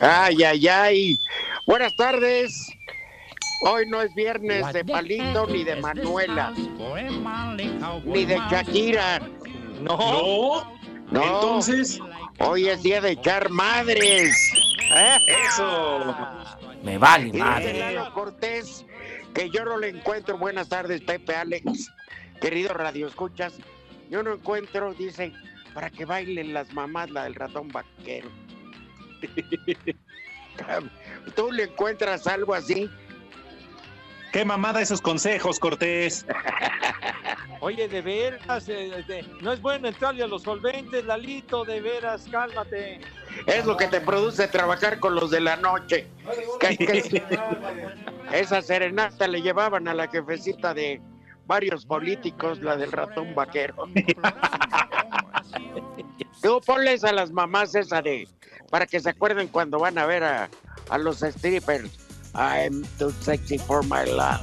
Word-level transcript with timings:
Ay, 0.00 0.42
ay, 0.42 0.68
ay. 0.68 1.20
Buenas 1.66 1.94
tardes. 1.96 2.68
Hoy 3.62 3.86
no 3.88 4.00
es 4.00 4.14
viernes 4.14 4.72
de 4.72 4.84
Palito 4.84 5.46
ni 5.46 5.64
de 5.64 5.76
Manuela, 5.76 6.54
ni 8.04 8.24
de 8.24 8.36
Shakira. 8.50 9.20
No. 9.82 10.64
No. 11.10 11.22
Entonces, 11.22 12.00
Hoy 12.42 12.68
es 12.68 12.82
día 12.82 13.02
de 13.02 13.10
echar 13.10 13.50
madres. 13.50 14.34
eso. 15.26 16.14
Me 16.82 16.96
vale 16.96 17.30
madre. 17.34 17.78
Lalo 17.78 18.14
Cortés 18.14 18.86
que 19.34 19.50
yo 19.50 19.64
no 19.66 19.76
le 19.76 19.90
encuentro. 19.90 20.38
Buenas 20.38 20.70
tardes, 20.70 21.02
Pepe, 21.02 21.34
Alex. 21.36 21.92
Querido 22.40 22.72
Radio 22.72 23.06
Escuchas, 23.06 23.52
yo 24.08 24.22
no 24.22 24.32
encuentro, 24.32 24.94
dice, 24.94 25.34
para 25.74 25.90
que 25.90 26.06
bailen 26.06 26.54
las 26.54 26.72
mamás 26.72 27.10
la 27.10 27.24
del 27.24 27.34
ratón 27.34 27.68
vaquero. 27.68 28.30
¿Tú 31.34 31.52
le 31.52 31.64
encuentras 31.64 32.26
algo 32.26 32.54
así? 32.54 32.88
Qué 34.32 34.44
mamada 34.44 34.80
esos 34.80 35.00
consejos, 35.00 35.58
Cortés. 35.58 36.24
Oye, 37.62 37.88
de 37.88 38.00
veras, 38.00 38.68
eh, 38.70 39.04
de- 39.06 39.22
no 39.42 39.52
es 39.52 39.60
bueno 39.60 39.88
entrarle 39.88 40.24
a 40.24 40.26
los 40.26 40.42
solventes, 40.44 41.04
Lalito, 41.04 41.62
de 41.64 41.80
veras, 41.82 42.26
cálmate. 42.30 43.00
Es 43.46 43.66
lo 43.66 43.76
que 43.76 43.86
te 43.88 44.00
produce 44.00 44.48
trabajar 44.48 44.98
con 44.98 45.14
los 45.14 45.30
de 45.30 45.40
la 45.40 45.56
noche. 45.56 46.06
Esa 48.32 48.62
serenata 48.62 49.28
le 49.28 49.42
llevaban 49.42 49.88
a 49.88 49.94
la 49.94 50.08
jefecita 50.08 50.72
de 50.72 51.02
varios 51.46 51.84
políticos, 51.84 52.62
la 52.62 52.76
del 52.76 52.92
ratón 52.92 53.34
vaquero. 53.34 53.74
Tú 56.42 56.60
ponles 56.64 57.04
a 57.04 57.12
las 57.12 57.30
mamás 57.30 57.74
esa 57.74 58.00
de, 58.00 58.26
para 58.70 58.86
que 58.86 59.00
se 59.00 59.10
acuerden 59.10 59.48
cuando 59.48 59.78
van 59.78 59.98
a 59.98 60.06
ver 60.06 60.24
a, 60.24 60.48
a 60.88 60.98
los 60.98 61.18
strippers. 61.18 61.90
I'm 62.34 62.84
too 62.98 63.12
sexy 63.20 63.58
for 63.58 63.82
my 63.82 64.04
love. 64.06 64.40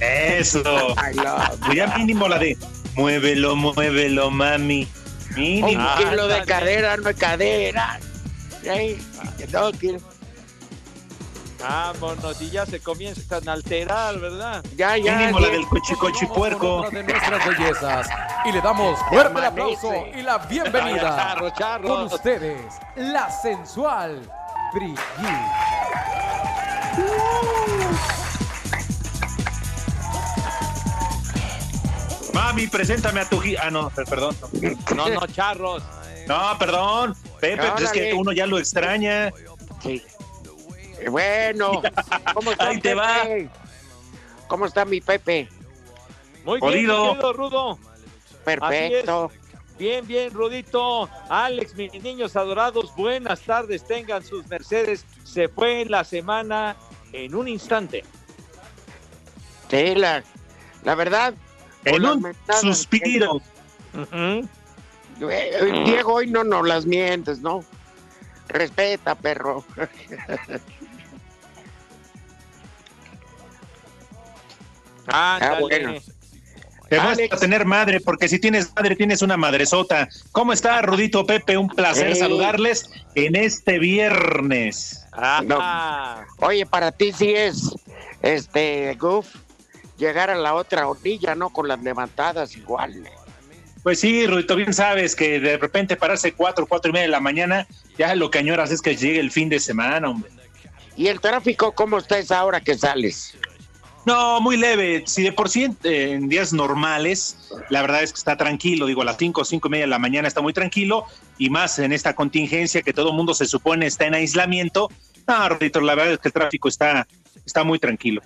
Eso. 0.00 0.60
I 0.98 1.14
love. 1.14 1.58
Pues 1.64 1.76
ya 1.76 1.86
mínimo 1.96 2.28
la 2.28 2.38
de 2.38 2.56
muévelo, 2.94 3.56
muévelo, 3.56 4.30
mami. 4.30 4.86
Un 5.30 5.36
Mínimo. 5.36 5.88
kilo 5.96 6.26
de 6.28 6.44
cadera, 6.44 6.96
no 6.96 7.08
es 7.08 7.16
cadera. 7.16 8.00
Ey, 8.64 8.98
no, 9.52 9.72
kilo. 9.72 10.00
Vámonos, 11.60 12.40
y 12.40 12.50
ya 12.50 12.64
se 12.66 12.80
comienzan 12.80 13.48
a 13.48 13.52
alterar, 13.52 14.18
¿verdad? 14.18 14.64
Ya, 14.76 14.96
ya. 14.96 15.16
Mínimo 15.18 15.40
la 15.40 15.48
del 15.48 15.66
cochicochi 15.66 16.24
Vamos 16.24 16.28
con 16.28 16.36
puerco. 16.36 16.76
otra 16.76 16.90
de 16.90 17.04
nuestras 17.04 17.46
bellezas. 17.46 18.08
Y 18.46 18.52
le 18.52 18.60
damos 18.60 18.98
fuerte 19.08 19.38
el 19.38 19.44
aplauso 19.44 19.92
y 20.14 20.22
la 20.22 20.38
bienvenida. 20.38 21.16
Charro, 21.16 21.50
charro. 21.50 21.88
Con 21.88 22.02
ustedes, 22.04 22.60
la 22.96 23.30
sensual 23.30 24.22
Brigitte. 24.72 25.00
Mami, 32.32 32.66
preséntame 32.68 33.20
a 33.20 33.28
tu 33.28 33.40
Ah, 33.60 33.70
no, 33.70 33.90
perdón. 33.90 34.36
No, 34.94 35.08
no, 35.08 35.26
charros. 35.26 35.82
No, 36.26 36.56
perdón. 36.58 37.14
Pepe, 37.40 37.62
pues 37.72 37.84
es 37.84 37.92
que 37.92 38.14
uno 38.14 38.32
ya 38.32 38.46
lo 38.46 38.58
extraña. 38.58 39.32
Sí. 39.82 40.02
Bueno, 41.08 41.82
¿cómo 42.34 42.52
está 42.52 42.68
Ahí 42.68 42.80
te 42.80 42.94
va. 42.94 43.22
¿Cómo 44.48 44.66
está 44.66 44.84
mi 44.84 45.00
Pepe? 45.00 45.48
Muy 46.44 46.60
bien, 46.60 46.72
Jodido. 46.72 47.08
querido 47.12 47.32
Rudo. 47.32 47.78
Perfecto. 48.44 49.30
Bien, 49.78 50.06
bien, 50.06 50.32
Rudito. 50.32 51.08
Alex, 51.28 51.74
mis 51.74 51.92
niños 52.02 52.36
adorados, 52.36 52.94
buenas 52.96 53.40
tardes, 53.40 53.84
tengan 53.86 54.24
sus 54.24 54.46
mercedes. 54.48 55.06
Se 55.24 55.48
fue 55.48 55.86
la 55.86 56.04
semana 56.04 56.76
en 57.12 57.34
un 57.34 57.48
instante. 57.48 58.04
Sí, 59.70 59.94
la, 59.94 60.22
la 60.82 60.94
verdad. 60.94 61.34
En 61.84 62.04
un 62.04 62.34
suspiro. 62.60 63.40
Eh, 65.20 65.82
Diego, 65.84 66.14
hoy 66.14 66.26
no 66.26 66.44
nos 66.44 66.66
las 66.66 66.86
mientes, 66.86 67.40
¿no? 67.40 67.64
Respeta, 68.48 69.14
perro. 69.14 69.64
Bueno. 75.60 75.94
Te 76.88 76.96
vas 76.96 77.18
Alex. 77.18 77.36
a 77.36 77.38
tener 77.38 77.64
madre, 77.66 78.00
porque 78.00 78.28
si 78.28 78.40
tienes 78.40 78.72
madre, 78.74 78.96
tienes 78.96 79.22
una 79.22 79.36
madresota. 79.36 80.08
¿Cómo 80.32 80.52
está, 80.52 80.82
Rudito 80.82 81.24
Pepe? 81.24 81.56
Un 81.56 81.68
placer 81.68 82.08
Hey. 82.08 82.16
saludarles 82.16 82.90
en 83.14 83.36
este 83.36 83.78
viernes. 83.78 85.06
Ajá. 85.12 86.26
Oye, 86.38 86.66
para 86.66 86.90
ti 86.90 87.12
sí 87.12 87.32
es, 87.32 87.76
este, 88.22 88.96
Goof, 88.98 89.28
llegar 89.98 90.30
a 90.30 90.34
la 90.34 90.54
otra 90.54 90.88
orilla, 90.88 91.36
¿no? 91.36 91.50
Con 91.50 91.68
las 91.68 91.80
levantadas 91.80 92.56
igual. 92.56 93.08
Pues 93.84 94.00
sí, 94.00 94.26
Rudito, 94.26 94.56
bien 94.56 94.74
sabes 94.74 95.14
que 95.14 95.38
de 95.38 95.58
repente 95.58 95.96
pararse 95.96 96.32
cuatro, 96.32 96.66
cuatro 96.66 96.90
y 96.90 96.92
media 96.92 97.04
de 97.06 97.12
la 97.12 97.20
mañana, 97.20 97.68
ya 97.96 98.16
lo 98.16 98.32
que 98.32 98.38
añoras 98.40 98.72
es 98.72 98.82
que 98.82 98.96
llegue 98.96 99.20
el 99.20 99.30
fin 99.30 99.48
de 99.48 99.60
semana, 99.60 100.10
hombre. 100.10 100.30
¿Y 100.96 101.06
el 101.06 101.20
tráfico 101.20 101.70
cómo 101.72 101.98
está 101.98 102.18
esa 102.18 102.44
hora 102.44 102.60
que 102.60 102.76
sales? 102.76 103.36
No, 104.06 104.40
muy 104.40 104.56
leve. 104.56 105.04
Si 105.06 105.22
de 105.22 105.32
por 105.32 105.48
sí 105.48 105.66
en, 105.84 106.28
días 106.28 106.52
normales, 106.52 107.50
la 107.68 107.82
verdad 107.82 108.02
es 108.02 108.12
que 108.12 108.18
está 108.18 108.36
tranquilo. 108.36 108.86
Digo, 108.86 109.02
a 109.02 109.04
las 109.04 109.18
cinco, 109.18 109.44
cinco 109.44 109.68
y 109.68 109.72
media 109.72 109.84
de 109.84 109.90
la 109.90 109.98
mañana 109.98 110.26
está 110.26 110.40
muy 110.40 110.52
tranquilo. 110.52 111.04
Y 111.38 111.50
más 111.50 111.78
en 111.78 111.92
esta 111.92 112.14
contingencia 112.14 112.82
que 112.82 112.92
todo 112.92 113.10
el 113.10 113.16
mundo 113.16 113.34
se 113.34 113.46
supone 113.46 113.86
está 113.86 114.06
en 114.06 114.14
aislamiento. 114.14 114.90
No, 115.26 115.48
Rudito, 115.48 115.80
la 115.80 115.94
verdad 115.94 116.14
es 116.14 116.18
que 116.18 116.28
el 116.28 116.32
tráfico 116.32 116.68
está, 116.68 117.06
está 117.44 117.62
muy 117.62 117.78
tranquilo. 117.78 118.22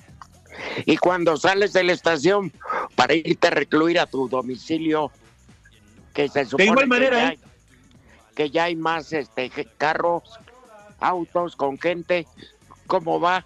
Y 0.87 0.97
cuando 0.97 1.37
sales 1.37 1.73
de 1.73 1.83
la 1.83 1.93
estación 1.93 2.53
para 2.95 3.15
irte 3.15 3.49
a 3.49 3.51
recluir 3.51 3.99
a 3.99 4.07
tu 4.07 4.29
domicilio, 4.29 5.11
que 6.13 6.29
se 6.29 6.45
supone 6.45 6.67
igual 6.67 6.85
que 6.85 6.87
manera, 6.87 7.17
ya 7.17 7.25
¿eh? 7.25 7.27
hay, 7.27 7.39
que 8.35 8.51
ya 8.51 8.65
hay 8.65 8.77
más 8.77 9.13
este 9.13 9.51
carros, 9.77 10.23
autos 11.01 11.57
con 11.57 11.79
gente, 11.79 12.27
¿cómo 12.87 13.19
va? 13.21 13.45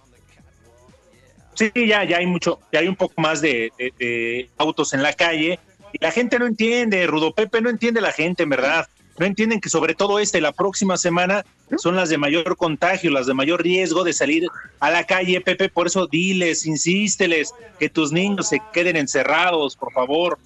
Sí, 1.59 1.71
ya, 1.87 2.05
ya 2.05 2.17
hay 2.17 2.25
mucho, 2.25 2.59
ya 2.71 2.79
hay 2.79 2.87
un 2.87 2.95
poco 2.95 3.19
más 3.21 3.41
de, 3.41 3.71
de- 3.77 3.93
de 3.99 4.49
autos 4.57 4.93
en 4.93 5.03
la 5.03 5.11
calle, 5.13 5.59
Y 5.91 5.97
la 6.01 6.11
gente 6.11 6.37
no 6.39 6.45
entiende, 6.45 7.05
Rudo 7.07 7.33
Pepe, 7.33 7.59
no 7.61 7.69
entiende 7.69 7.99
la 7.99 8.11
gente, 8.11 8.43
en 8.43 8.49
verdad. 8.49 8.87
No 9.17 9.25
entienden 9.25 9.59
que 9.59 9.67
sobre 9.69 9.95
todo 9.95 10.19
esta 10.19 10.37
y 10.37 10.41
la 10.41 10.51
próxima 10.53 10.95
semana 10.97 11.43
son 11.77 11.95
las 11.97 12.07
de 12.09 12.17
mayor 12.17 12.55
contagio, 12.55 13.11
las 13.11 13.25
de 13.25 13.33
mayor 13.33 13.61
riesgo 13.63 14.03
de 14.05 14.13
salir 14.13 14.47
a 14.79 14.91
la 14.91 15.03
calle, 15.05 15.41
Pepe. 15.41 15.67
Por 15.67 15.87
eso 15.87 16.05
diles, 16.07 16.65
insísteles, 16.65 17.53
que 17.79 17.89
tus 17.89 18.11
niños 18.13 18.47
se 18.49 18.61
queden 18.71 18.95
encerrados, 18.95 19.75
por 19.75 19.91
favor. 19.91 20.37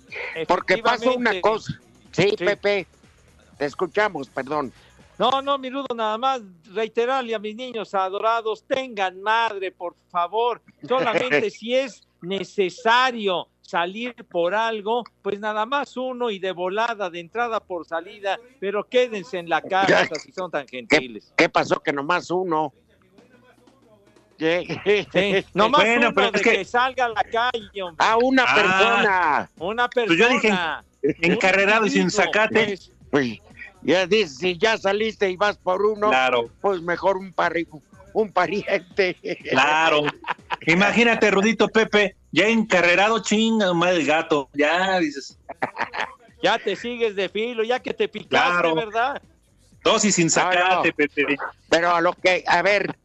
Porque 0.47 0.77
pasa 0.79 1.11
una 1.11 1.39
cosa. 1.41 1.73
Sí, 2.13 2.29
Sí. 2.29 2.35
Pepe, 2.45 2.87
te 3.59 3.65
escuchamos, 3.65 4.29
perdón. 4.29 4.71
No, 5.19 5.41
no, 5.41 5.57
mi 5.57 5.69
Rudo, 5.69 5.87
nada 5.95 6.17
más 6.17 6.41
reiterarle 6.73 7.35
a 7.35 7.39
mis 7.39 7.55
niños 7.55 7.93
adorados, 7.93 8.63
tengan 8.65 9.21
madre, 9.21 9.71
por 9.71 9.95
favor. 10.09 10.61
Solamente 10.87 11.49
si 11.51 11.75
es 11.75 12.01
necesario 12.21 13.47
salir 13.61 14.13
por 14.25 14.53
algo, 14.55 15.03
pues 15.21 15.39
nada 15.39 15.65
más 15.65 15.95
uno 15.97 16.29
y 16.29 16.39
de 16.39 16.51
volada, 16.51 17.09
de 17.09 17.19
entrada 17.19 17.59
por 17.59 17.85
salida, 17.85 18.39
pero 18.59 18.83
quédense 18.85 19.37
en 19.37 19.49
la 19.49 19.61
casa 19.61 20.07
si 20.15 20.31
son 20.31 20.49
tan 20.51 20.67
gentiles. 20.67 21.31
¿Qué 21.37 21.47
pasó 21.47 21.79
que 21.79 21.93
nomás 21.93 22.29
uno? 22.31 22.73
¿Qué? 24.37 25.07
Sí, 25.13 25.45
nomás 25.53 25.81
Bueno, 25.81 26.07
uno 26.07 26.15
pero 26.15 26.31
de 26.31 26.37
es 26.39 26.43
que... 26.43 26.51
que- 26.57 26.65
salga 26.65 27.05
a 27.05 27.09
la 27.09 27.23
calle, 27.23 27.83
hombre. 27.83 28.05
Ah, 28.05 28.17
una 28.21 28.43
Ah. 28.47 28.55
persona. 28.55 29.49
Una 29.59 29.89
Pues 29.89 30.07
persona. 30.07 30.83
yo 31.01 31.09
dije, 31.09 31.27
encarrerado 31.31 31.85
y 31.85 31.91
sin 31.91 32.09
zacate. 32.09 32.77
pues. 33.11 33.39
Ya 33.83 34.05
dices, 34.07 34.37
si 34.37 34.57
ya 34.57 34.77
saliste 34.77 35.29
y 35.29 35.35
vas 35.35 35.57
por 35.57 35.85
uno, 35.85 36.09
Claro, 36.09 36.49
pues 36.61 36.81
mejor 36.81 37.17
un, 37.17 37.33
pari- 37.33 37.67
un 38.13 38.31
pariente. 38.31 39.17
claro. 39.49 40.03
Imagínate, 40.67 41.29
Rudito 41.31 41.67
Pepe, 41.67 42.15
ya 42.31 42.47
encarrerado, 42.47 43.19
chinga, 43.21 43.73
madre 43.73 43.97
el 43.97 44.05
gato. 44.05 44.49
Ya 44.53 44.97
dices, 44.99 45.37
Ya 46.41 46.57
te 46.59 46.75
sigues 46.75 47.15
de 47.15 47.27
filo, 47.29 47.63
ya 47.63 47.79
que 47.81 47.93
te 47.93 48.07
picaste, 48.07 48.49
Claro. 48.61 48.75
¿verdad? 48.75 49.21
dosis 49.83 50.15
sin 50.15 50.29
zacate, 50.29 50.89
no. 50.89 50.95
Pepe. 50.95 51.35
Pero 51.69 51.93
a 51.93 51.99
lo 51.99 52.13
que, 52.13 52.45
a 52.47 52.61
ver, 52.61 52.95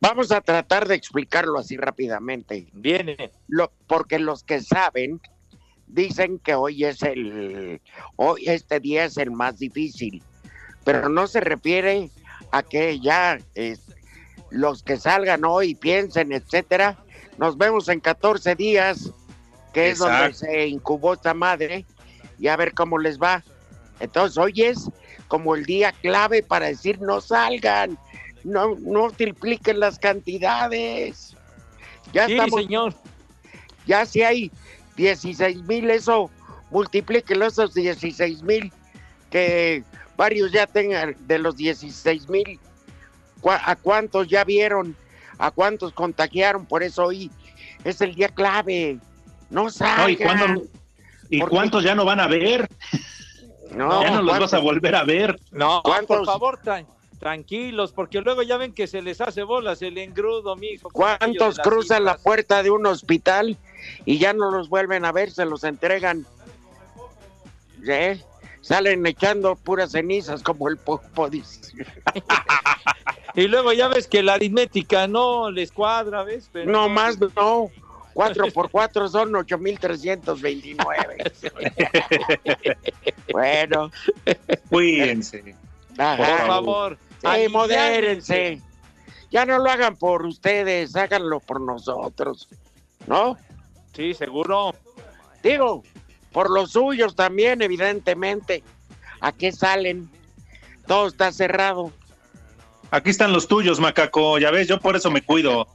vamos 0.00 0.30
a 0.30 0.40
tratar 0.40 0.86
de 0.86 0.94
explicarlo 0.94 1.58
así 1.58 1.76
rápidamente. 1.76 2.68
Viene. 2.72 3.32
Lo, 3.48 3.72
porque 3.88 4.20
los 4.20 4.44
que 4.44 4.60
saben 4.60 5.20
dicen 5.92 6.38
que 6.38 6.54
hoy 6.54 6.84
es 6.84 7.02
el, 7.02 7.80
hoy 8.16 8.44
este 8.46 8.80
día 8.80 9.04
es 9.04 9.16
el 9.16 9.30
más 9.30 9.58
difícil, 9.58 10.22
pero 10.84 11.08
no 11.08 11.26
se 11.26 11.40
refiere 11.40 12.10
a 12.52 12.62
que 12.62 12.98
ya 13.00 13.38
los 14.50 14.82
que 14.82 14.96
salgan 14.96 15.44
hoy 15.44 15.74
piensen, 15.74 16.32
etcétera. 16.32 16.96
Nos 17.38 17.56
vemos 17.56 17.88
en 17.88 18.00
14 18.00 18.54
días, 18.56 19.10
que 19.72 19.90
es 19.90 19.98
donde 19.98 20.26
Exacto. 20.26 20.38
se 20.38 20.66
incubó 20.66 21.14
esta 21.14 21.34
madre, 21.34 21.84
y 22.38 22.48
a 22.48 22.56
ver 22.56 22.74
cómo 22.74 22.98
les 22.98 23.18
va. 23.20 23.44
Entonces, 24.00 24.36
hoy 24.38 24.52
es 24.62 24.88
como 25.28 25.54
el 25.54 25.64
día 25.64 25.92
clave 25.92 26.42
para 26.42 26.66
decir 26.66 27.00
no 27.00 27.20
salgan, 27.20 27.98
no, 28.44 28.74
no 28.80 29.10
tripliquen 29.10 29.78
las 29.78 29.98
cantidades. 29.98 31.36
Ya 32.12 32.26
Sí, 32.26 32.32
estamos 32.32 32.60
señor. 32.62 32.94
ya 33.86 34.04
si 34.06 34.22
hay 34.22 34.50
16 35.04 35.62
mil, 35.64 35.88
eso 35.90 36.30
multiplíquelo 36.70 37.46
esos 37.46 37.72
16 37.72 38.42
mil, 38.42 38.70
que 39.30 39.82
varios 40.16 40.52
ya 40.52 40.66
tengan 40.66 41.16
de 41.26 41.38
los 41.38 41.56
16 41.56 42.28
mil, 42.28 42.60
¿a 43.44 43.76
cuántos 43.76 44.28
ya 44.28 44.44
vieron? 44.44 44.94
¿A 45.38 45.50
cuántos 45.50 45.94
contagiaron? 45.94 46.66
Por 46.66 46.82
eso 46.82 47.06
hoy 47.06 47.30
es 47.82 48.02
el 48.02 48.14
día 48.14 48.28
clave. 48.28 48.98
No 49.48 49.64
No, 49.64 49.70
salgan. 49.70 50.10
¿Y, 50.10 50.16
cuándo- 50.16 50.62
¿y 51.30 51.38
¿Por 51.40 51.48
qué? 51.48 51.56
cuántos 51.56 51.82
ya 51.82 51.94
no 51.94 52.04
van 52.04 52.20
a 52.20 52.26
ver? 52.26 52.68
No, 53.74 54.02
ya 54.02 54.10
no 54.10 54.16
los 54.22 54.28
¿cuántos? 54.28 54.50
vas 54.50 54.54
a 54.54 54.58
volver 54.58 54.94
a 54.96 55.04
ver. 55.04 55.40
No, 55.50 55.80
¿Cuántos? 55.82 56.18
por 56.18 56.26
favor, 56.26 56.60
tran- 56.62 56.86
tranquilos, 57.20 57.92
porque 57.92 58.20
luego 58.20 58.42
ya 58.42 58.56
ven 58.56 58.72
que 58.72 58.88
se 58.88 59.02
les 59.02 59.20
hace 59.20 59.44
bolas 59.44 59.80
el 59.82 59.96
engrudo, 59.98 60.56
mijo. 60.56 60.88
¿Cuántos 60.90 61.58
cruzan 61.60 62.04
la 62.04 62.16
puerta 62.16 62.62
de 62.64 62.70
un 62.70 62.86
hospital 62.86 63.56
y 64.04 64.18
ya 64.18 64.32
no 64.32 64.50
los 64.50 64.68
vuelven 64.68 65.04
a 65.04 65.12
ver, 65.12 65.30
se 65.30 65.44
los 65.44 65.62
entregan? 65.62 66.26
¿Eh? 67.86 68.20
Salen 68.62 69.06
echando 69.06 69.54
puras 69.54 69.92
cenizas 69.92 70.42
como 70.42 70.68
el 70.68 70.76
popo, 70.78 71.30
dice. 71.30 71.60
Y 73.36 73.46
luego 73.46 73.72
ya 73.72 73.86
ves 73.86 74.08
que 74.08 74.24
la 74.24 74.34
aritmética 74.34 75.06
no 75.06 75.52
les 75.52 75.70
cuadra, 75.70 76.24
¿ves? 76.24 76.50
Pero 76.52 76.70
No 76.70 76.88
más, 76.88 77.16
no. 77.36 77.70
4 78.12 78.46
por 78.52 78.70
4 78.70 79.08
son 79.08 79.36
8329. 79.36 81.32
bueno, 83.32 83.90
Cuídense. 84.68 85.54
ajá. 85.96 86.16
Por 86.16 86.46
favor. 86.46 86.98
Aliviánense. 87.22 87.48
modérense. 87.48 88.62
Ya 89.30 89.44
no 89.46 89.58
lo 89.58 89.70
hagan 89.70 89.96
por 89.96 90.26
ustedes, 90.26 90.96
háganlo 90.96 91.40
por 91.40 91.60
nosotros. 91.60 92.48
¿No? 93.06 93.36
Sí, 93.94 94.14
seguro. 94.14 94.74
Digo, 95.42 95.82
por 96.32 96.50
los 96.50 96.72
suyos 96.72 97.14
también, 97.14 97.62
evidentemente. 97.62 98.62
¿A 99.20 99.32
qué 99.32 99.52
salen? 99.52 100.10
Todo 100.86 101.06
está 101.06 101.32
cerrado. 101.32 101.92
Aquí 102.90 103.10
están 103.10 103.32
los 103.32 103.46
tuyos, 103.46 103.78
macaco. 103.80 104.38
Ya 104.38 104.50
ves, 104.50 104.66
yo 104.68 104.80
por 104.80 104.96
eso 104.96 105.10
me 105.10 105.22
cuido. 105.22 105.66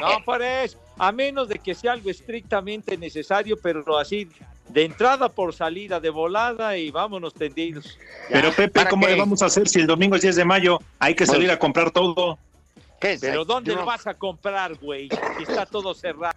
No, 0.00 0.24
por 0.24 0.42
eso. 0.42 0.78
A 0.98 1.10
menos 1.12 1.48
de 1.48 1.58
que 1.58 1.74
sea 1.74 1.92
algo 1.92 2.10
estrictamente 2.10 2.96
necesario, 2.98 3.56
pero 3.60 3.98
así, 3.98 4.28
de 4.68 4.84
entrada 4.84 5.28
por 5.28 5.54
salida, 5.54 6.00
de 6.00 6.10
volada 6.10 6.76
y 6.76 6.90
vámonos 6.90 7.34
tendidos. 7.34 7.98
Pero 8.28 8.50
Pepe, 8.50 8.68
¿para 8.68 8.90
¿cómo 8.90 9.06
qué? 9.06 9.12
le 9.12 9.18
vamos 9.18 9.42
a 9.42 9.46
hacer 9.46 9.68
si 9.68 9.80
el 9.80 9.86
domingo 9.86 10.16
es 10.16 10.22
10 10.22 10.36
de 10.36 10.44
mayo? 10.44 10.78
Hay 10.98 11.14
que 11.14 11.26
salir 11.26 11.46
Pues- 11.48 11.56
a 11.56 11.58
comprar 11.58 11.90
todo. 11.90 12.38
¿Qué 13.00 13.14
es? 13.14 13.20
Pero 13.20 13.44
¿dónde 13.44 13.74
lo 13.74 13.84
vas 13.84 14.06
a 14.06 14.14
comprar, 14.14 14.74
güey? 14.76 15.08
Si 15.38 15.42
está 15.42 15.66
todo 15.66 15.92
cerrado. 15.94 16.36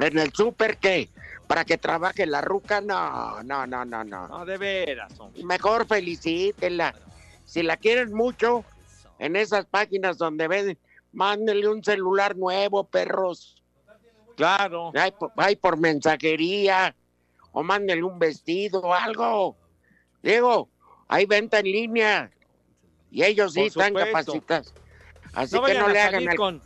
¿En 0.00 0.18
el 0.18 0.32
súper 0.32 0.78
qué? 0.78 1.08
¿Para 1.46 1.64
que 1.64 1.76
trabaje 1.78 2.26
la 2.26 2.40
ruca? 2.40 2.80
No, 2.80 3.42
no, 3.42 3.66
no, 3.66 3.84
no, 3.84 4.02
no. 4.02 4.26
No, 4.26 4.44
de 4.46 4.56
veras, 4.58 5.12
hombre. 5.20 5.44
Mejor 5.44 5.86
felicítenla. 5.86 6.94
Si 7.44 7.62
la 7.62 7.76
quieren 7.76 8.12
mucho, 8.14 8.64
en 9.22 9.36
esas 9.36 9.66
páginas 9.66 10.18
donde 10.18 10.48
ven, 10.48 10.78
mándenle 11.12 11.68
un 11.68 11.82
celular 11.84 12.36
nuevo, 12.36 12.82
perros. 12.82 13.62
Claro. 14.36 14.90
Hay, 14.96 15.12
por- 15.12 15.30
hay 15.36 15.54
por 15.54 15.78
mensajería, 15.78 16.92
o 17.52 17.62
mándenle 17.62 18.02
un 18.02 18.18
vestido 18.18 18.80
o 18.80 18.92
algo. 18.92 19.56
Digo, 20.24 20.68
hay 21.06 21.24
venta 21.26 21.60
en 21.60 21.66
línea. 21.66 22.30
Y 23.12 23.22
ellos 23.22 23.52
sí 23.52 23.62
están 23.66 23.94
capacitados. 23.94 24.74
Así 25.34 25.54
no 25.54 25.62
que 25.62 25.74
no 25.74 25.88
le 25.88 26.00
hagan 26.00 26.28
al... 26.28 26.36
con, 26.36 26.62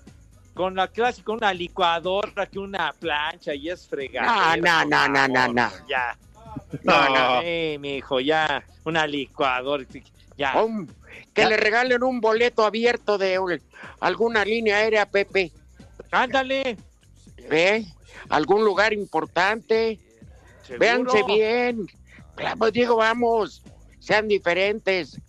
con 0.54 0.75
la 0.76 0.88
clásica, 0.88 1.33
una 1.33 1.52
licuadora, 1.52 2.47
que 2.47 2.59
una 2.59 2.95
plancha 2.95 3.54
y 3.54 3.69
es 3.69 3.87
fregada. 3.87 4.57
No, 4.57 4.85
no, 4.85 5.09
no, 5.09 5.09
no, 5.09 5.28
no, 5.28 5.52
no. 5.52 5.71
Ya. 5.87 6.16
No, 6.85 7.09
no. 7.11 7.42
Mi 7.42 7.97
hijo, 7.97 8.19
ya. 8.21 8.64
Una 8.85 9.07
licuadora. 9.07 9.85
Ya. 10.38 10.62
Un- 10.62 10.90
que 11.35 11.42
Ya. 11.42 11.49
le 11.49 11.56
regalen 11.56 12.02
un 12.02 12.20
boleto 12.20 12.64
abierto 12.64 13.18
de 13.18 13.38
un- 13.38 13.61
alguna 14.00 14.44
línea 14.44 14.76
aérea, 14.78 15.06
Pepe. 15.11 15.52
Ándale. 16.11 16.76
¿Eh? 17.38 17.85
Algún 18.28 18.64
lugar 18.64 18.92
importante. 18.92 19.99
seguro. 20.62 20.80
Véanse 20.80 21.23
bien. 21.25 21.87
Claro, 22.35 22.70
digo, 22.70 22.96
vamos, 22.96 23.62
sean 24.00 24.26
diferentes. 24.28 25.20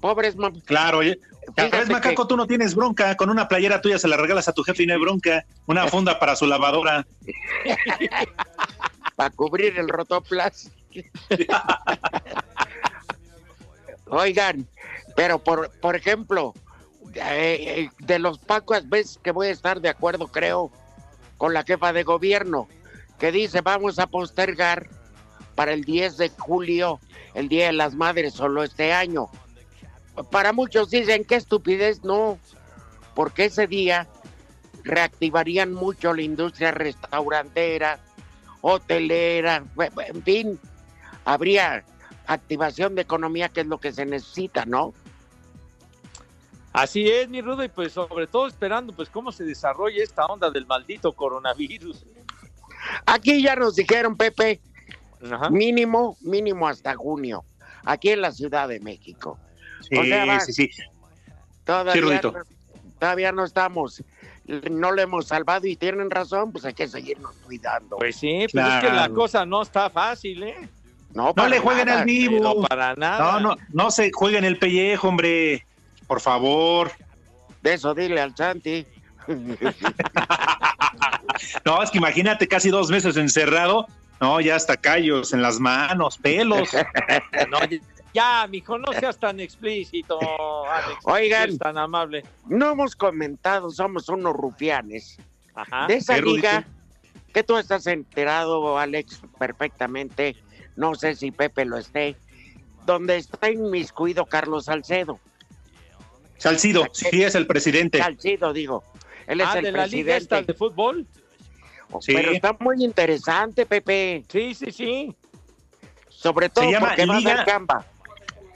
Pobres 0.00 0.36
mam- 0.36 0.62
Claro, 0.64 0.98
oye. 0.98 1.18
Ves, 1.56 1.88
macaco, 1.88 2.24
que- 2.24 2.28
tú 2.28 2.36
no 2.36 2.46
tienes 2.46 2.74
bronca. 2.74 3.16
Con 3.16 3.30
una 3.30 3.48
playera 3.48 3.80
tuya 3.80 3.98
se 3.98 4.06
la 4.08 4.16
regalas 4.16 4.48
a 4.48 4.52
tu 4.52 4.62
jefe 4.62 4.82
y 4.82 4.86
no 4.86 4.94
hay 4.94 5.00
bronca. 5.00 5.44
Una 5.66 5.86
funda 5.88 6.18
para 6.18 6.36
su 6.36 6.46
lavadora. 6.46 7.06
para 9.16 9.30
cubrir 9.30 9.78
el 9.78 9.88
rotoplas. 9.88 10.70
Oigan, 14.10 14.66
pero 15.18 15.40
por, 15.40 15.72
por 15.80 15.96
ejemplo, 15.96 16.54
eh, 17.14 17.56
eh, 17.60 17.90
de 17.98 18.20
los 18.20 18.38
pocas 18.38 18.88
veces 18.88 19.18
que 19.20 19.32
voy 19.32 19.48
a 19.48 19.50
estar 19.50 19.80
de 19.80 19.88
acuerdo, 19.88 20.28
creo, 20.28 20.70
con 21.38 21.52
la 21.52 21.64
jefa 21.64 21.92
de 21.92 22.04
gobierno, 22.04 22.68
que 23.18 23.32
dice 23.32 23.60
vamos 23.60 23.98
a 23.98 24.06
postergar 24.06 24.88
para 25.56 25.72
el 25.72 25.82
10 25.82 26.18
de 26.18 26.28
julio 26.28 27.00
el 27.34 27.48
Día 27.48 27.66
de 27.66 27.72
las 27.72 27.96
Madres 27.96 28.34
solo 28.34 28.62
este 28.62 28.92
año. 28.92 29.28
Para 30.30 30.52
muchos 30.52 30.88
dicen 30.88 31.24
qué 31.24 31.34
estupidez, 31.34 32.04
no, 32.04 32.38
porque 33.16 33.46
ese 33.46 33.66
día 33.66 34.06
reactivarían 34.84 35.72
mucho 35.72 36.14
la 36.14 36.22
industria 36.22 36.70
restaurantera, 36.70 37.98
hotelera, 38.60 39.64
en 40.06 40.22
fin, 40.22 40.60
habría 41.24 41.84
activación 42.28 42.94
de 42.94 43.02
economía 43.02 43.48
que 43.48 43.62
es 43.62 43.66
lo 43.66 43.80
que 43.80 43.90
se 43.90 44.06
necesita, 44.06 44.64
¿no? 44.64 44.94
Así 46.82 47.08
es, 47.08 47.28
mi 47.28 47.40
Rudo, 47.40 47.64
y 47.64 47.68
pues 47.68 47.92
sobre 47.92 48.26
todo 48.26 48.46
esperando 48.46 48.92
pues 48.92 49.08
cómo 49.08 49.32
se 49.32 49.44
desarrolla 49.44 50.02
esta 50.02 50.26
onda 50.26 50.50
del 50.50 50.66
maldito 50.66 51.12
coronavirus. 51.12 52.04
Aquí 53.06 53.42
ya 53.42 53.56
nos 53.56 53.74
dijeron, 53.76 54.16
Pepe, 54.16 54.60
Ajá. 55.32 55.50
Mínimo, 55.50 56.16
mínimo 56.20 56.68
hasta 56.68 56.94
junio, 56.94 57.44
aquí 57.84 58.10
en 58.10 58.20
la 58.20 58.30
Ciudad 58.30 58.68
de 58.68 58.78
México. 58.78 59.36
Sí, 59.88 59.96
O 59.98 60.04
sea, 60.04 60.24
va- 60.26 60.38
sí, 60.40 60.52
sí. 60.52 60.70
Todavía, 61.64 62.20
todavía 63.00 63.32
no 63.32 63.44
estamos, 63.44 64.02
no 64.70 64.92
lo 64.92 65.02
hemos 65.02 65.26
salvado 65.26 65.66
y 65.66 65.74
tienen 65.76 66.08
razón, 66.10 66.52
pues 66.52 66.64
hay 66.64 66.74
que 66.74 66.86
seguirnos 66.86 67.34
cuidando. 67.44 67.96
Pues 67.98 68.16
sí, 68.16 68.46
pero 68.52 68.68
es 68.68 68.74
que 68.80 68.86
la 68.86 68.92
Claro. 68.92 69.14
cosa 69.14 69.44
no 69.44 69.60
está 69.62 69.90
fácil, 69.90 70.42
¿eh? 70.44 70.68
no, 71.12 71.32
No 71.36 71.48
le 71.48 71.58
jueguen 71.58 71.86
nada. 71.86 72.00
al 72.00 72.06
vivo. 72.06 72.40
No, 72.40 72.62
para 72.62 72.94
nada. 72.94 73.32
No, 73.32 73.40
no, 73.40 73.56
no 73.72 73.90
se 73.90 74.10
jueguen 74.12 74.44
el 74.44 74.56
pellejo, 74.58 75.08
hombre. 75.08 75.66
Por 76.08 76.20
favor. 76.20 76.90
De 77.62 77.74
eso 77.74 77.94
dile 77.94 78.20
al 78.20 78.34
Santi. 78.34 78.84
No, 81.64 81.82
es 81.82 81.90
que 81.90 81.98
imagínate 81.98 82.48
casi 82.48 82.70
dos 82.70 82.90
meses 82.90 83.16
encerrado. 83.16 83.86
No, 84.20 84.40
ya 84.40 84.56
hasta 84.56 84.76
callos 84.76 85.32
en 85.32 85.42
las 85.42 85.60
manos, 85.60 86.18
pelos. 86.18 86.70
No, 87.50 87.58
ya, 88.12 88.46
mijo, 88.48 88.78
no 88.78 88.92
seas 88.94 89.18
tan 89.18 89.38
explícito, 89.38 90.18
Alex. 90.68 90.98
Oigan. 91.04 91.58
Tan 91.58 91.78
amable. 91.78 92.24
no 92.46 92.72
hemos 92.72 92.96
comentado, 92.96 93.70
somos 93.70 94.08
unos 94.08 94.34
rufianes. 94.34 95.18
Ajá. 95.54 95.86
de 95.86 95.96
esa 95.96 96.14
¿Qué, 96.14 96.20
Rudito? 96.22 96.36
liga 96.36 96.64
que 97.32 97.42
tú 97.44 97.56
estás 97.58 97.86
enterado, 97.86 98.78
Alex, 98.78 99.20
perfectamente. 99.38 100.36
No 100.76 100.94
sé 100.94 101.14
si 101.14 101.30
Pepe 101.30 101.64
lo 101.64 101.76
esté. 101.76 102.16
Donde 102.86 103.18
está 103.18 103.50
inmiscuido 103.50 104.26
Carlos 104.26 104.64
Salcedo. 104.64 105.20
Salcido, 106.38 106.86
sí 106.92 107.22
es 107.22 107.34
el 107.34 107.46
presidente. 107.46 107.98
Salcido, 107.98 108.52
digo. 108.52 108.82
Él 109.26 109.40
es 109.42 109.46
Ah, 109.48 109.58
el 109.58 109.64
de 109.64 109.72
la 109.72 109.86
liga 109.86 110.16
esta 110.16 110.36
presidente. 110.38 110.52
de 110.52 110.58
fútbol. 110.58 111.06
Sí. 112.00 112.12
Pero 112.14 112.32
está 112.32 112.56
muy 112.60 112.82
interesante, 112.84 113.66
Pepe. 113.66 114.24
Sí, 114.30 114.54
sí, 114.54 114.70
sí. 114.72 115.14
Sobre 116.08 116.48
todo 116.48 116.70
llama 116.70 116.88
porque 116.88 117.06
va 117.06 117.16
a 117.16 117.20
Liga- 117.20 117.44
Gamba. 117.44 117.86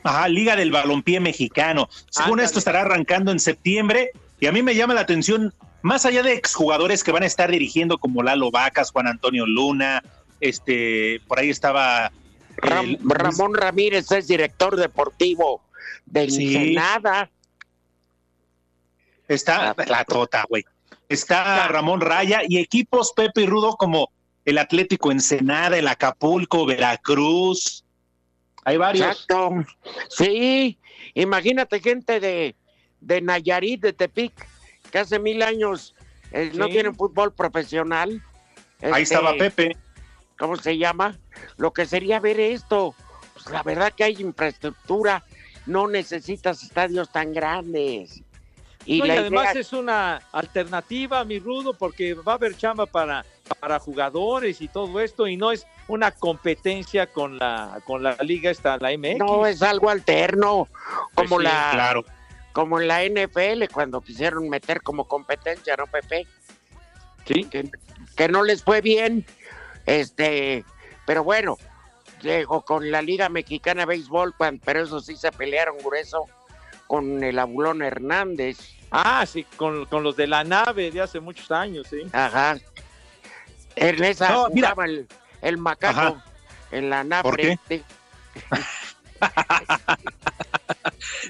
Ajá, 0.04 0.28
Liga 0.28 0.56
del 0.56 0.70
Balompié 0.72 1.20
Mexicano. 1.20 1.88
Según 2.10 2.32
Ándale. 2.32 2.46
esto 2.46 2.58
estará 2.58 2.80
arrancando 2.82 3.30
en 3.30 3.38
septiembre 3.38 4.10
y 4.40 4.46
a 4.46 4.52
mí 4.52 4.62
me 4.62 4.74
llama 4.74 4.94
la 4.94 5.02
atención, 5.02 5.54
más 5.82 6.04
allá 6.04 6.22
de 6.22 6.32
exjugadores 6.34 7.04
que 7.04 7.12
van 7.12 7.22
a 7.22 7.26
estar 7.26 7.50
dirigiendo 7.50 7.98
como 7.98 8.22
Lalo 8.22 8.50
Vacas, 8.50 8.90
Juan 8.90 9.06
Antonio 9.06 9.46
Luna, 9.46 10.02
este, 10.40 11.20
por 11.28 11.38
ahí 11.38 11.50
estaba 11.50 12.10
Ram- 12.56 12.84
el- 12.84 12.98
Ramón 13.08 13.54
Ramírez 13.54 14.10
es 14.12 14.26
director 14.28 14.76
deportivo 14.76 15.62
de 16.06 16.28
Sí. 16.30 16.54
Ensenada. 16.56 17.30
Está 19.34 19.74
la 19.86 20.04
tota, 20.04 20.44
güey. 20.48 20.64
Está. 21.08 21.68
Ramón 21.68 22.00
Raya 22.00 22.42
y 22.46 22.58
equipos 22.58 23.12
Pepe 23.12 23.42
y 23.42 23.46
Rudo 23.46 23.76
como 23.76 24.10
el 24.44 24.58
Atlético 24.58 25.12
Ensenada, 25.12 25.78
el 25.78 25.88
Acapulco, 25.88 26.66
Veracruz. 26.66 27.84
Hay 28.64 28.76
varios. 28.76 29.06
Exacto. 29.06 29.64
Sí, 30.08 30.78
imagínate 31.14 31.80
gente 31.80 32.20
de, 32.20 32.54
de 33.00 33.20
Nayarit, 33.20 33.82
de 33.82 33.92
Tepic, 33.92 34.32
que 34.90 34.98
hace 34.98 35.18
mil 35.18 35.42
años 35.42 35.94
eh, 36.30 36.50
no 36.54 36.68
tienen 36.68 36.94
fútbol 36.94 37.32
profesional. 37.34 38.22
Ahí 38.80 39.02
Este, 39.02 39.02
estaba 39.02 39.34
Pepe. 39.36 39.76
¿Cómo 40.38 40.56
se 40.56 40.76
llama? 40.76 41.18
Lo 41.56 41.72
que 41.72 41.86
sería 41.86 42.18
ver 42.20 42.40
esto. 42.40 42.94
Pues 43.34 43.46
la 43.46 43.62
verdad 43.62 43.92
que 43.92 44.04
hay 44.04 44.16
infraestructura, 44.20 45.24
no 45.66 45.88
necesitas 45.88 46.62
estadios 46.62 47.10
tan 47.10 47.32
grandes. 47.32 48.22
Y 48.84 48.98
No, 48.98 49.04
y 49.04 49.08
la 49.08 49.14
además 49.14 49.50
idea- 49.52 49.60
es 49.60 49.72
una 49.72 50.16
alternativa, 50.32 51.24
mi 51.24 51.38
rudo, 51.38 51.72
porque 51.74 52.14
va 52.14 52.32
a 52.32 52.34
haber 52.36 52.56
chamba 52.56 52.86
para, 52.86 53.24
para 53.60 53.78
jugadores 53.78 54.60
y 54.60 54.68
todo 54.68 55.00
esto, 55.00 55.26
y 55.28 55.36
no 55.36 55.52
es 55.52 55.66
una 55.88 56.10
competencia 56.10 57.06
con 57.06 57.38
la, 57.38 57.80
con 57.84 58.02
la 58.02 58.16
liga 58.22 58.50
esta, 58.50 58.76
la 58.78 58.90
MX. 58.96 59.18
no 59.18 59.46
es 59.46 59.62
algo 59.62 59.88
alterno, 59.90 60.68
como 61.14 61.36
Pues 61.36 61.40
sí, 61.40 61.44
la 61.44 61.70
Claro. 61.72 62.04
como 62.52 62.80
en 62.80 62.88
la 62.88 63.04
NFL 63.04 63.68
cuando 63.72 64.00
quisieron 64.00 64.48
meter 64.48 64.82
como 64.82 65.06
competencia, 65.06 65.76
¿no, 65.76 65.86
Pepe? 65.86 66.26
Sí. 67.24 67.44
que, 67.44 67.70
que 68.16 68.28
no 68.28 68.42
les 68.42 68.64
fue 68.64 68.80
bien, 68.80 69.24
este, 69.86 70.64
pero 71.06 71.22
bueno, 71.24 71.56
llegó 72.20 72.62
con 72.62 72.90
la 72.90 73.00
Liga 73.02 73.28
Mexicana 73.28 73.82
de 73.82 73.86
Béisbol, 73.86 74.34
pero 74.64 74.82
eso 74.82 75.00
sí 75.00 75.16
se 75.16 75.30
pelearon 75.32 75.76
grueso 75.78 76.26
con 76.92 77.24
el 77.24 77.38
Abulón 77.38 77.80
Hernández, 77.80 78.58
Ah, 78.90 79.24
sí, 79.26 79.44
con, 79.56 79.86
con 79.86 80.02
los 80.02 80.14
de 80.14 80.26
la 80.26 80.44
nave 80.44 80.90
de 80.90 81.00
hace 81.00 81.20
muchos 81.20 81.50
años, 81.50 81.86
sí. 81.88 82.02
ajá. 82.12 82.58
En 83.76 84.04
esa 84.04 84.28
No, 84.28 84.48
mira. 84.50 84.68
jugaba 84.72 84.84
el, 84.84 85.08
el 85.40 85.56
macaco 85.56 85.98
Ajá. 85.98 86.24
en 86.70 86.90
la 86.90 87.02
nave. 87.02 87.22
¿Por 87.22 87.36
qué? 87.38 87.58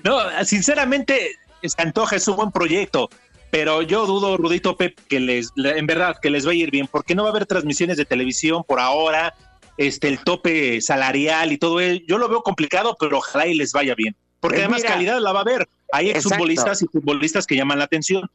No, 0.03 0.19
sinceramente, 0.45 1.37
se 1.63 1.81
antoja, 1.81 2.17
es 2.17 2.27
un 2.27 2.35
buen 2.35 2.51
proyecto, 2.51 3.09
pero 3.53 3.83
yo 3.83 4.05
dudo, 4.07 4.37
Rudito 4.37 4.77
Pep, 4.77 4.99
que 5.09 5.21
les, 5.21 5.51
le- 5.55 5.79
en 5.79 5.87
verdad, 5.87 6.17
que 6.21 6.29
les 6.31 6.45
va 6.45 6.51
a 6.51 6.55
ir 6.55 6.73
bien, 6.73 6.89
porque 6.89 7.15
no 7.15 7.23
va 7.23 7.29
a 7.29 7.31
haber 7.33 7.47
transmisiones 7.47 7.97
de 7.97 8.05
televisión 8.05 8.65
por 8.65 8.81
ahora, 8.81 9.33
este, 9.77 10.09
el 10.09 10.19
tope 10.25 10.81
salarial 10.81 11.53
y 11.53 11.59
todo 11.59 11.79
ello. 11.81 12.05
Yo 12.09 12.19
lo 12.19 12.29
veo 12.29 12.43
complicado, 12.43 12.97
pero 12.99 13.19
ojalá 13.19 13.47
y 13.47 13.55
les 13.55 13.73
vaya 13.73 13.95
bien, 13.95 14.17
porque 14.43 14.57
Pues 14.57 14.65
además 14.65 14.81
mira. 14.83 14.95
calidad 14.95 15.21
la 15.21 15.33
va 15.33 15.39
a 15.39 15.43
haber. 15.43 15.69
Hay 15.93 16.11
exfutbolistas 16.11 16.83
y 16.83 16.89
futbolistas 16.89 17.47
que 17.47 17.55
llaman 17.55 17.79
la 17.79 17.85
atención. 17.85 18.29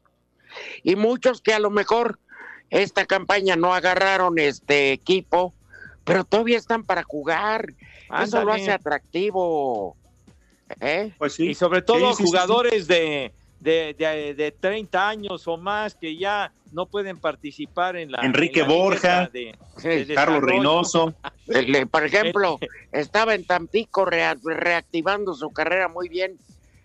Y 0.82 0.96
muchos 0.96 1.42
que 1.42 1.54
a 1.54 1.60
lo 1.60 1.70
mejor 1.70 2.18
esta 2.70 3.06
campaña 3.06 3.58
no 3.58 3.74
agarraron 3.74 4.40
este 4.40 4.94
equipo, 4.94 5.54
pero 6.06 6.24
todavía 6.24 6.58
están 6.58 6.86
para 6.86 7.04
jugar. 7.04 7.74
Eso 8.24 8.42
lo 8.46 8.54
hace 8.54 8.72
atractivo. 8.72 9.98
¿Eh? 10.80 11.12
Pues 11.18 11.34
sí. 11.34 11.50
Y 11.50 11.54
sobre 11.56 11.82
todo 11.82 12.12
Sí, 12.12 12.18
sí, 12.20 12.24
sí, 12.24 12.24
jugadores 12.24 12.88
De, 12.88 13.34
de, 13.60 13.96
de, 13.98 14.34
de 14.36 14.52
30 14.52 15.10
años 15.10 15.48
o 15.48 15.58
más 15.58 15.96
que 15.96 16.16
ya 16.18 16.52
no 16.72 16.86
pueden 16.86 17.18
participar 17.20 17.96
en 17.96 18.12
la. 18.12 18.20
Enrique 18.22 18.60
en 18.62 18.68
la 18.68 18.74
liga 18.74 18.84
Borja, 18.84 19.30
de- 19.34 19.56
Sí. 19.78 20.14
Carlos. 20.14 20.42
Reynoso. 20.42 21.16
Por 21.92 22.04
ejemplo, 22.06 22.60
estaba 22.92 23.34
en 23.36 23.46
Tampico 23.46 24.06
rea- 24.06 24.36
reactivando 24.44 25.34
su 25.34 25.50
carrera 25.52 25.88
muy 25.88 26.10
bien 26.10 26.38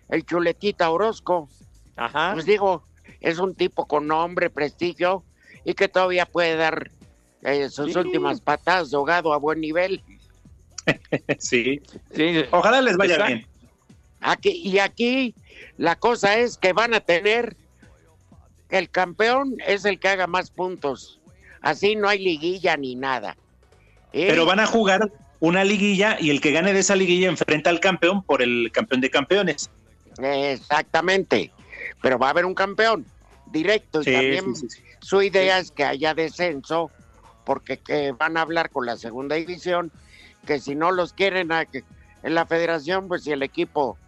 el 0.09 0.25
Chuletita 0.25 0.91
Orozco. 0.91 1.49
Ajá. 1.97 2.33
Pues 2.35 2.47
digo, 2.47 2.85
es 3.21 3.39
un 3.39 3.55
tipo 3.55 3.87
con 3.87 4.07
nombre, 4.07 4.51
prestigio 4.51 5.25
y 5.65 5.75
que 5.75 5.89
todavía 5.89 6.27
puede 6.27 6.57
dar 6.57 6.91
eh, 7.43 7.69
sus 7.71 7.93
Sí. 7.93 7.99
últimas 7.99 8.41
patadas 8.41 8.91
de 8.91 8.97
ahogado 8.97 9.33
a 9.33 9.37
buen 9.37 9.61
nivel. 9.61 10.03
sí. 11.39 11.81
Sí, 12.15 12.45
Ojalá 12.51 12.81
les 12.81 12.97
vaya 12.97 13.15
Exacto. 13.15 13.35
bien. 13.35 13.47
Aquí, 14.21 14.51
y 14.65 14.79
aquí 14.79 15.35
la 15.77 15.97
cosa 15.97 16.39
es 16.39 16.59
que 16.59 16.73
van 16.73 16.95
a 16.95 17.01
tener 17.01 17.57
el 18.69 18.91
campeón 18.91 19.57
es 19.67 19.85
el 19.85 19.99
que 20.01 20.09
haga 20.09 20.27
más 20.27 20.51
puntos. 20.51 21.21
Así 21.61 21.95
no 21.97 22.09
hay 22.09 22.19
liguilla 22.19 22.77
ni 22.77 22.95
nada. 22.95 23.37
¿Eh? 24.13 24.27
Pero 24.29 24.47
van 24.47 24.61
a 24.61 24.67
jugar 24.67 25.11
una 25.41 25.65
liguilla 25.65 26.17
y 26.21 26.31
el 26.31 26.41
que 26.41 26.53
gane 26.53 26.73
de 26.73 26.81
esa 26.81 26.97
liguilla 26.97 27.29
enfrenta 27.29 27.71
al 27.71 27.81
campeón 27.81 28.23
por 28.23 28.43
el 28.43 28.71
campeón 28.73 29.01
de 29.01 29.11
campeones. 29.11 29.71
Exactamente. 30.19 31.53
Pero 32.01 32.19
va 32.19 32.29
a 32.29 32.31
haber 32.31 32.45
un 32.47 32.55
campeón 32.55 33.07
directo 33.51 34.01
y 34.03 34.05
también 34.05 34.55
sí, 34.57 34.69
sí, 34.69 34.77
sí. 34.79 34.83
su 35.01 35.21
idea 35.23 35.59
es 35.59 35.71
que 35.71 35.85
haya 35.85 36.15
descenso 36.15 36.91
porque 37.45 37.77
que 37.79 38.13
van 38.13 38.37
a 38.37 38.43
hablar 38.43 38.71
con 38.71 38.87
la 38.87 38.97
segunda 38.97 39.37
división 39.37 39.93
que 40.47 40.59
si 40.59 40.75
no 40.75 40.91
los 40.91 41.13
quieren 41.13 41.53
a- 41.53 41.67
en 42.23 42.35
la 42.35 42.47
federación 42.47 43.09
pues 43.09 43.25
si 43.25 43.33
el 43.33 43.43
equipo 43.43 43.99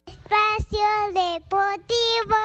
Espacio 0.06 0.88
Deportivo. 1.12 2.38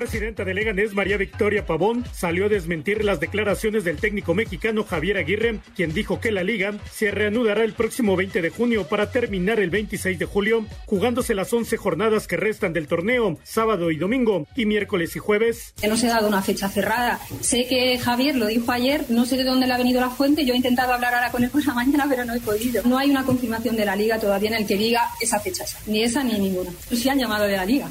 Presidenta 0.00 0.46
de 0.46 0.54
Leganés, 0.54 0.94
María 0.94 1.18
Victoria 1.18 1.66
Pavón, 1.66 2.06
salió 2.14 2.46
a 2.46 2.48
desmentir 2.48 3.04
las 3.04 3.20
declaraciones 3.20 3.84
del 3.84 3.98
técnico 3.98 4.32
mexicano 4.32 4.82
Javier 4.82 5.18
Aguirre, 5.18 5.60
quien 5.76 5.92
dijo 5.92 6.20
que 6.20 6.32
la 6.32 6.42
liga 6.42 6.72
se 6.90 7.10
reanudará 7.10 7.64
el 7.64 7.74
próximo 7.74 8.16
20 8.16 8.40
de 8.40 8.48
junio 8.48 8.88
para 8.88 9.10
terminar 9.10 9.60
el 9.60 9.68
26 9.68 10.18
de 10.18 10.24
julio, 10.24 10.64
jugándose 10.86 11.34
las 11.34 11.52
11 11.52 11.76
jornadas 11.76 12.26
que 12.26 12.38
restan 12.38 12.72
del 12.72 12.86
torneo, 12.86 13.38
sábado 13.44 13.90
y 13.90 13.96
domingo, 13.96 14.46
y 14.56 14.64
miércoles 14.64 15.16
y 15.16 15.18
jueves. 15.18 15.74
No 15.86 15.98
se 15.98 16.06
ha 16.06 16.14
dado 16.14 16.28
una 16.28 16.40
fecha 16.40 16.70
cerrada. 16.70 17.20
Sé 17.42 17.66
que 17.66 17.98
Javier 17.98 18.36
lo 18.36 18.46
dijo 18.46 18.72
ayer, 18.72 19.04
no 19.10 19.26
sé 19.26 19.36
de 19.36 19.44
dónde 19.44 19.66
le 19.66 19.74
ha 19.74 19.76
venido 19.76 20.00
la 20.00 20.08
fuente, 20.08 20.46
yo 20.46 20.54
he 20.54 20.56
intentado 20.56 20.94
hablar 20.94 21.12
ahora 21.12 21.30
con 21.30 21.44
él 21.44 21.50
por 21.50 21.62
la 21.66 21.74
mañana, 21.80 22.06
pero 22.08 22.24
no 22.24 22.34
he 22.34 22.40
podido. 22.40 22.82
No 22.84 22.96
hay 22.96 23.10
una 23.10 23.24
confirmación 23.24 23.76
de 23.76 23.84
la 23.84 23.94
liga 23.94 24.18
todavía 24.18 24.48
en 24.48 24.56
el 24.56 24.66
que 24.66 24.78
diga 24.78 25.10
esa 25.20 25.38
fecha, 25.40 25.66
ni 25.86 26.02
esa 26.02 26.24
ni 26.24 26.38
ninguna. 26.38 26.70
Pues 26.88 27.02
sí 27.02 27.10
han 27.10 27.18
llamado 27.18 27.44
de 27.44 27.56
la 27.58 27.66
liga, 27.66 27.90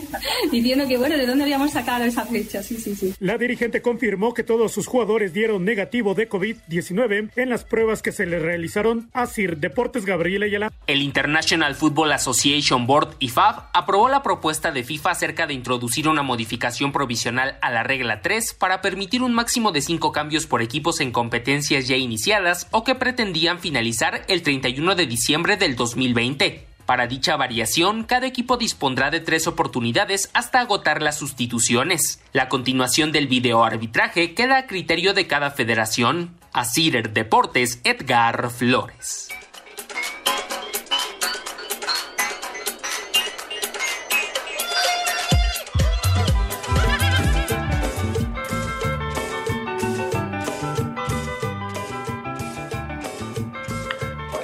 diciendo 0.50 0.88
que 0.88 0.96
bueno, 0.96 1.18
¿de 1.18 1.26
dónde 1.26 1.49
habíamos 1.52 1.72
sacado 1.72 2.04
esa 2.04 2.24
fecha? 2.26 2.62
Sí, 2.62 2.76
sí, 2.76 2.94
sí. 2.94 3.12
La 3.18 3.36
dirigente 3.36 3.82
confirmó 3.82 4.34
que 4.34 4.44
todos 4.44 4.72
sus 4.72 4.86
jugadores 4.86 5.32
dieron 5.32 5.64
negativo 5.64 6.14
de 6.14 6.28
COVID-19 6.28 7.30
en 7.34 7.48
las 7.48 7.64
pruebas 7.64 8.02
que 8.02 8.12
se 8.12 8.24
le 8.24 8.38
realizaron 8.38 9.10
a 9.12 9.26
Sir 9.26 9.56
Deportes 9.56 10.06
Gabriel 10.06 10.44
Ayala. 10.44 10.72
El 10.86 11.02
International 11.02 11.74
Football 11.74 12.12
Association 12.12 12.86
Board, 12.86 13.16
IFAB, 13.18 13.64
aprobó 13.72 14.08
la 14.08 14.22
propuesta 14.22 14.70
de 14.70 14.84
FIFA 14.84 15.10
acerca 15.10 15.46
de 15.48 15.54
introducir 15.54 16.08
una 16.08 16.22
modificación 16.22 16.92
provisional 16.92 17.58
a 17.62 17.70
la 17.70 17.82
regla 17.82 18.22
3 18.22 18.54
para 18.54 18.80
permitir 18.80 19.22
un 19.22 19.34
máximo 19.34 19.72
de 19.72 19.82
cinco 19.82 20.12
cambios 20.12 20.46
por 20.46 20.62
equipos 20.62 21.00
en 21.00 21.10
competencias 21.10 21.88
ya 21.88 21.96
iniciadas 21.96 22.68
o 22.70 22.84
que 22.84 22.94
pretendían 22.94 23.58
finalizar 23.58 24.22
el 24.28 24.42
31 24.42 24.94
de 24.94 25.06
diciembre 25.06 25.56
del 25.56 25.74
2020. 25.74 26.69
Para 26.90 27.06
dicha 27.06 27.36
variación, 27.36 28.02
cada 28.02 28.26
equipo 28.26 28.56
dispondrá 28.56 29.12
de 29.12 29.20
tres 29.20 29.46
oportunidades 29.46 30.28
hasta 30.34 30.58
agotar 30.58 31.02
las 31.02 31.16
sustituciones. 31.16 32.20
La 32.32 32.48
continuación 32.48 33.12
del 33.12 33.28
videoarbitraje 33.28 34.34
queda 34.34 34.56
a 34.56 34.66
criterio 34.66 35.14
de 35.14 35.28
cada 35.28 35.52
federación. 35.52 36.34
A 36.52 36.64
Cider 36.64 37.12
Deportes, 37.12 37.80
Edgar 37.84 38.50
Flores. 38.50 39.28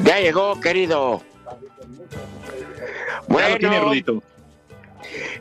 Ya 0.05 0.21
llegó, 0.21 0.61
querido. 0.61 1.25
Ya 3.29 3.49
lo 3.51 3.59
tiene, 3.59 3.81
Rudito. 3.81 4.23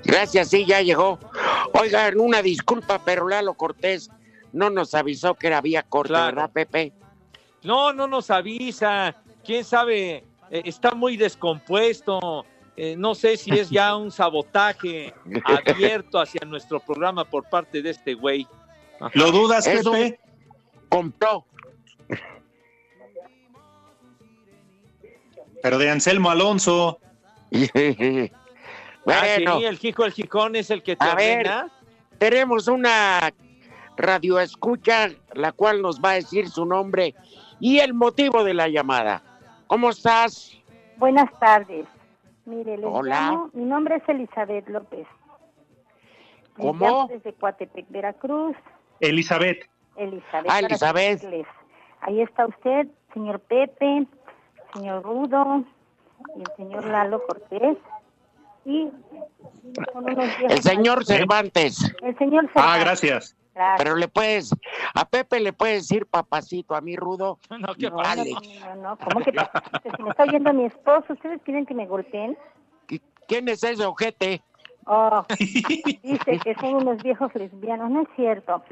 Gracias, 0.03 0.49
sí, 0.49 0.65
ya 0.65 0.81
llegó. 0.81 1.19
Oigan, 1.73 2.19
una 2.19 2.41
disculpa, 2.41 2.99
pero 3.03 3.27
Lalo 3.27 3.53
Cortés 3.55 4.09
no 4.53 4.69
nos 4.69 4.93
avisó 4.93 5.33
que 5.35 5.47
era 5.47 5.61
vía 5.61 5.83
corta, 5.83 6.09
Claro. 6.13 6.35
¿verdad, 6.35 6.49
Pepe? 6.51 6.93
No, 7.63 7.91
no 7.93 8.07
nos 8.07 8.29
avisa. 8.29 9.15
Quién 9.43 9.63
sabe, 9.63 10.23
Eh, 10.51 10.61
está 10.65 10.91
muy 10.91 11.17
descompuesto. 11.17 12.45
Eh, 12.77 12.95
no 12.95 13.15
sé 13.15 13.35
si 13.35 13.49
es 13.57 13.69
ya 13.71 13.95
un 13.95 14.11
sabotaje 14.11 15.11
abierto 15.65 16.19
hacia 16.19 16.45
nuestro 16.45 16.79
programa 16.79 17.25
por 17.25 17.49
parte 17.49 17.81
de 17.81 17.89
este 17.89 18.13
güey. 18.13 18.45
Ajá. 18.99 19.09
¿Lo 19.15 19.31
dudas, 19.31 19.65
Es 19.65 19.83
un 19.85 19.93
Pepe? 19.93 20.19
Compró. 20.89 21.45
Pero 25.63 25.77
de 25.79 25.89
Anselmo 25.89 26.29
Alonso. 26.29 26.99
Ah, 29.07 29.21
bueno, 29.21 29.59
sí, 29.59 29.65
el 29.65 29.77
Jico 29.77 30.03
el 30.03 30.13
Jicón 30.13 30.55
es 30.55 30.71
el 30.71 30.81
que 30.81 30.95
te 30.95 31.05
A 31.05 31.13
ver. 31.13 31.47
tenemos 32.17 32.67
una 32.67 33.31
radio 33.97 34.39
escucha, 34.39 35.09
la 35.33 35.51
cual 35.51 35.83
nos 35.83 36.01
va 36.01 36.09
a 36.11 36.13
decir 36.13 36.49
su 36.49 36.65
nombre 36.65 37.13
y 37.59 37.77
el 37.81 37.93
motivo 37.93 38.43
de 38.43 38.55
la 38.55 38.67
llamada. 38.67 39.21
¿Cómo 39.67 39.91
estás? 39.91 40.57
Buenas 40.97 41.29
tardes. 41.39 41.85
Mire, 42.45 42.77
les 42.77 42.85
Hola. 42.89 43.29
llamo, 43.29 43.49
mi 43.53 43.65
nombre 43.65 43.97
es 43.97 44.09
Elizabeth 44.09 44.67
López. 44.69 45.05
Les 46.57 46.65
¿Cómo? 46.65 46.85
llamo 46.85 47.07
Desde 47.07 47.31
Coatepec, 47.33 47.85
Veracruz. 47.89 48.55
Elizabeth. 49.01 49.69
Elizabeth. 49.97 50.49
Ah, 50.49 50.59
Elizabeth. 50.61 51.23
Ahí 52.01 52.21
está 52.21 52.47
usted, 52.47 52.87
señor 53.13 53.39
Pepe, 53.41 54.07
señor 54.73 55.03
Rudo 55.03 55.63
y 56.35 56.39
el 56.41 56.47
señor 56.57 56.85
Lalo 56.85 57.21
Cortés. 57.25 57.77
Y 58.65 58.89
El 60.49 60.61
señor. 60.61 61.05
Cervantes. 61.05 61.95
El 62.01 62.17
señor 62.17 62.45
Ah, 62.55 62.77
Cervantes. 62.77 62.83
gracias. 62.83 63.35
Gracias. 63.53 63.77
Pero 63.77 63.95
le 63.95 64.07
puedes, 64.09 64.53
a 64.93 65.05
Pepe 65.07 65.39
le 65.39 65.53
puedes 65.53 65.87
decir 65.87 66.05
papacito, 66.07 66.75
a 66.75 66.81
mí 66.81 66.95
Rudo. 66.97 67.39
No, 67.59 67.73
¿qué 67.75 67.89
No? 67.89 67.95
Vale. 67.97 68.31
no, 68.31 68.75
no, 68.75 68.97
¿cómo 68.97 69.23
que 69.23 69.31
papacito? 69.31 69.79
Si 69.95 70.03
me 70.03 70.09
está 70.09 70.23
oyendo 70.23 70.53
mi 70.53 70.65
esposo, 70.65 71.13
¿ustedes 71.13 71.41
quieren 71.43 71.65
que 71.65 71.73
me 71.73 71.85
golpeen? 71.85 72.37
¿Quién 73.27 73.47
es 73.47 73.63
ese 73.63 73.85
ojete? 73.85 74.43
Oh, 74.87 75.25
dice 75.39 76.39
que 76.43 76.55
son 76.55 76.75
unos 76.75 77.01
viejos 77.01 77.33
lesbianos, 77.33 77.89
no 77.89 78.01
es 78.03 78.07
cierto. 78.15 78.63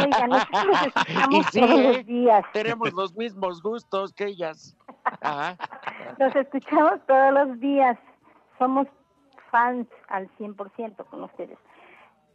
Oigan, 0.00 0.30
nosotros 0.30 0.76
escuchamos 0.86 1.46
sí, 1.52 1.60
todos 1.60 1.80
los 1.80 2.06
días. 2.06 2.44
Tenemos 2.52 2.92
los 2.92 3.16
mismos 3.16 3.62
gustos 3.62 4.12
que 4.12 4.26
ellas. 4.26 4.76
Ajá. 5.20 5.56
Los 6.18 6.34
escuchamos 6.34 7.00
todos 7.06 7.32
los 7.32 7.60
días. 7.60 7.96
Somos 8.58 8.88
fans 9.50 9.86
al 10.08 10.28
100% 10.38 11.04
con 11.06 11.24
ustedes. 11.24 11.58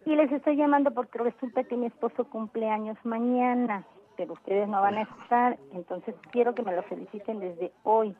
Y 0.05 0.15
les 0.15 0.31
estoy 0.31 0.55
llamando 0.55 0.91
porque 0.91 1.17
resulta 1.17 1.63
que 1.63 1.75
mi 1.75 1.87
esposo 1.87 2.25
cumple 2.25 2.69
años 2.69 2.97
mañana, 3.03 3.85
pero 4.15 4.33
ustedes 4.33 4.67
no 4.67 4.81
van 4.81 4.95
a 4.95 5.01
estar, 5.01 5.57
entonces 5.73 6.15
quiero 6.31 6.53
que 6.53 6.61
me 6.61 6.75
lo 6.75 6.83
feliciten 6.83 7.39
desde 7.39 7.73
hoy. 7.83 8.15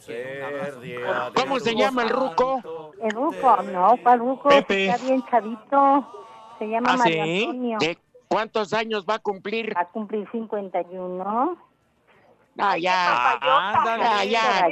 ¿Cómo 1.36 1.60
se 1.60 1.76
llama 1.76 2.04
el 2.04 2.10
ruco? 2.10 2.62
El 3.06 3.12
Ruco, 3.12 3.62
no, 3.72 3.96
¿cuál 4.02 4.20
Ruco? 4.20 4.50
Pepe. 4.50 4.88
Está 4.88 5.06
bien 5.06 5.24
chavito. 5.28 6.26
Se 6.58 6.68
llama 6.68 6.94
¿Ah, 6.94 6.98
Mario 6.98 7.24
sí? 7.24 7.44
Antonio. 7.44 7.78
¿De 7.80 7.98
cuántos 8.28 8.74
años 8.74 9.06
va 9.08 9.16
a 9.16 9.20
cumplir? 9.20 9.78
Va 9.78 9.82
a 9.82 9.90
cumplir 9.90 10.28
51. 10.32 11.58
Ah, 12.58 12.78
ya. 12.80 13.34
Ándale. 13.74 14.30
Ya. 14.32 14.68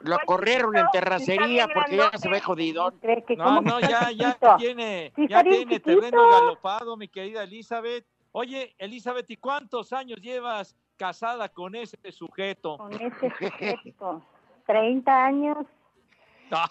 Lo 0.00 0.18
corrieron 0.24 0.74
en 0.74 0.86
terracería 0.90 1.68
porque 1.68 1.98
ya 1.98 2.16
se 2.16 2.30
ve 2.30 2.40
jodidón. 2.40 2.98
¿Cree 2.98 3.22
que 3.24 3.36
No, 3.36 3.60
no, 3.60 3.78
ya, 3.78 4.10
ya 4.10 4.38
tiene, 4.56 5.12
Sí, 5.14 5.28
ya 5.28 5.42
tiene 5.42 5.80
terreno 5.80 6.30
galopado, 6.30 6.96
mi 6.96 7.08
querida 7.08 7.42
Elizabeth. 7.42 8.06
Oye, 8.32 8.74
Elizabeth, 8.78 9.30
¿y 9.30 9.36
cuántos 9.36 9.92
años 9.92 10.18
llevas 10.22 10.74
casada 10.96 11.50
con 11.50 11.74
ese 11.74 11.98
sujeto? 12.10 12.78
Con 12.78 12.94
este 12.94 13.30
sujeto. 13.38 14.22
30 14.66 15.24
años. 15.24 15.58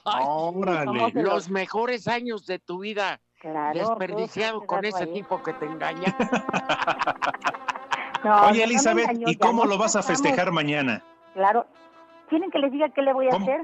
Órale. 0.04 1.12
Los 1.13 1.50
mejores 1.50 2.08
años 2.08 2.46
de 2.46 2.60
tu 2.60 2.80
vida 2.80 3.20
Claro. 3.40 3.78
desperdiciado 3.78 4.60
todo 4.60 4.68
con 4.68 4.86
ese 4.86 5.04
ahí. 5.04 5.13
tipo 5.13 5.42
que 5.44 5.54
te 5.54 5.66
engaña. 5.66 6.16
No, 8.24 8.48
Oye, 8.48 8.63
Elizabeth, 8.63 9.04
engañó, 9.10 9.30
¿y 9.30 9.36
cómo 9.38 9.66
lo 9.66 9.78
vas 9.78 9.96
a 9.96 10.02
festejar 10.02 10.52
mañana? 10.52 11.04
Claro. 11.34 11.68
¿Quieren 12.30 12.50
que 12.50 12.58
les 12.58 12.72
diga 12.72 12.90
qué 12.90 13.04
le 13.04 13.13
voy 13.13 13.28
a 13.28 13.30
¿Cómo? 13.30 13.46
hacer? 13.46 13.62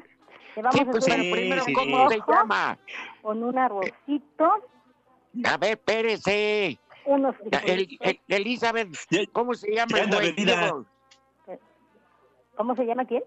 Le 0.56 0.62
vamos 0.62 0.76
Sí, 0.76 0.82
a 0.82 0.86
pues 0.86 1.06
pero 1.06 1.24
Sí, 1.24 1.32
primero, 1.32 1.64
sí. 1.64 1.74
¿cómo 1.74 2.10
se 2.10 2.20
llama? 2.28 2.78
con 3.24 3.44
un 3.44 3.58
arrocito, 3.58 4.52
A 5.44 5.58
ver, 5.58 5.72
espérese. 5.72 6.78
unos 7.06 7.36
El- 7.42 7.50
frijolitos. 7.60 8.08
el- 8.08 8.20
Elizabeth, 8.28 8.90
¿cómo 9.34 9.54
se 9.56 9.74
llama 9.74 10.00
el 10.00 10.08
güey? 10.16 10.36
¿Cómo 12.56 12.76
se 12.76 12.86
llama 12.86 13.06
quién? 13.06 13.24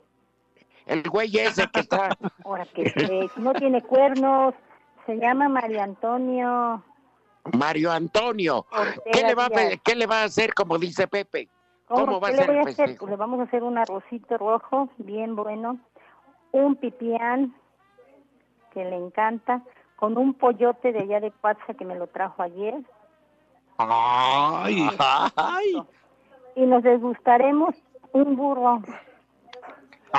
El 0.86 1.02
güey 1.08 1.36
ese 1.36 1.68
que 1.68 1.80
está. 1.80 2.08
Ahora 2.44 2.64
que 2.66 2.82
eh, 2.82 3.28
no 3.36 3.52
tiene 3.54 3.82
cuernos. 3.82 4.54
Se 5.04 5.16
llama 5.16 5.48
Mario 5.48 5.82
Antonio 5.82 6.82
Mario 7.52 7.92
Antonio. 7.92 8.66
¿Qué 9.12 9.22
le, 9.22 9.34
va 9.34 9.46
a, 9.46 9.76
¿Qué 9.82 9.94
le 9.94 10.06
va 10.06 10.22
a 10.22 10.24
hacer, 10.24 10.54
como 10.54 10.78
dice 10.78 11.06
Pepe? 11.06 11.48
¿Cómo 11.86 12.20
va 12.20 12.28
a 12.28 12.32
ser 12.32 12.50
el 12.50 12.66
hacer? 12.66 13.00
le 13.00 13.16
vamos 13.16 13.40
a 13.40 13.44
hacer 13.44 13.62
un 13.62 13.78
arrocito 13.78 14.36
rojo, 14.38 14.88
bien 14.98 15.36
bueno, 15.36 15.78
un 16.52 16.74
pipián, 16.76 17.54
que 18.72 18.84
le 18.84 18.96
encanta, 18.96 19.62
con 19.94 20.18
un 20.18 20.34
pollote 20.34 20.92
de 20.92 21.00
allá 21.00 21.20
de 21.20 21.30
Cuatza 21.30 21.74
que 21.74 21.84
me 21.84 21.94
lo 21.94 22.08
trajo 22.08 22.42
ayer, 22.42 22.74
Ay, 23.78 24.88
ay. 25.36 25.82
y 26.54 26.62
nos 26.66 26.82
desgustaremos 26.82 27.74
un 28.12 28.34
burro. 28.34 28.82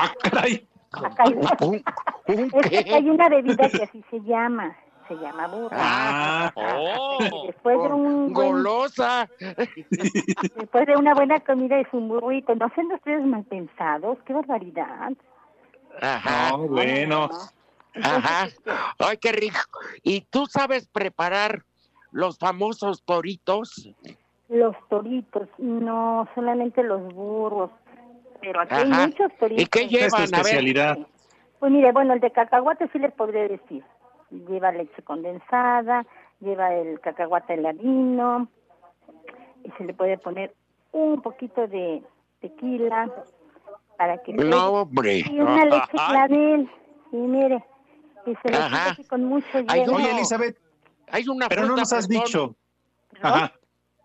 Ah, 0.03 0.13
caray. 0.23 0.67
Acá 0.91 1.23
hay, 1.23 1.33
¿Un, 1.33 1.81
un 2.27 2.51
es 2.53 2.69
que 2.86 2.93
hay 2.93 3.10
una 3.10 3.29
bebida 3.29 3.69
que 3.69 3.83
así 3.83 4.03
se 4.10 4.19
llama, 4.21 4.75
se 5.07 5.15
llama 5.15 5.47
burro. 5.47 5.69
Ah, 5.73 6.51
Oh, 6.55 7.17
después 7.47 7.77
de 7.81 7.88
un 7.89 8.33
buen- 8.33 8.51
Golosa. 8.51 9.29
después 10.55 10.88
de 10.88 10.95
una 10.95 11.13
buena 11.13 11.39
comida 11.41 11.79
es 11.79 11.88
un 11.91 12.07
burrito. 12.07 12.55
No 12.55 12.69
sean 12.73 12.91
ustedes 12.91 13.25
mal 13.25 13.43
pensados, 13.43 14.17
qué 14.25 14.33
barbaridad. 14.33 15.12
Ajá. 16.01 16.51
no, 16.51 16.67
bueno. 16.67 17.29
Ajá. 18.01 18.45
este, 18.45 18.71
Ay, 18.99 19.17
qué 19.17 19.31
rico. 19.31 19.79
¿Y 20.03 20.21
tú 20.21 20.45
sabes 20.45 20.88
preparar 20.88 21.63
los 22.12 22.38
famosos 22.38 23.03
toritos. 23.03 23.89
Los 24.49 24.75
toritos, 24.89 25.47
no, 25.57 26.27
solamente 26.33 26.81
los 26.83 27.13
burros. 27.13 27.69
Pero 28.41 28.62
aquí 28.62 28.73
hay 28.76 28.89
muchos 28.89 29.32
toritos. 29.39 29.63
¿Y 29.63 29.65
qué 29.67 29.88
llevan? 29.88 30.34
A 30.34 30.43
ver. 30.43 31.08
Pues 31.60 31.71
mire, 31.71 31.91
bueno, 31.91 32.13
el 32.13 32.19
de 32.19 32.32
cacahuate 32.32 32.88
sí 32.93 33.00
les 33.00 33.13
podría 33.13 33.47
decir. 33.47 33.84
Lleva 34.30 34.71
leche 34.71 35.02
condensada, 35.04 36.06
lleva 36.39 36.73
el 36.76 37.00
cacahuate 37.00 37.56
heladino, 37.56 38.47
y 39.63 39.71
se 39.71 39.86
le 39.86 39.93
puede 39.93 40.17
poner 40.17 40.54
un 40.91 41.21
poquito 41.21 41.67
de 41.67 42.04
tequila 42.41 43.12
para 43.97 44.21
que... 44.21 44.34
No, 44.34 44.82
hombre. 44.82 45.23
Y 45.30 45.39
una 45.39 45.65
leche 45.65 45.91
clavel, 45.91 46.69
sí, 47.10 47.17
mire, 47.17 47.63
y 48.26 48.36
se 48.36 48.50
le 48.50 48.58
así 48.58 49.04
con 49.06 49.23
mucho 49.26 49.47
Hay 49.67 49.86
hielo. 49.86 49.97
Hay 51.10 51.28
una 51.30 51.47
Pero 51.47 51.65
no 51.65 51.76
nos 51.78 51.93
has 51.93 52.08
perdón. 52.08 52.23
dicho. 52.26 52.56
Ajá. 53.21 53.54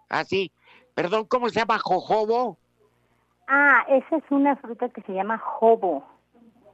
Ah, 0.08 0.24
sí. 0.24 0.52
Perdón, 0.94 1.24
¿cómo 1.26 1.48
se 1.48 1.58
llama? 1.58 1.78
¿Jojobo? 1.78 2.58
Ah, 3.54 3.84
esa 3.86 4.16
es 4.16 4.24
una 4.30 4.56
fruta 4.56 4.88
que 4.88 5.02
se 5.02 5.12
llama 5.12 5.36
jobo, 5.36 6.02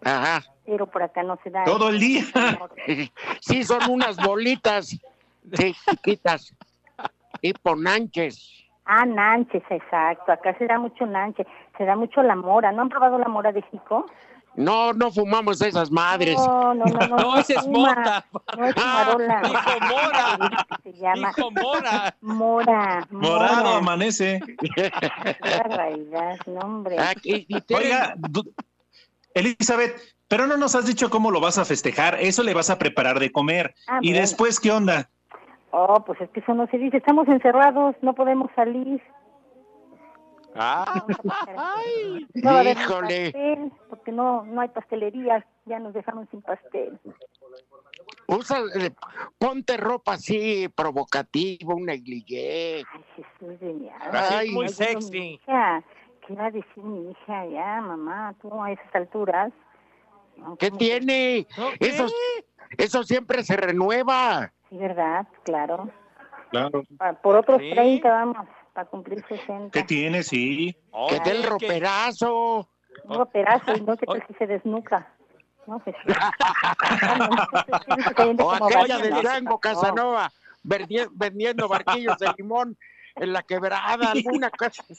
Ajá. 0.04 0.44
pero 0.64 0.86
por 0.86 1.02
acá 1.02 1.24
no 1.24 1.36
se 1.42 1.50
da. 1.50 1.64
Todo 1.64 1.88
el 1.88 1.98
día. 1.98 2.22
Sí, 3.40 3.64
son 3.64 3.90
unas 3.90 4.16
bolitas. 4.16 4.96
Sí, 5.54 5.74
chiquitas. 5.90 6.54
Tipo 7.40 7.74
nanches. 7.74 8.64
Ah, 8.84 9.04
nanches, 9.04 9.64
exacto. 9.68 10.30
Acá 10.30 10.56
se 10.56 10.68
da 10.68 10.78
mucho 10.78 11.04
nanche, 11.04 11.44
se 11.76 11.84
da 11.84 11.96
mucho 11.96 12.22
la 12.22 12.36
mora. 12.36 12.70
¿No 12.70 12.82
han 12.82 12.90
probado 12.90 13.18
la 13.18 13.28
mora 13.28 13.50
de 13.50 13.62
Jico? 13.62 14.06
No, 14.56 14.92
no 14.92 15.12
fumamos 15.12 15.60
esas 15.62 15.90
madres. 15.90 16.36
No, 16.36 16.74
no, 16.74 16.84
no, 16.84 17.06
no. 17.06 17.16
No, 17.18 17.36
ese 17.38 17.54
es 17.54 17.62
fuma, 17.62 17.94
mota. 17.94 18.24
No 18.56 18.64
es 18.66 18.74
fumarola. 18.74 19.40
Dijo 19.42 19.80
mora. 19.88 20.66
Se 20.82 20.92
llama 20.94 21.32
Dijo 21.36 21.50
mora. 21.52 22.16
mora. 22.20 23.06
Morado 23.10 23.64
mora. 23.64 23.76
amanece. 23.76 24.40
Qué 24.74 24.90
barbaridad, 25.58 26.38
no, 26.46 26.60
hombre. 26.60 26.96
Ah, 26.98 27.14
tienen- 27.20 27.46
Oiga, 27.74 28.16
Elizabeth, 29.34 30.00
pero 30.26 30.46
no 30.46 30.56
nos 30.56 30.74
has 30.74 30.86
dicho 30.86 31.08
cómo 31.10 31.30
lo 31.30 31.40
vas 31.40 31.58
a 31.58 31.64
festejar. 31.64 32.16
Eso 32.20 32.42
le 32.42 32.54
vas 32.54 32.70
a 32.70 32.78
preparar 32.78 33.18
de 33.20 33.30
comer. 33.30 33.74
Ah, 33.86 33.98
y 34.02 34.08
bueno. 34.08 34.20
después, 34.22 34.58
¿qué 34.60 34.72
onda? 34.72 35.08
Oh, 35.70 36.02
pues 36.04 36.20
es 36.20 36.30
que 36.30 36.40
eso 36.40 36.54
no 36.54 36.66
se 36.68 36.78
dice. 36.78 36.96
Estamos 36.96 37.28
encerrados, 37.28 37.94
no 38.02 38.14
podemos 38.14 38.50
salir. 38.56 39.00
Ah, 40.58 41.04
No 42.34 42.50
va 42.50 42.56
a 42.56 42.60
haber 42.60 42.76
ni 42.76 42.82
híjole. 42.82 43.32
pastel, 43.32 43.72
porque 43.88 44.12
no, 44.12 44.42
no 44.44 44.60
hay 44.60 44.68
pastelería. 44.68 45.46
Ya 45.66 45.78
nos 45.78 45.94
dejaron 45.94 46.28
sin 46.30 46.42
pastel. 46.42 46.98
Usa, 48.26 48.58
eh, 48.74 48.90
ponte 49.38 49.76
ropa 49.76 50.14
así 50.14 50.68
provocativa, 50.74 51.74
un 51.74 51.86
negligé. 51.86 52.84
Ay, 52.92 53.04
Jesús 53.16 53.60
de 53.60 53.72
mi 53.72 53.88
Ay, 54.12 54.50
muy 54.50 54.64
Ay, 54.66 54.68
sexy. 54.70 55.18
hija, 55.42 55.82
¿Qué 56.26 56.34
va 56.34 56.46
a 56.46 56.50
decir 56.50 56.84
mi 56.84 57.10
hija 57.10 57.46
ya, 57.46 57.80
mamá? 57.80 58.34
Tú 58.42 58.62
a 58.62 58.70
esas 58.70 58.94
alturas. 58.94 59.50
No, 60.36 60.56
¿Qué 60.56 60.68
¿cómo 60.68 60.78
que- 60.78 60.84
tiene? 60.84 61.46
Eso, 61.80 62.06
eso 62.76 63.02
siempre 63.04 63.42
se 63.44 63.56
renueva. 63.56 64.52
Sí, 64.68 64.76
¿verdad? 64.76 65.26
Claro. 65.44 65.88
Claro. 66.50 66.82
Pa- 66.98 67.14
Por 67.14 67.36
otros 67.36 67.60
Sí. 67.60 67.70
30 67.70 68.10
vamos, 68.10 68.46
para 68.78 68.90
cumplir 68.90 69.24
60. 69.26 69.72
¿Qué 69.72 69.82
tiene? 69.82 70.22
Sí. 70.22 70.76
que 71.08 71.18
del 71.28 71.42
que- 71.42 71.48
roperazo. 71.48 72.68
Un 73.02 73.18
roperazo 73.18 73.74
y 73.76 73.80
no 73.80 73.96
sé 73.96 74.06
qué 74.06 74.22
si 74.28 74.34
se 74.34 74.46
desnuca. 74.46 75.12
No 75.66 75.82
sé. 75.84 75.92
O 78.38 78.52
aquella 78.52 78.98
del 78.98 79.14
Django 79.20 79.58
Casanova 79.58 80.30
vendiendo 80.62 81.66
barquillos 81.66 82.18
de 82.18 82.32
limón 82.38 82.76
en 83.16 83.32
la 83.32 83.42
quebrada, 83.42 84.12
alguna 84.12 84.48
cosa. 84.50 84.84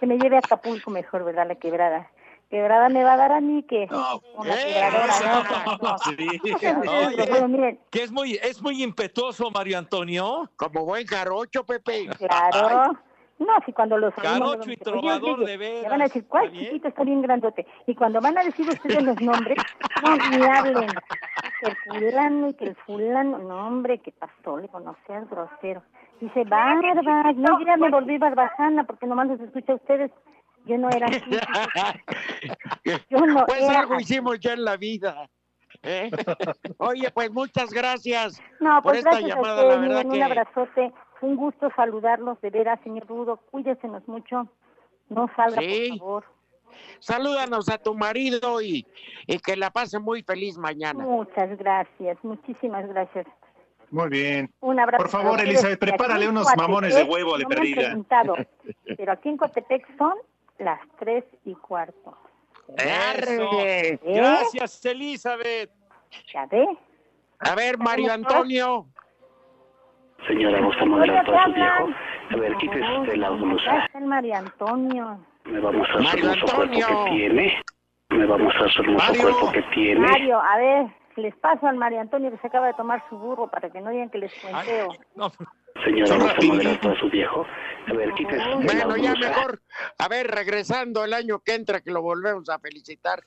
que 0.00 0.06
me 0.06 0.16
lleve 0.16 0.36
a 0.36 0.38
Acapulco 0.38 0.90
mejor, 0.90 1.24
¿verdad? 1.24 1.46
La 1.46 1.56
quebrada. 1.56 2.10
Quebrada 2.50 2.88
me 2.88 3.04
va 3.04 3.12
a 3.12 3.16
dar 3.16 3.32
a 3.32 3.40
mí 3.40 3.62
que 3.62 3.86
una 4.34 4.56
quebradora, 4.56 5.14
¿no? 5.24 5.78
No. 5.78 5.96
Sí. 6.04 6.16
Oye. 6.88 7.28
Pero 7.32 7.48
miren, 7.48 7.78
Que 7.90 8.02
es 8.02 8.10
muy, 8.10 8.34
es 8.42 8.60
muy 8.60 8.82
impetuoso, 8.82 9.50
Mario 9.52 9.78
Antonio. 9.78 10.50
Como 10.56 10.84
buen 10.84 11.06
jarocho, 11.06 11.64
Pepe. 11.64 12.08
Claro. 12.18 12.98
No, 13.38 13.54
si 13.64 13.72
cuando 13.72 13.96
los 13.96 14.12
luego 14.18 14.56
y 14.66 14.76
trovador 14.76 15.46
de 15.46 15.56
veras. 15.56 15.82
Me 15.84 15.88
van 15.88 16.00
a 16.02 16.04
decir, 16.04 16.26
¿cuál 16.26 16.52
chiquito 16.52 16.88
está 16.88 17.04
bien 17.04 17.22
grandote? 17.22 17.66
Y 17.86 17.94
cuando 17.94 18.20
van 18.20 18.36
a 18.36 18.44
decir 18.44 18.68
ustedes 18.68 19.02
los 19.02 19.18
nombres, 19.22 19.56
no, 20.04 20.16
ni 20.16 20.44
hablen. 20.44 20.88
Que 21.60 21.70
el 21.70 21.76
fulano 21.76 22.48
y 22.48 22.54
que 22.54 22.64
el 22.64 22.76
fulano, 22.76 23.38
no, 23.38 23.66
hombre, 23.66 23.98
que 23.98 24.12
pasó, 24.12 24.56
le 24.56 24.64
digo, 24.64 24.80
no 24.80 24.94
seas 25.06 25.26
grosero. 25.30 25.82
Dice, 26.20 26.44
barba, 26.44 27.32
no, 27.32 27.60
yo 27.60 27.66
ya 27.66 27.76
me 27.78 27.90
volví 27.90 28.18
barbajana 28.18 28.84
porque 28.84 29.06
nomás 29.06 29.28
los 29.28 29.40
escucho 29.40 29.72
a 29.72 29.76
ustedes. 29.76 30.10
Yo 30.66 30.78
no 30.78 30.88
era 30.90 31.06
así. 31.06 31.20
Yo 33.10 33.18
no 33.26 33.44
pues 33.46 33.62
era 33.62 33.80
algo 33.80 33.94
así. 33.94 34.02
hicimos 34.04 34.38
ya 34.40 34.52
en 34.52 34.64
la 34.64 34.76
vida. 34.76 35.28
¿eh? 35.82 36.10
Oye, 36.78 37.10
pues 37.12 37.30
muchas 37.30 37.70
gracias 37.70 38.40
No, 38.60 38.74
por 38.82 38.92
pues 38.92 38.98
esta 38.98 39.10
gracias 39.10 39.32
a 39.32 39.34
llamada. 39.36 39.54
ustedes, 39.62 39.74
La 39.74 39.80
verdad 39.80 40.04
miren, 40.04 40.06
un 40.06 40.12
que 40.12 40.22
abrazote. 40.22 40.92
Un 41.22 41.36
gusto 41.36 41.70
saludarlos, 41.76 42.40
de 42.40 42.50
veras, 42.50 42.80
señor 42.82 43.06
Rudo. 43.06 43.36
Cuídensenos 43.50 44.06
mucho. 44.08 44.48
No 45.08 45.28
salga, 45.36 45.60
Sí. 45.60 45.88
por 45.90 45.98
favor. 45.98 46.24
salúdanos 47.00 47.68
a 47.68 47.78
tu 47.78 47.94
marido 47.94 48.62
y, 48.62 48.86
y 49.26 49.38
que 49.38 49.56
la 49.56 49.70
pase 49.70 49.98
muy 49.98 50.22
feliz 50.22 50.56
mañana. 50.56 51.02
Muchas 51.04 51.58
gracias, 51.58 52.16
muchísimas 52.22 52.86
gracias. 52.88 53.26
Muy 53.90 54.08
bien. 54.08 54.50
Un 54.60 54.78
abrazo. 54.78 55.02
Por 55.02 55.10
favor, 55.10 55.40
Elizabeth, 55.40 55.80
prepárale 55.80 56.28
unos 56.28 56.44
Coatepec, 56.44 56.68
mamones 56.68 56.94
de 56.94 57.02
huevo 57.02 57.36
de 57.36 57.42
no 57.42 57.48
me 57.48 57.54
han 57.56 58.04
perdida. 58.04 58.46
pero 58.96 59.12
aquí 59.12 59.28
en 59.30 59.36
Cotepec 59.36 59.98
son 59.98 60.14
las 60.60 60.80
tres 60.98 61.24
y 61.44 61.54
cuarto. 61.54 62.16
¿Eh? 62.78 63.98
Gracias, 64.04 64.84
Elizabeth. 64.84 65.70
¿Ya 66.32 66.46
ve? 66.46 66.66
A 67.40 67.54
ver, 67.54 67.78
Mario 67.78 68.12
Antonio. 68.12 68.86
Señora, 70.26 70.60
¿gusta 70.60 70.84
moderar 70.84 71.24
¿qué 71.24 71.32
para 71.32 71.44
su 71.46 71.52
viejo? 71.52 71.88
A 72.30 72.36
ver, 72.36 72.56
quítese 72.58 72.98
usted 72.98 73.16
la 73.16 73.30
blusa. 73.30 73.88
el 73.94 74.04
Mario 74.04 74.36
Antonio. 74.36 75.18
Me 75.44 75.58
va 75.58 75.70
a 75.70 75.72
mostrar 75.72 76.04
su 76.04 76.18
hermoso 76.18 76.56
cuerpo 76.56 77.04
que 77.04 77.10
tiene. 77.10 77.62
Me 78.10 78.26
va 78.26 78.34
a 78.34 78.38
mostrar 78.38 78.70
su 78.70 78.82
hermoso 78.82 79.06
Mario. 79.06 79.22
cuerpo 79.22 79.52
que 79.52 79.62
tiene. 79.74 80.00
Mario, 80.00 80.40
a 80.40 80.56
ver, 80.58 80.86
les 81.16 81.34
paso 81.36 81.66
al 81.66 81.76
Mario 81.76 82.00
Antonio 82.00 82.30
que 82.30 82.38
se 82.38 82.46
acaba 82.46 82.66
de 82.68 82.74
tomar 82.74 83.02
su 83.08 83.18
burro 83.18 83.50
para 83.50 83.70
que 83.70 83.80
no 83.80 83.90
digan 83.90 84.10
que 84.10 84.18
les 84.18 84.32
cuenteo. 84.40 84.88
No, 85.16 85.32
Señora, 85.84 86.14
¿gusta 86.16 86.16
moderar 86.16 86.34
rapidito. 86.36 86.80
para 86.80 87.00
su 87.00 87.10
viejo? 87.10 87.46
A 87.88 87.92
ver, 87.92 88.12
quítese 88.14 88.54
Bueno, 88.62 88.96
ya 88.96 89.14
mejor. 89.14 89.60
A 89.98 90.08
ver, 90.08 90.26
regresando 90.28 91.04
el 91.04 91.14
año 91.14 91.40
que 91.40 91.54
entra, 91.54 91.80
que 91.80 91.90
lo 91.90 92.02
volvemos 92.02 92.48
a 92.48 92.58
felicitar, 92.58 93.22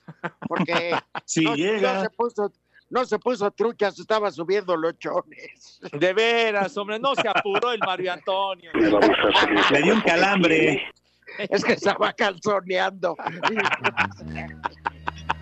porque 0.46 0.92
Si 1.24 1.44
no, 1.44 1.54
llega. 1.54 1.94
no 1.94 2.00
se 2.02 2.10
puso, 2.10 2.52
no 2.90 3.04
se 3.04 3.18
puso 3.18 3.50
trucha, 3.50 3.90
se 3.90 4.02
estaba 4.02 4.30
subiendo 4.30 4.76
los 4.76 4.98
chones. 4.98 5.80
de 5.92 6.12
veras, 6.12 6.76
hombre, 6.76 6.98
no 6.98 7.14
se 7.14 7.28
apuró 7.28 7.72
el 7.72 7.80
Mario 7.80 8.12
Antonio. 8.12 8.70
A 8.74 9.72
Le 9.72 9.82
dio 9.82 9.94
un 9.94 10.00
calambre. 10.02 10.86
Es 11.50 11.64
que 11.64 11.72
estaba 11.72 12.12
calzoneando. 12.12 13.16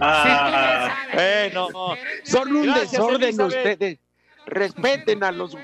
Ah, 0.04 0.96
Eh, 1.14 1.50
no, 1.54 1.68
no. 1.70 1.94
Son 2.24 2.54
un 2.56 2.64
Gracias, 2.64 2.90
desorden 2.92 3.22
Elizabeth. 3.28 3.72
ustedes. 3.72 3.98
Respeten 4.46 5.22
a 5.24 5.30
los 5.32 5.56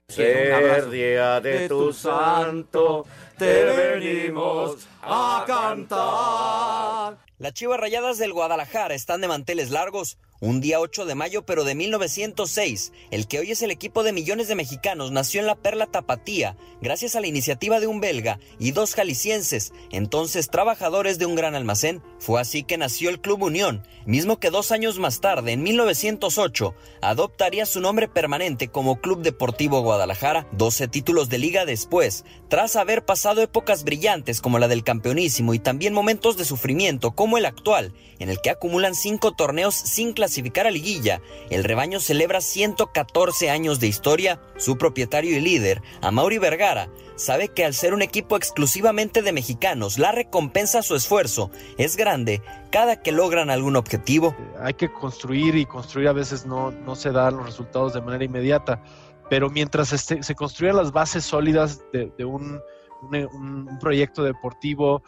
Ser 0.10 0.90
día 0.90 1.42
de 1.42 1.68
tu 1.68 1.92
santo, 1.92 3.06
te 3.38 3.66
venimos 3.66 4.88
a 5.02 5.44
cantar. 5.46 7.18
Las 7.38 7.54
Chivas 7.54 7.78
Rayadas 7.78 8.18
del 8.18 8.32
Guadalajara 8.32 8.96
están 8.96 9.20
de 9.20 9.28
manteles 9.28 9.70
largos. 9.70 10.18
Un 10.40 10.62
día 10.62 10.80
8 10.80 11.06
de 11.06 11.16
mayo, 11.16 11.48
pero 11.48 11.64
de 11.64 11.74
1906, 11.74 12.92
el 13.10 13.28
que 13.28 13.40
hoy 13.40 13.50
es 13.50 13.64
el 13.64 13.72
equipo 13.72 14.04
de 14.04 14.14
millones 14.14 14.48
de 14.48 14.54
mexicanos 14.54 15.10
nació 15.10 15.40
en 15.42 15.48
la 15.48 15.56
Perla 15.56 15.88
Tapatía, 15.88 16.56
gracias 16.80 17.16
a 17.16 17.22
la 17.22 17.26
iniciativa 17.26 17.80
de 17.80 17.88
un 17.88 18.02
belga 18.02 18.38
y 18.60 18.70
dos 18.70 18.94
jaliscienses, 18.94 19.74
entonces 19.92 20.52
trabajadores 20.52 21.18
de 21.18 21.26
un 21.26 21.34
gran 21.34 21.56
almacén. 21.56 22.04
Fue 22.20 22.40
así 22.40 22.62
que 22.62 22.78
nació 22.78 23.10
el 23.10 23.20
Club 23.20 23.42
Unión, 23.42 23.82
mismo 24.06 24.40
que 24.40 24.52
dos 24.52 24.72
años 24.72 25.00
más 25.00 25.22
tarde, 25.22 25.54
en 25.54 25.64
1908, 25.64 26.76
adoptaría 27.02 27.66
su 27.66 27.82
nombre 27.82 28.08
permanente 28.08 28.68
como 28.68 29.02
Club 29.02 29.24
Deportivo 29.24 29.82
Guadalajara, 29.82 30.48
12 30.52 30.88
títulos 30.88 31.30
de 31.30 31.40
liga 31.40 31.66
después, 31.66 32.26
tras 32.48 32.76
haber 32.76 33.04
pasado 33.06 33.42
épocas 33.42 33.84
brillantes 33.84 34.40
como 34.40 34.60
la 34.60 34.68
del 34.68 34.84
campeonísimo 34.84 35.56
y 35.56 35.60
también 35.60 35.96
momentos 35.96 36.38
de 36.38 36.46
sufrimiento 36.46 37.16
como 37.16 37.40
el 37.40 37.48
actual, 37.48 37.92
en 38.20 38.30
el 38.30 38.40
que 38.40 38.52
acumulan 38.52 38.94
cinco 38.94 39.34
torneos 39.34 39.74
sin 39.74 40.14
clasificación 40.14 40.27
clasificar 40.28 40.68
a 40.68 40.72
liguilla, 40.72 41.22
el 41.50 41.64
rebaño 41.64 42.02
celebra 42.02 42.42
114 42.42 43.50
años 43.50 43.80
de 43.80 43.88
historia. 43.88 44.42
Su 44.58 44.78
propietario 44.78 45.38
y 45.38 45.40
líder, 45.40 45.82
Amaury 46.02 46.38
Vergara, 46.38 46.90
sabe 47.16 47.48
que 47.48 47.64
al 47.64 47.74
ser 47.74 47.94
un 47.94 48.02
equipo 48.02 48.36
exclusivamente 48.36 49.22
de 49.22 49.32
mexicanos, 49.32 49.98
la 49.98 50.12
recompensa 50.12 50.80
a 50.80 50.84
su 50.84 50.98
esfuerzo 50.98 51.50
es 51.78 51.96
grande 51.96 52.42
cada 52.72 53.02
que 53.02 53.14
logran 53.14 53.50
algún 53.50 53.78
objetivo. 53.78 54.36
Hay 54.62 54.74
que 54.74 54.92
construir 54.92 55.56
y 55.56 55.66
construir 55.66 56.10
a 56.10 56.14
veces 56.14 56.46
no, 56.46 56.72
no 56.72 56.98
se 56.98 57.12
dan 57.12 57.38
los 57.38 57.46
resultados 57.46 57.94
de 57.94 58.02
manera 58.02 58.26
inmediata, 58.26 58.84
pero 59.30 59.50
mientras 59.50 59.94
este, 59.94 60.24
se 60.24 60.36
construyan 60.36 60.76
las 60.76 60.92
bases 60.92 61.24
sólidas 61.24 61.82
de, 61.94 62.26
un 62.26 62.60
proyecto 63.80 64.24
deportivo, 64.24 65.04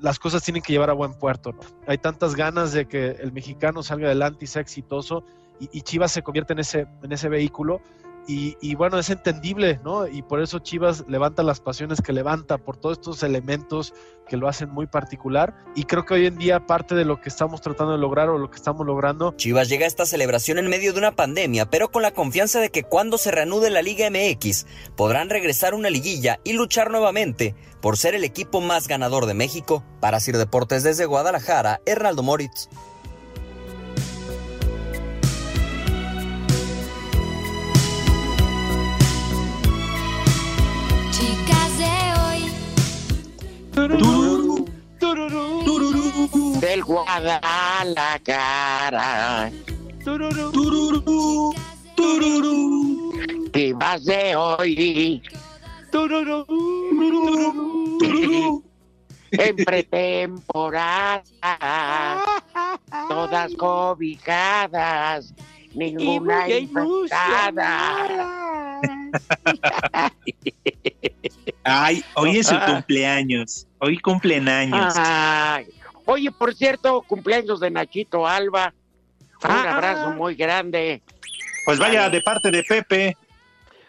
las 0.00 0.18
cosas 0.18 0.42
tienen 0.42 0.62
que 0.62 0.72
llevar 0.72 0.90
a 0.90 0.94
buen 0.94 1.14
puerto. 1.14 1.54
Hay 1.86 1.98
tantas 1.98 2.34
ganas 2.34 2.72
de 2.72 2.86
que 2.86 3.10
el 3.10 3.32
mexicano 3.32 3.82
salga 3.82 4.06
adelante 4.06 4.44
y 4.44 4.48
sea 4.48 4.62
exitoso 4.62 5.24
y, 5.60 5.68
y 5.72 5.82
Chivas 5.82 6.12
se 6.12 6.22
convierte 6.22 6.52
en 6.52 6.58
ese, 6.60 6.86
en 7.02 7.12
ese 7.12 7.28
vehículo. 7.28 7.80
Y, 8.26 8.74
bueno, 8.76 8.98
es 8.98 9.10
entendible, 9.10 9.80
¿no? 9.84 10.06
Y 10.06 10.22
por 10.22 10.40
eso 10.40 10.60
Chivas 10.60 11.04
levanta 11.08 11.42
las 11.42 11.60
pasiones 11.60 12.00
que 12.00 12.12
levanta, 12.12 12.58
por 12.58 12.76
todos 12.76 12.98
estos 12.98 13.22
elementos 13.22 13.94
que 14.28 14.36
lo 14.36 14.48
hacen 14.48 14.70
muy 14.70 14.86
particular. 14.86 15.54
Y 15.74 15.84
creo 15.84 16.04
que 16.04 16.14
hoy 16.14 16.26
en 16.26 16.38
día 16.38 16.66
parte 16.66 16.94
de 16.94 17.04
lo 17.04 17.20
que 17.20 17.28
estamos 17.28 17.60
tratando 17.60 17.92
de 17.92 17.98
lograr 17.98 18.28
o 18.28 18.38
lo 18.38 18.50
que 18.50 18.56
estamos 18.56 18.86
logrando. 18.86 19.34
Chivas 19.36 19.68
llega 19.68 19.84
a 19.84 19.88
esta 19.88 20.06
celebración 20.06 20.58
en 20.58 20.68
medio 20.68 20.92
de 20.92 20.98
una 20.98 21.16
pandemia, 21.16 21.68
pero 21.68 21.90
con 21.90 22.02
la 22.02 22.12
confianza 22.12 22.60
de 22.60 22.70
que 22.70 22.84
cuando 22.84 23.18
se 23.18 23.30
reanude 23.30 23.70
la 23.70 23.82
Liga 23.82 24.08
MX 24.08 24.66
podrán 24.96 25.28
regresar 25.28 25.72
a 25.72 25.76
una 25.76 25.90
liguilla 25.90 26.38
y 26.44 26.52
luchar 26.52 26.90
nuevamente 26.90 27.54
por 27.80 27.96
ser 27.96 28.14
el 28.14 28.24
equipo 28.24 28.60
más 28.60 28.86
ganador 28.86 29.26
de 29.26 29.34
México. 29.34 29.84
Para 30.00 30.20
Sir 30.20 30.38
Deportes 30.38 30.82
desde 30.84 31.06
Guadalajara, 31.06 31.80
Hernaldo 31.84 32.22
Moritz. 32.22 32.68
Tururú, 43.72 44.68
tururú, 45.00 46.60
del 46.60 46.84
Guadalajara. 46.84 48.20
Tururú, 50.04 50.52
tururú, 50.52 51.54
tururú. 51.96 53.12
Chivas 53.56 54.04
de 54.04 54.36
hoy. 54.36 55.22
Tururú, 55.90 56.44
tururú. 57.96 58.62
En 59.32 59.56
pretemporada, 59.56 61.24
todas 63.08 63.54
cobijadas, 63.56 65.32
ninguna 65.72 66.46
infectada. 66.48 67.72
Ay, 71.64 72.04
hoy 72.14 72.38
es 72.38 72.46
su 72.48 72.58
cumpleaños. 72.60 73.66
Hoy 73.78 73.98
cumplen 73.98 74.48
años. 74.48 74.94
Ay. 74.96 75.66
Oye, 76.06 76.30
por 76.32 76.54
cierto, 76.54 77.02
cumpleaños 77.02 77.60
de 77.60 77.70
Nachito 77.70 78.26
Alba. 78.26 78.74
Un 79.44 79.50
Ah. 79.50 79.74
abrazo 79.76 80.10
muy 80.12 80.34
grande. 80.34 81.02
Pues 81.64 81.78
vaya 81.78 82.08
de 82.10 82.20
parte 82.22 82.50
de 82.50 82.62
Pepe. 82.64 83.16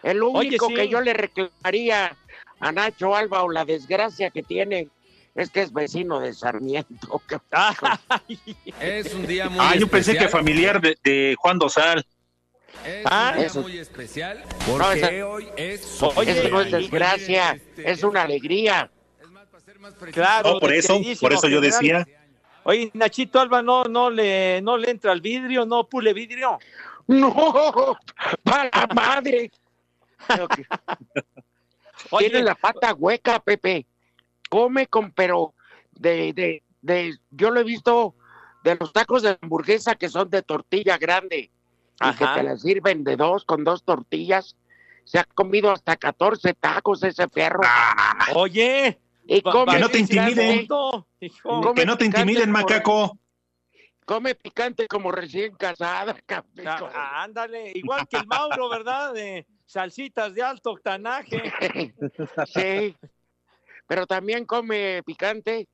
El 0.02 0.22
único 0.22 0.68
sí. 0.68 0.74
que 0.74 0.88
yo 0.88 1.00
le 1.00 1.12
reclamaría 1.14 2.16
a 2.60 2.72
Nacho 2.72 3.16
Alba 3.16 3.42
o 3.42 3.50
la 3.50 3.64
desgracia 3.64 4.30
que 4.30 4.42
tiene 4.42 4.88
es 5.34 5.50
que 5.50 5.62
es 5.62 5.72
vecino 5.72 6.20
de 6.20 6.32
Sarmiento. 6.34 7.20
Es 8.80 9.12
un 9.14 9.26
día 9.26 9.48
muy 9.48 9.58
Ah, 9.60 9.74
yo 9.76 9.88
pensé 9.88 10.16
que 10.16 10.28
familiar 10.28 10.80
de, 10.80 10.96
de 11.02 11.34
Juan 11.38 11.58
Dosal. 11.58 12.04
Es 12.84 13.06
Ah, 13.06 13.30
un 13.32 13.38
día 13.38 13.46
eso. 13.46 13.62
muy 13.62 13.78
especial 13.78 14.42
No, 14.66 14.76
porque 14.78 15.00
esa- 15.00 15.26
hoy 15.26 15.48
es 15.56 15.80
su 15.82 16.06
Eso 16.06 16.48
no 16.50 16.60
es 16.60 16.72
desgracia, 16.72 17.60
es 17.76 18.02
una 18.02 18.22
alegría. 18.22 18.90
Claro. 20.12 20.54
No, 20.54 20.60
por 20.60 20.70
mi 20.70 20.78
eso, 20.78 20.94
queridísimo 20.94 21.28
por 21.28 21.32
eso 21.36 21.48
yo 21.48 21.60
decía. 21.60 22.06
Oye, 22.64 22.90
Nachito 22.94 23.38
Alba 23.40 23.60
no, 23.62 23.84
no 23.84 24.08
le, 24.10 24.60
no 24.62 24.76
le 24.78 24.90
entra 24.90 25.12
al 25.12 25.20
vidrio, 25.20 25.66
no 25.66 25.86
pule 25.86 26.12
vidrio. 26.14 26.58
No, 27.06 27.98
para 28.42 28.86
madre. 28.94 29.50
Tiene 32.18 32.42
la 32.42 32.54
pata 32.54 32.94
hueca, 32.94 33.40
Pepe. 33.40 33.86
Come 34.48 34.86
con, 34.86 35.12
pero 35.12 35.54
de, 35.92 36.32
de, 36.32 36.62
de, 36.80 37.18
yo 37.30 37.50
lo 37.50 37.60
he 37.60 37.64
visto 37.64 38.14
de 38.62 38.76
los 38.76 38.92
tacos 38.92 39.22
de 39.22 39.36
hamburguesa 39.40 39.94
que 39.96 40.08
son 40.08 40.30
de 40.30 40.42
tortilla 40.42 40.96
grande 40.96 41.50
y 42.00 42.12
que 42.16 42.26
te 42.26 42.42
la 42.42 42.56
sirven 42.56 43.04
de 43.04 43.16
dos 43.16 43.44
con 43.44 43.64
dos 43.64 43.84
tortillas. 43.84 44.56
Se 45.04 45.18
ha 45.18 45.24
comido 45.24 45.70
hasta 45.70 45.96
14 45.96 46.54
tacos 46.54 47.02
ese 47.02 47.28
perro. 47.28 47.60
Oye, 48.34 48.98
y 49.26 49.42
come 49.42 49.72
que 49.74 49.78
no 49.78 49.88
te 49.88 49.98
intimiden. 49.98 50.66
Come 50.66 51.74
Que 51.74 51.86
no 51.86 51.96
te 51.98 52.06
intimiden, 52.06 52.50
como- 52.50 52.52
macaco. 52.52 53.18
Come 54.06 54.34
picante 54.34 54.86
como 54.86 55.10
recién 55.12 55.54
casada, 55.54 56.14
cabrón. 56.26 56.66
Ah, 56.94 57.22
ándale, 57.22 57.72
igual 57.74 58.06
que 58.06 58.18
el 58.18 58.26
Mauro, 58.26 58.68
¿verdad? 58.68 59.14
De 59.14 59.46
salsitas 59.64 60.34
de 60.34 60.42
alto 60.42 60.72
octanaje. 60.72 61.42
Sí, 62.46 62.96
pero 63.86 64.06
también 64.06 64.44
come 64.44 65.02
picante 65.04 65.68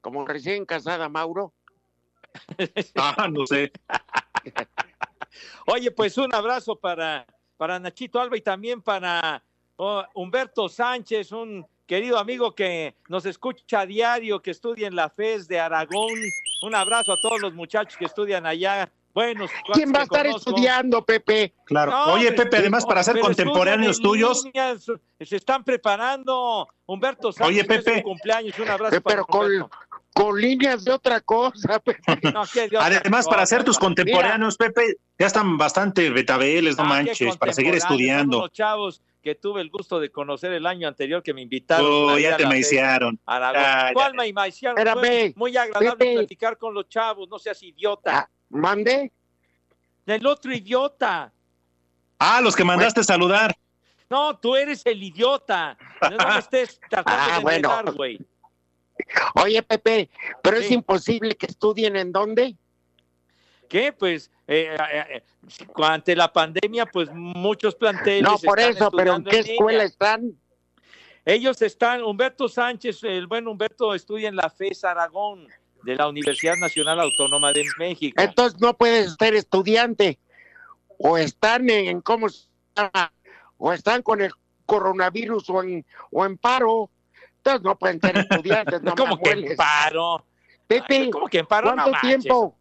como 0.00 0.26
recién 0.26 0.64
casada, 0.64 1.08
Mauro. 1.10 1.52
Ah, 2.96 3.28
no 3.30 3.46
sé. 3.46 3.70
Oye, 5.66 5.90
pues 5.90 6.16
un 6.18 6.34
abrazo 6.34 6.76
para, 6.76 7.26
para 7.56 7.78
Nachito 7.78 8.20
Alba 8.20 8.36
y 8.36 8.40
también 8.42 8.82
para 8.82 9.42
oh, 9.76 10.04
Humberto 10.14 10.68
Sánchez, 10.68 11.32
un 11.32 11.66
querido 11.86 12.18
amigo 12.18 12.54
que 12.54 12.94
nos 13.08 13.26
escucha 13.26 13.80
a 13.80 13.86
diario, 13.86 14.40
que 14.40 14.50
estudia 14.52 14.86
en 14.88 14.96
la 14.96 15.10
FES 15.10 15.48
de 15.48 15.60
Aragón. 15.60 16.12
Un 16.62 16.74
abrazo 16.74 17.12
a 17.12 17.20
todos 17.20 17.40
los 17.40 17.52
muchachos 17.54 17.96
que 17.98 18.06
estudian 18.06 18.46
allá. 18.46 18.90
Buenos. 19.12 19.48
¿Quién 19.74 19.92
va 19.94 20.00
a 20.00 20.02
estar 20.04 20.26
conozco. 20.26 20.50
estudiando, 20.50 21.04
Pepe? 21.04 21.52
Claro. 21.66 21.92
No, 21.92 22.14
Oye, 22.14 22.30
pero- 22.32 22.42
Pepe, 22.44 22.56
además 22.56 22.84
para 22.84 23.02
ser 23.04 23.14
pero 23.14 23.26
contemporáneos 23.26 24.00
tuyos. 24.00 24.42
se 25.20 25.36
están 25.36 25.62
preparando. 25.62 26.66
Humberto 26.86 27.30
Sánchez, 27.30 27.48
Oye, 27.48 27.60
es 27.60 27.66
Pepe. 27.66 27.98
su 27.98 28.02
cumpleaños. 28.02 28.58
Un 28.58 28.68
abrazo 28.68 28.96
Eh, 28.96 29.00
para 29.00 29.14
pero 29.22 29.26
con. 29.26 29.70
Con 30.14 30.40
líneas 30.40 30.84
de 30.84 30.92
otra 30.92 31.20
cosa, 31.20 31.78
Pepe. 31.84 32.32
No, 32.32 32.44
¿qué 32.50 32.68
de 32.68 32.76
otra 32.78 32.86
Además, 33.00 33.26
para 33.26 33.44
ser 33.44 33.64
tus 33.64 33.78
contemporáneos, 33.78 34.56
Pepe, 34.56 34.96
ya 35.18 35.26
están 35.26 35.58
bastante 35.58 36.08
betabeles, 36.10 36.78
no 36.78 36.84
Ah, 36.84 36.88
manches, 36.88 37.36
para 37.36 37.52
seguir 37.52 37.74
estudiando. 37.74 38.38
unos 38.38 38.52
chavos 38.52 39.02
que 39.22 39.34
tuve 39.34 39.60
el 39.62 39.70
gusto 39.70 39.98
de 40.00 40.10
conocer 40.10 40.52
el 40.52 40.66
año 40.66 40.86
anterior 40.86 41.22
que 41.22 41.32
me 41.34 41.40
invitaron. 41.42 41.86
Oh, 41.88 42.18
ya 42.18 42.36
te 42.36 42.46
maiciaron. 42.46 43.18
Ah. 43.26 43.90
¿Cuál 43.94 44.14
me 44.14 44.30
maiciaron? 44.32 44.78
Espérame, 44.78 45.32
muy 45.36 45.56
agradable 45.56 45.92
Pepe. 45.96 46.14
platicar 46.14 46.58
con 46.58 46.74
los 46.74 46.88
chavos, 46.88 47.28
no 47.28 47.38
seas 47.38 47.62
idiota. 47.62 48.18
Ah, 48.20 48.28
¿Mande? 48.50 49.12
El 50.06 50.26
otro 50.26 50.54
idiota. 50.54 51.32
Ah, 52.18 52.40
los 52.42 52.54
que 52.54 52.64
mandaste 52.64 53.02
saludar. 53.02 53.56
No, 54.10 54.36
tú 54.36 54.54
eres 54.54 54.82
el 54.84 55.02
idiota. 55.02 55.76
No 56.02 56.18
me 56.28 56.38
estés 56.38 56.78
tratando 56.90 57.22
Ah, 57.32 57.36
de 57.38 57.42
bueno. 57.42 57.82
güey. 57.94 58.18
Oye, 59.42 59.62
Pepe, 59.62 60.10
pero 60.42 60.56
es 60.56 60.70
imposible 60.70 61.34
que 61.36 61.46
estudien 61.46 61.96
en 61.96 62.12
dónde. 62.12 62.56
¿Qué? 63.68 63.92
Pues 63.92 64.30
eh, 64.46 64.76
eh, 64.92 65.04
eh, 65.10 65.22
ante 65.82 66.14
la 66.14 66.32
pandemia, 66.32 66.86
pues 66.86 67.10
muchos 67.12 67.74
planteles. 67.74 68.22
No, 68.22 68.38
por 68.38 68.60
están 68.60 68.76
eso, 68.76 68.90
pero 68.90 69.16
¿en 69.16 69.24
qué 69.24 69.38
escuela 69.40 69.84
están? 69.84 70.38
Ellos 71.24 71.62
están, 71.62 72.02
Humberto 72.02 72.48
Sánchez, 72.48 73.02
el 73.04 73.26
buen 73.26 73.48
Humberto 73.48 73.94
estudia 73.94 74.28
en 74.28 74.36
la 74.36 74.50
FES 74.50 74.84
Aragón 74.84 75.48
de 75.82 75.96
la 75.96 76.08
Universidad 76.08 76.56
Nacional 76.56 77.00
Autónoma 77.00 77.52
de 77.52 77.64
México. 77.78 78.20
Entonces 78.20 78.60
no 78.60 78.74
puedes 78.74 79.14
ser 79.18 79.34
estudiante. 79.34 80.18
O 80.98 81.16
están 81.16 81.68
en, 81.70 82.00
¿cómo 82.02 82.28
se 82.28 82.46
llama? 82.76 83.12
O 83.56 83.72
están 83.72 84.02
con 84.02 84.20
el 84.20 84.32
coronavirus 84.66 85.48
o 85.50 85.62
en, 85.62 85.84
o 86.10 86.24
en 86.24 86.36
paro. 86.36 86.90
Entonces 87.44 87.62
no 87.62 87.76
pueden 87.76 88.00
ser 88.00 88.16
estudiantes. 88.16 88.82
No 88.82 88.94
¿Cómo 88.96 89.18
que 89.18 89.30
en 89.30 89.56
paro? 89.56 90.24
Pepe, 90.66 90.96
Ay, 90.96 91.10
¿Cómo 91.10 91.26
que 91.28 91.40
en 91.40 91.46
paro? 91.46 91.74
¿cuánto 91.74 91.90
No 91.90 92.00
tiempo? 92.00 92.56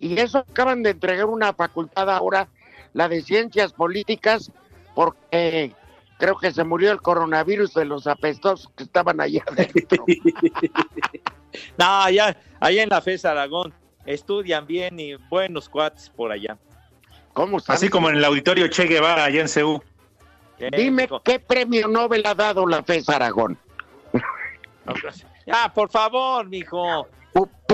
Y 0.00 0.18
eso 0.18 0.38
acaban 0.38 0.82
de 0.82 0.90
entregar 0.90 1.26
una 1.26 1.52
facultad 1.52 2.10
ahora, 2.10 2.48
la 2.94 3.08
de 3.08 3.22
ciencias 3.22 3.72
políticas, 3.72 4.50
porque 4.96 5.72
creo 6.18 6.36
que 6.36 6.50
se 6.50 6.64
murió 6.64 6.90
el 6.90 7.00
coronavirus 7.00 7.74
de 7.74 7.84
los 7.84 8.08
apestosos 8.08 8.68
que 8.76 8.82
estaban 8.82 9.20
allá 9.20 9.44
adentro. 9.50 10.04
No, 11.76 11.84
allá, 11.84 12.34
allá 12.60 12.82
en 12.82 12.88
la 12.88 13.02
FES 13.02 13.26
Aragón 13.26 13.74
estudian 14.06 14.66
bien 14.66 14.98
y 14.98 15.16
buenos 15.28 15.68
cuates 15.68 16.08
por 16.08 16.32
allá. 16.32 16.56
¿Cómo 17.34 17.58
Así 17.66 17.90
como 17.90 18.08
en 18.08 18.16
el 18.16 18.24
auditorio 18.24 18.68
Che 18.68 18.84
Guevara 18.84 19.24
allá 19.24 19.42
en 19.42 19.48
CEU. 19.50 19.82
Eh, 20.58 20.70
Dime 20.74 21.10
qué 21.24 21.38
premio 21.38 21.88
Nobel 21.88 22.24
ha 22.24 22.34
dado 22.34 22.66
la 22.66 22.82
FES 22.82 23.10
Aragón. 23.10 23.58
Ya, 25.46 25.72
por 25.72 25.90
favor, 25.90 26.48
mijo. 26.48 27.06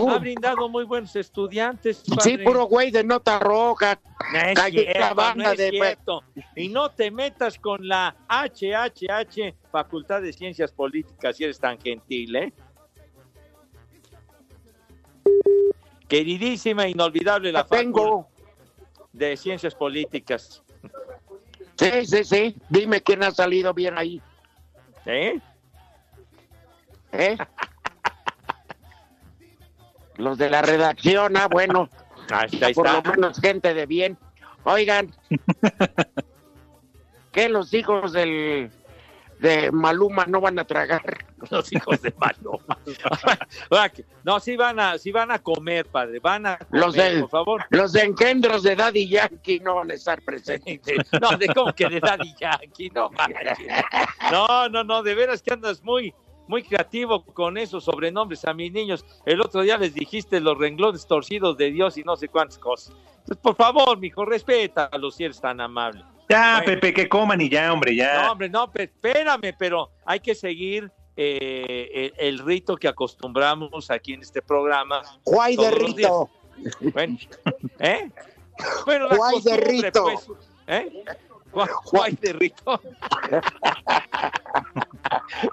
Ha 0.09 0.18
brindado 0.18 0.68
muy 0.68 0.85
buenos 0.85 1.16
estudiantes. 1.16 2.03
Sí, 2.23 2.38
puro 2.38 2.64
güey 2.66 2.90
de 2.92 3.03
nota 3.03 3.38
roja. 3.40 3.99
No 4.33 4.38
es 4.38 4.59
cierto, 4.73 5.01
la 5.01 5.09
no 5.11 5.14
banda 5.16 5.53
es 5.53 5.59
de- 5.59 5.71
cierto. 5.71 6.23
Y 6.55 6.68
no 6.68 6.90
te 6.90 7.11
metas 7.11 7.59
con 7.59 7.87
la 7.88 8.14
HHH, 8.29 9.55
Facultad 9.73 10.23
de 10.23 10.33
Ciencias 10.33 10.71
Políticas, 10.73 11.37
si 11.37 11.44
eres 11.44 11.59
tan 11.59 11.79
gentil, 11.81 12.37
¿eh? 12.37 12.53
Queridísima, 16.07 16.88
inolvidable 16.88 17.53
la 17.53 17.64
Facultad 17.64 18.29
de 19.12 19.37
Ciencias 19.37 19.75
Políticas. 19.75 20.62
Sí, 21.77 22.07
sí, 22.07 22.25
sí. 22.25 22.57
Dime 22.68 23.03
quién 23.03 23.23
ha 23.23 23.31
salido 23.31 23.75
bien 23.75 23.99
ahí. 23.99 24.23
¿Eh? 25.07 25.38
¿Eh? 27.12 27.37
Los 30.16 30.37
de 30.38 30.51
la 30.51 30.62
redacción, 30.62 31.37
ah, 31.37 31.47
bueno. 31.49 31.88
Ahí, 32.31 32.61
ahí 32.62 32.75
Por 32.75 32.87
está. 32.87 33.01
lo 33.03 33.11
menos 33.12 33.40
gente 33.40 33.73
de 33.73 33.87
bien. 33.87 34.18
Oigan, 34.64 35.14
¿qué 37.33 37.49
los 37.49 37.73
hijos 37.73 38.12
del 38.12 38.71
de 39.38 39.71
Maluma 39.71 40.27
no 40.27 40.40
van 40.40 40.59
a 40.59 40.64
tragar? 40.64 41.25
Los 41.51 41.73
hijos 41.73 42.03
de 42.03 42.12
Maluma. 42.18 42.77
no, 44.25 44.40
sí 44.40 44.57
van 44.57 44.81
a, 44.81 44.99
sí 44.99 45.12
van 45.12 45.31
a 45.31 45.38
comer, 45.38 45.87
padre. 45.87 46.18
Van 46.18 46.44
a 46.47 46.59
comer, 46.59 46.85
Los 46.85 46.94
del- 46.94 47.21
por 47.21 47.31
favor. 47.31 47.64
Los 47.71 47.92
de 47.92 48.03
engendros 48.03 48.64
de 48.64 48.75
Daddy 48.75 49.09
Yankee 49.09 49.61
no 49.61 49.77
van 49.77 49.92
a 49.92 49.94
estar 49.94 50.21
presentes. 50.23 51.07
No, 51.21 51.38
de 51.38 51.47
cómo 51.55 51.73
que 51.73 51.88
de 51.88 52.01
Daddy 52.01 52.35
Yankee, 52.38 52.90
no. 52.90 53.11
No, 54.33 54.68
no, 54.68 54.83
no, 54.83 55.03
de 55.05 55.14
veras 55.14 55.40
que 55.40 55.55
andas 55.55 55.83
muy, 55.85 56.12
muy 56.48 56.62
creativo 56.62 57.22
con 57.24 57.56
esos 57.58 57.84
sobrenombres 57.84 58.44
a 58.44 58.54
mis 58.54 58.72
niños. 58.72 59.04
El 59.24 59.40
otro 59.40 59.61
día 59.62 59.76
les 59.78 59.94
dijiste 59.94 60.40
los 60.40 60.58
renglones 60.58 61.06
torcidos 61.06 61.56
de 61.56 61.70
Dios 61.70 61.96
y 61.98 62.02
no 62.02 62.16
sé 62.16 62.28
cuántas 62.28 62.58
cosas. 62.58 62.94
Entonces, 63.18 63.37
por 63.37 63.54
favor, 63.54 63.98
mijo, 63.98 64.24
respétalos 64.24 65.14
si 65.14 65.24
eres 65.24 65.40
tan 65.40 65.61
amable. 65.61 66.02
Ya, 66.28 66.56
Bueno. 66.64 66.80
Pepe, 66.80 66.92
que 66.94 67.08
coman 67.08 67.40
y 67.40 67.48
ya, 67.48 67.72
hombre, 67.72 67.94
ya. 67.94 68.22
No, 68.24 68.32
hombre, 68.32 68.48
no, 68.48 68.70
espérame, 68.74 69.54
pero 69.58 69.90
hay 70.04 70.20
que 70.20 70.34
seguir 70.34 70.90
eh, 71.16 72.12
el, 72.18 72.26
el 72.28 72.38
rito 72.40 72.76
que 72.76 72.88
acostumbramos 72.88 73.90
aquí 73.90 74.14
en 74.14 74.22
este 74.22 74.42
programa. 74.42 75.02
Guay 75.24 75.56
de 75.56 75.70
rito. 75.70 76.30
días. 76.56 76.92
Bueno, 76.92 77.18
¿eh? 77.78 78.11
Bueno, 78.84 79.08
la 79.08 79.16
Guay 79.16 79.40
de 79.42 79.56
rito. 79.56 80.02
pues, 80.02 80.28
¿eh? 80.66 81.04
Guay, 81.52 81.68
guay 81.92 82.18
de 82.20 82.32
rito. 82.32 82.80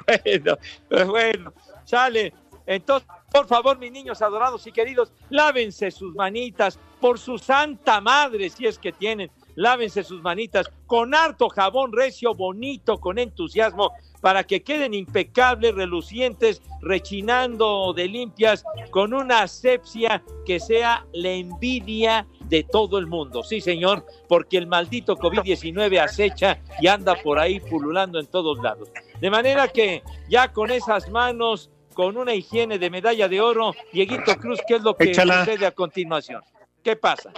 bueno, 0.08 0.58
pues 0.90 1.08
bueno, 1.08 1.54
sale. 1.84 2.34
Entonces, 2.68 3.08
por 3.32 3.48
favor, 3.48 3.78
mis 3.78 3.92
niños 3.92 4.22
adorados 4.22 4.66
y 4.66 4.72
queridos, 4.72 5.12
lávense 5.30 5.92
sus 5.92 6.16
manitas 6.16 6.80
por 7.00 7.20
su 7.20 7.38
santa 7.38 8.02
madre, 8.02 8.50
si 8.50 8.66
es 8.66 8.80
que 8.80 8.92
tienen. 8.92 9.30
Lávense 9.56 10.04
sus 10.04 10.22
manitas 10.22 10.70
con 10.86 11.14
harto 11.14 11.48
jabón 11.50 11.94
recio, 11.94 12.34
bonito, 12.34 13.00
con 13.00 13.20
entusiasmo, 13.20 13.92
para 14.20 14.44
que 14.44 14.64
queden 14.64 14.94
impecables, 14.94 15.76
relucientes, 15.76 16.62
rechinando 16.82 17.94
de 17.94 18.08
limpias, 18.08 18.66
con 18.90 19.14
una 19.14 19.44
asepsia 19.44 20.24
que 20.46 20.60
sea 20.60 21.06
la 21.14 21.30
envidia 21.30 22.28
de 22.42 22.64
todo 22.64 22.98
el 22.98 23.08
mundo. 23.08 23.44
Sí, 23.44 23.62
señor, 23.62 24.06
porque 24.28 24.58
el 24.58 24.68
maldito 24.68 25.16
COVID-19 25.16 26.00
acecha 26.00 26.60
y 26.82 26.88
anda 26.88 27.16
por 27.16 27.40
ahí 27.40 27.60
pululando 27.60 28.20
en 28.20 28.28
todos 28.28 28.58
lados. 28.60 28.90
De 29.20 29.30
manera 29.30 29.68
que 29.68 30.04
ya 30.30 30.52
con 30.52 30.72
esas 30.72 31.10
manos, 31.10 31.70
con 31.94 32.18
una 32.18 32.34
higiene 32.34 32.78
de 32.78 32.90
medalla 32.90 33.28
de 33.28 33.40
oro, 33.42 33.74
Dieguito 33.94 34.36
Cruz, 34.38 34.60
¿qué 34.68 34.76
es 34.76 34.82
lo 34.84 34.96
que 34.96 35.12
Échala. 35.12 35.46
sucede 35.46 35.66
a 35.66 35.72
continuación? 35.72 36.42
¿Qué 36.84 36.96
pasa? 36.96 37.32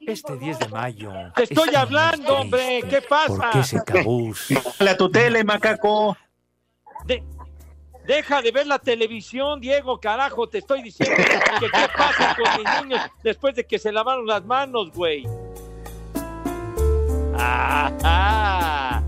Este 0.00 0.36
10 0.36 0.58
de 0.58 0.68
mayo. 0.68 1.12
Te 1.34 1.44
estoy 1.44 1.74
hablando, 1.74 2.36
hombre, 2.38 2.82
¿qué 2.90 3.00
pasa? 3.02 3.36
Porque 3.36 3.60
ese 3.60 3.82
cabús. 3.84 4.48
La 4.78 4.96
tu 4.96 5.10
tele, 5.10 5.44
macaco. 5.44 6.16
De- 7.06 7.22
deja 8.06 8.42
de 8.42 8.50
ver 8.52 8.66
la 8.66 8.78
televisión, 8.78 9.60
Diego, 9.60 9.98
carajo, 10.00 10.46
te 10.48 10.58
estoy 10.58 10.82
diciendo 10.82 11.16
que 11.16 11.66
qué 11.70 11.88
pasa 11.96 12.36
con 12.36 12.62
mis 12.62 12.82
niños 12.82 13.00
después 13.22 13.54
de 13.54 13.64
que 13.66 13.78
se 13.78 13.92
lavaron 13.92 14.26
las 14.26 14.44
manos, 14.44 14.90
güey. 14.92 15.24
Ajá. 17.36 19.02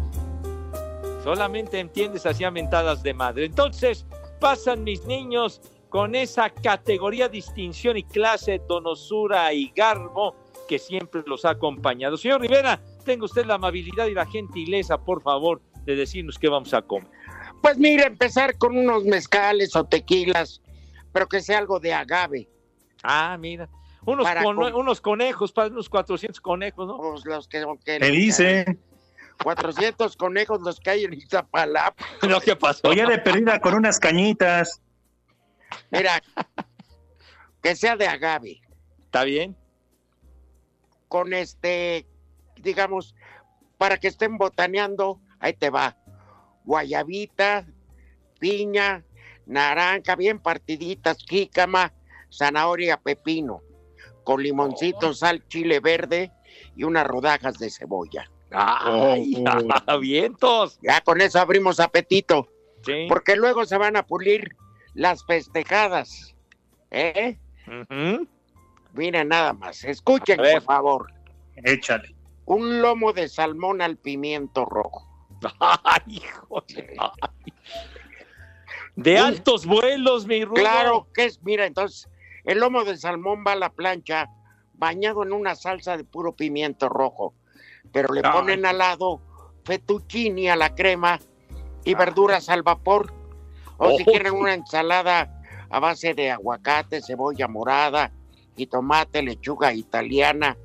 Solamente 1.27 1.81
entiendes 1.81 2.25
así 2.25 2.49
mentadas 2.53 3.03
de 3.03 3.13
madre. 3.13 3.47
Entonces, 3.47 4.07
pasan 4.39 4.85
mis 4.85 5.05
niños 5.07 5.61
con 5.89 6.15
esa 6.15 6.51
categoría, 6.51 7.29
distinción 7.29 7.97
y 7.97 8.05
clase, 8.05 8.61
donosura 8.69 9.53
y 9.53 9.73
garbo 9.75 10.37
que 10.69 10.79
siempre 10.79 11.25
los 11.27 11.45
ha 11.45 11.51
acompañado. 11.51 12.17
Señor 12.17 12.43
Rivera, 12.43 12.79
tenga 13.05 13.25
usted 13.25 13.45
la 13.45 13.55
amabilidad 13.55 14.07
y 14.07 14.15
la 14.15 14.25
gentileza, 14.25 14.99
por 14.99 15.21
favor, 15.21 15.61
de 15.85 15.97
decirnos 15.97 16.39
qué 16.39 16.49
vamos 16.49 16.73
a 16.75 16.83
comer. 16.83 17.09
Pues 17.61 17.77
mira, 17.77 18.07
empezar 18.07 18.57
con 18.57 18.79
unos 18.79 19.03
mezcales 19.05 19.75
o 19.75 19.83
tequilas, 19.83 20.63
pero 21.13 21.27
que 21.27 21.41
sea 21.41 21.59
algo 21.59 21.81
de 21.81 21.93
agave. 21.93 22.49
Ah, 23.03 23.37
mira. 23.37 23.69
Unos, 24.05 24.25
con- 24.45 24.75
unos 24.77 25.01
conejos, 25.01 25.51
para 25.51 25.71
unos 25.71 25.89
400 25.89 26.41
conejos, 26.41 26.87
¿no? 26.87 26.99
Pues 26.99 27.25
los 27.25 27.49
que, 27.49 27.65
que- 27.85 27.99
¿Qué 27.99 28.11
dice? 28.13 28.79
400 29.43 30.17
conejos 30.17 30.61
los 30.63 30.81
que 30.81 30.91
hay 30.91 31.05
en 31.05 31.15
Iztapalapa. 31.15 32.05
Lo 32.23 32.41
que 32.41 32.57
pasó. 32.57 32.89
Oye, 32.89 33.07
de 33.07 33.19
perdida 33.19 33.61
con 33.61 33.75
unas 33.75 33.99
cañitas. 33.99 34.81
Mira, 35.91 36.23
que 37.63 37.77
sea 37.77 37.97
de 37.97 38.07
agave, 38.07 38.61
¿Está 39.05 39.25
bien? 39.25 39.57
con 41.09 41.33
este, 41.33 42.07
digamos, 42.57 43.15
para 43.79 43.99
que 43.99 44.09
estén 44.09 44.39
botaneando, 44.39 45.21
ahí 45.39 45.53
te 45.53 45.71
va. 45.71 45.97
Guayabita, 46.65 47.67
piña, 48.39 49.05
naranja, 49.47 50.17
bien 50.17 50.41
partiditas, 50.41 51.19
jícama, 51.29 51.93
zanahoria, 52.33 52.97
pepino, 52.97 53.63
con 54.25 54.43
limoncito, 54.43 55.15
sal, 55.15 55.47
chile 55.49 55.81
verde 55.81 56.33
y 56.75 56.85
unas 56.85 57.07
rodajas 57.07 57.59
de 57.59 57.71
cebolla. 57.71 58.31
¡Ay! 58.51 59.35
¡Vientos! 60.01 60.79
Ya 60.83 61.01
con 61.01 61.21
eso 61.21 61.41
abrimos 61.41 61.81
apetito. 61.81 62.49
Sí. 62.85 63.07
Porque 63.09 63.37
luego 63.37 63.65
se 63.65 63.79
van 63.79 63.97
a 63.97 64.07
pulir 64.07 64.57
las 64.95 65.25
festejadas. 65.25 66.35
¿Eh? 66.91 67.39
Ujú. 67.67 68.29
Miren 68.93 69.29
nada 69.29 69.53
más. 69.53 69.85
Escuchen, 69.85 70.39
por 70.39 70.63
favor. 70.63 71.13
Échale. 71.57 72.15
Un 72.45 72.81
lomo 72.81 73.13
de 73.13 73.29
salmón 73.29 73.83
al 73.83 73.97
pimiento 73.97 74.65
rojo. 74.65 75.07
¡Ay, 75.61 76.03
híjole! 76.07 76.97
Ay. 76.99 77.53
De 78.95 79.19
altos 79.19 79.67
vuelos, 79.67 80.27
mi 80.27 80.45
Rudo. 80.45 80.55
Claro 80.55 81.09
que 81.13 81.27
es, 81.27 81.43
mira, 81.43 81.67
entonces, 81.67 82.09
el 82.45 82.61
lomo 82.61 82.85
de 82.85 82.97
salmón 82.97 83.45
va 83.47 83.53
a 83.53 83.57
la 83.57 83.71
plancha 83.71 84.31
bañado 84.73 85.23
en 85.23 85.33
una 85.33 85.55
salsa 85.55 85.99
de 85.99 86.05
puro 86.05 86.35
pimiento 86.35 86.89
rojo. 86.89 87.35
Pero 87.93 88.13
le 88.13 88.23
ponen 88.23 88.67
al 88.67 88.79
lado 88.79 89.21
fettuccini 89.65 90.49
a 90.49 90.57
la 90.57 90.75
crema 90.75 91.19
y 91.85 91.95
verduras 91.95 92.49
al 92.49 92.63
vapor. 92.63 93.13
O 93.79 93.97
si 93.97 94.03
Oh. 94.03 94.07
quieren 94.11 94.33
una 94.35 94.55
ensalada 94.55 95.43
a 95.71 95.79
base 95.81 96.15
de 96.15 96.31
aguacate, 96.31 97.03
cebolla 97.03 97.49
morada 97.49 98.13
y 98.57 98.67
tomate, 98.67 99.23
lechuga 99.23 99.73
italiana 99.75 100.57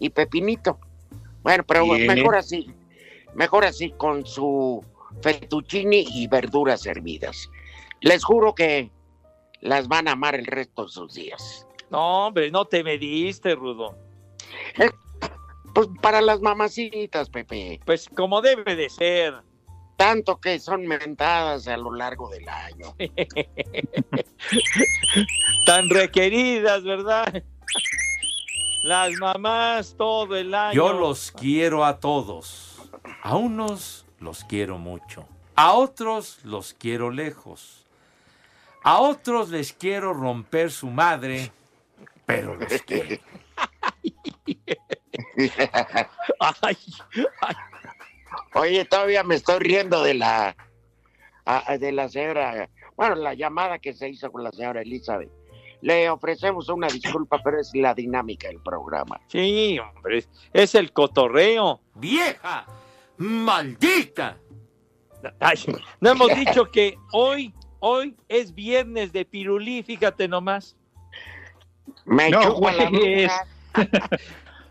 y 0.00 0.10
pepinito. 0.10 0.78
Bueno, 1.42 1.64
pero 1.66 1.84
Bien. 1.84 2.06
mejor 2.06 2.36
así. 2.36 2.70
Mejor 3.34 3.64
así 3.64 3.90
con 3.92 4.26
su 4.26 4.82
fettuccini 5.22 6.06
y 6.14 6.26
verduras 6.26 6.86
hervidas. 6.86 7.50
Les 8.00 8.24
juro 8.24 8.54
que 8.54 8.90
las 9.60 9.88
van 9.88 10.08
a 10.08 10.12
amar 10.12 10.34
el 10.34 10.46
resto 10.46 10.84
de 10.84 10.88
sus 10.90 11.14
días. 11.14 11.66
No, 11.90 12.26
hombre, 12.26 12.50
no 12.50 12.64
te 12.64 12.82
mediste, 12.82 13.54
Rudo. 13.54 13.96
Pues 15.76 15.88
para 16.00 16.22
las 16.22 16.40
mamacitas, 16.40 17.28
Pepe. 17.28 17.78
Pues 17.84 18.08
como 18.08 18.40
debe 18.40 18.76
de 18.76 18.88
ser. 18.88 19.34
Tanto 19.98 20.40
que 20.40 20.58
son 20.58 20.86
mentadas 20.86 21.68
a 21.68 21.76
lo 21.76 21.94
largo 21.94 22.30
del 22.30 22.48
año. 22.48 22.94
Tan 25.66 25.90
requeridas, 25.90 26.82
¿verdad? 26.82 27.42
Las 28.84 29.12
mamás 29.20 29.94
todo 29.98 30.34
el 30.34 30.54
año. 30.54 30.72
Yo 30.72 30.94
los 30.94 31.30
quiero 31.30 31.84
a 31.84 32.00
todos. 32.00 32.90
A 33.22 33.36
unos 33.36 34.06
los 34.18 34.44
quiero 34.44 34.78
mucho. 34.78 35.28
A 35.56 35.74
otros 35.74 36.38
los 36.42 36.72
quiero 36.72 37.10
lejos. 37.10 37.84
A 38.82 39.00
otros 39.00 39.50
les 39.50 39.74
quiero 39.74 40.14
romper 40.14 40.70
su 40.70 40.86
madre, 40.86 41.52
pero 42.24 42.54
los 42.54 42.80
quiero. 42.80 43.20
Ay, 46.62 46.76
Oye, 48.54 48.84
todavía 48.84 49.22
me 49.22 49.34
estoy 49.36 49.58
riendo 49.60 50.02
de 50.02 50.14
la 50.14 50.56
de 51.78 51.92
la 51.92 52.08
señora 52.08 52.68
bueno, 52.96 53.14
la 53.16 53.34
llamada 53.34 53.78
que 53.78 53.92
se 53.92 54.08
hizo 54.08 54.32
con 54.32 54.42
la 54.42 54.50
señora 54.52 54.80
Elizabeth. 54.80 55.30
Le 55.82 56.08
ofrecemos 56.08 56.68
una 56.70 56.88
disculpa, 56.88 57.38
pero 57.44 57.60
es 57.60 57.70
la 57.74 57.92
dinámica 57.94 58.48
del 58.48 58.60
programa. 58.62 59.20
Sí, 59.28 59.78
hombre, 59.78 60.24
es- 60.52 60.74
el 60.74 60.92
cotorreo. 60.92 61.80
¡Vieja! 61.94 62.66
¡Maldita! 63.18 64.38
Ay, 65.38 65.58
no 66.00 66.10
hemos 66.10 66.34
dicho 66.34 66.70
que 66.70 66.96
hoy, 67.12 67.54
hoy 67.80 68.16
es 68.28 68.54
viernes 68.54 69.12
de 69.12 69.24
pirulí, 69.24 69.82
fíjate 69.82 70.26
nomás. 70.28 70.76
Me 72.06 72.30
No, 72.30 72.42
chupa 72.42 72.72
la. 72.72 72.90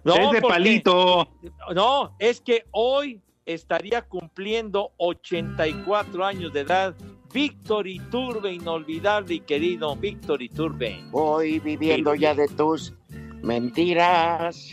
No, 0.05 0.13
es 0.15 0.31
de 0.31 0.41
porque- 0.41 0.47
palito. 0.47 1.27
No, 1.73 2.15
es 2.19 2.39
que 2.39 2.65
hoy 2.71 3.21
estaría 3.45 4.03
cumpliendo 4.03 4.91
84 4.97 6.23
años 6.25 6.53
de 6.53 6.61
edad. 6.61 6.95
Víctor 7.33 7.85
Iturbe, 7.87 8.53
inolvidable 8.53 9.33
y 9.35 9.39
querido 9.41 9.95
Víctor 9.97 10.41
Iturbe. 10.41 11.03
Voy 11.11 11.59
viviendo 11.59 12.15
ya 12.15 12.33
de 12.33 12.47
tus 12.47 12.93
mentiras. 13.41 14.71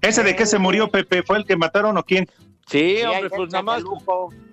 ¿Ese 0.00 0.22
de 0.22 0.34
qué 0.36 0.46
se 0.46 0.58
murió, 0.58 0.88
Pepe? 0.88 1.22
¿Fue 1.22 1.36
el 1.38 1.44
que 1.44 1.56
mataron 1.56 1.98
o 1.98 2.02
quién? 2.02 2.28
Sí, 2.66 3.02
hombre, 3.02 3.28
pues 3.28 3.50
nada 3.52 3.62
más. 3.62 3.82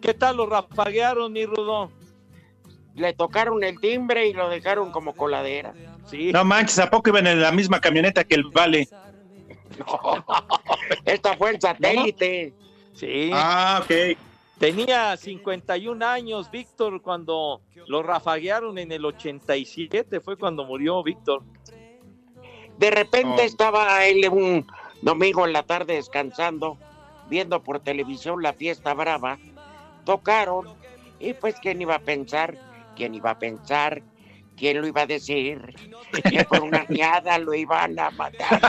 ¿Qué 0.02 0.14
tal 0.14 0.38
lo 0.38 0.46
rafaguearon, 0.46 1.32
mi 1.32 1.46
Rudo? 1.46 1.92
Le 2.96 3.14
tocaron 3.14 3.64
el 3.64 3.80
timbre 3.80 4.28
y 4.28 4.34
lo 4.34 4.50
dejaron 4.50 4.92
como 4.92 5.14
coladera. 5.14 5.74
Sí. 6.10 6.32
No 6.34 6.44
manches, 6.44 6.80
¿a 6.80 6.90
poco 6.90 7.10
iban 7.10 7.28
en 7.28 7.42
la 7.42 7.52
misma 7.52 7.80
camioneta 7.80 8.24
que 8.26 8.36
el 8.36 8.44
Vale? 8.46 8.90
Esta 11.06 11.36
fue 11.38 11.52
el 11.52 11.62
satélite. 11.62 12.54
Sí. 12.94 13.32
Ah, 13.34 13.82
ok. 13.84 14.18
Tenía 14.60 15.18
51 15.18 16.06
años, 16.06 16.52
Víctor, 16.52 17.02
cuando 17.02 17.62
lo 17.88 18.04
rafaguearon 18.04 18.78
en 18.78 18.92
el 18.92 19.04
87, 19.06 20.20
fue 20.20 20.38
cuando 20.38 20.66
murió 20.66 21.02
Víctor. 21.02 21.42
De 22.78 22.92
repente 22.92 23.42
Oh. 23.42 23.46
estaba 23.46 24.06
él 24.06 24.28
un 24.30 24.68
domingo 25.02 25.46
en 25.48 25.54
la 25.54 25.64
tarde 25.64 25.96
descansando, 25.96 26.78
viendo 27.28 27.64
por 27.64 27.80
televisión 27.80 28.42
la 28.44 28.54
fiesta 28.54 28.94
brava. 28.94 29.40
Tocaron 30.06 30.68
y 31.20 31.34
pues 31.34 31.56
quién 31.62 31.82
iba 31.82 31.96
a 31.96 32.00
pensar, 32.00 32.58
quién 32.96 33.16
iba 33.16 33.32
a 33.32 33.40
pensar, 33.40 34.02
quién 34.58 34.80
lo 34.82 34.88
iba 34.88 35.02
a 35.02 35.06
decir, 35.08 35.76
que 36.30 36.44
por 36.46 36.62
una 36.62 36.86
niada 36.90 37.38
lo 37.40 37.54
iban 37.56 37.98
a 38.00 38.12
matar. 38.12 38.60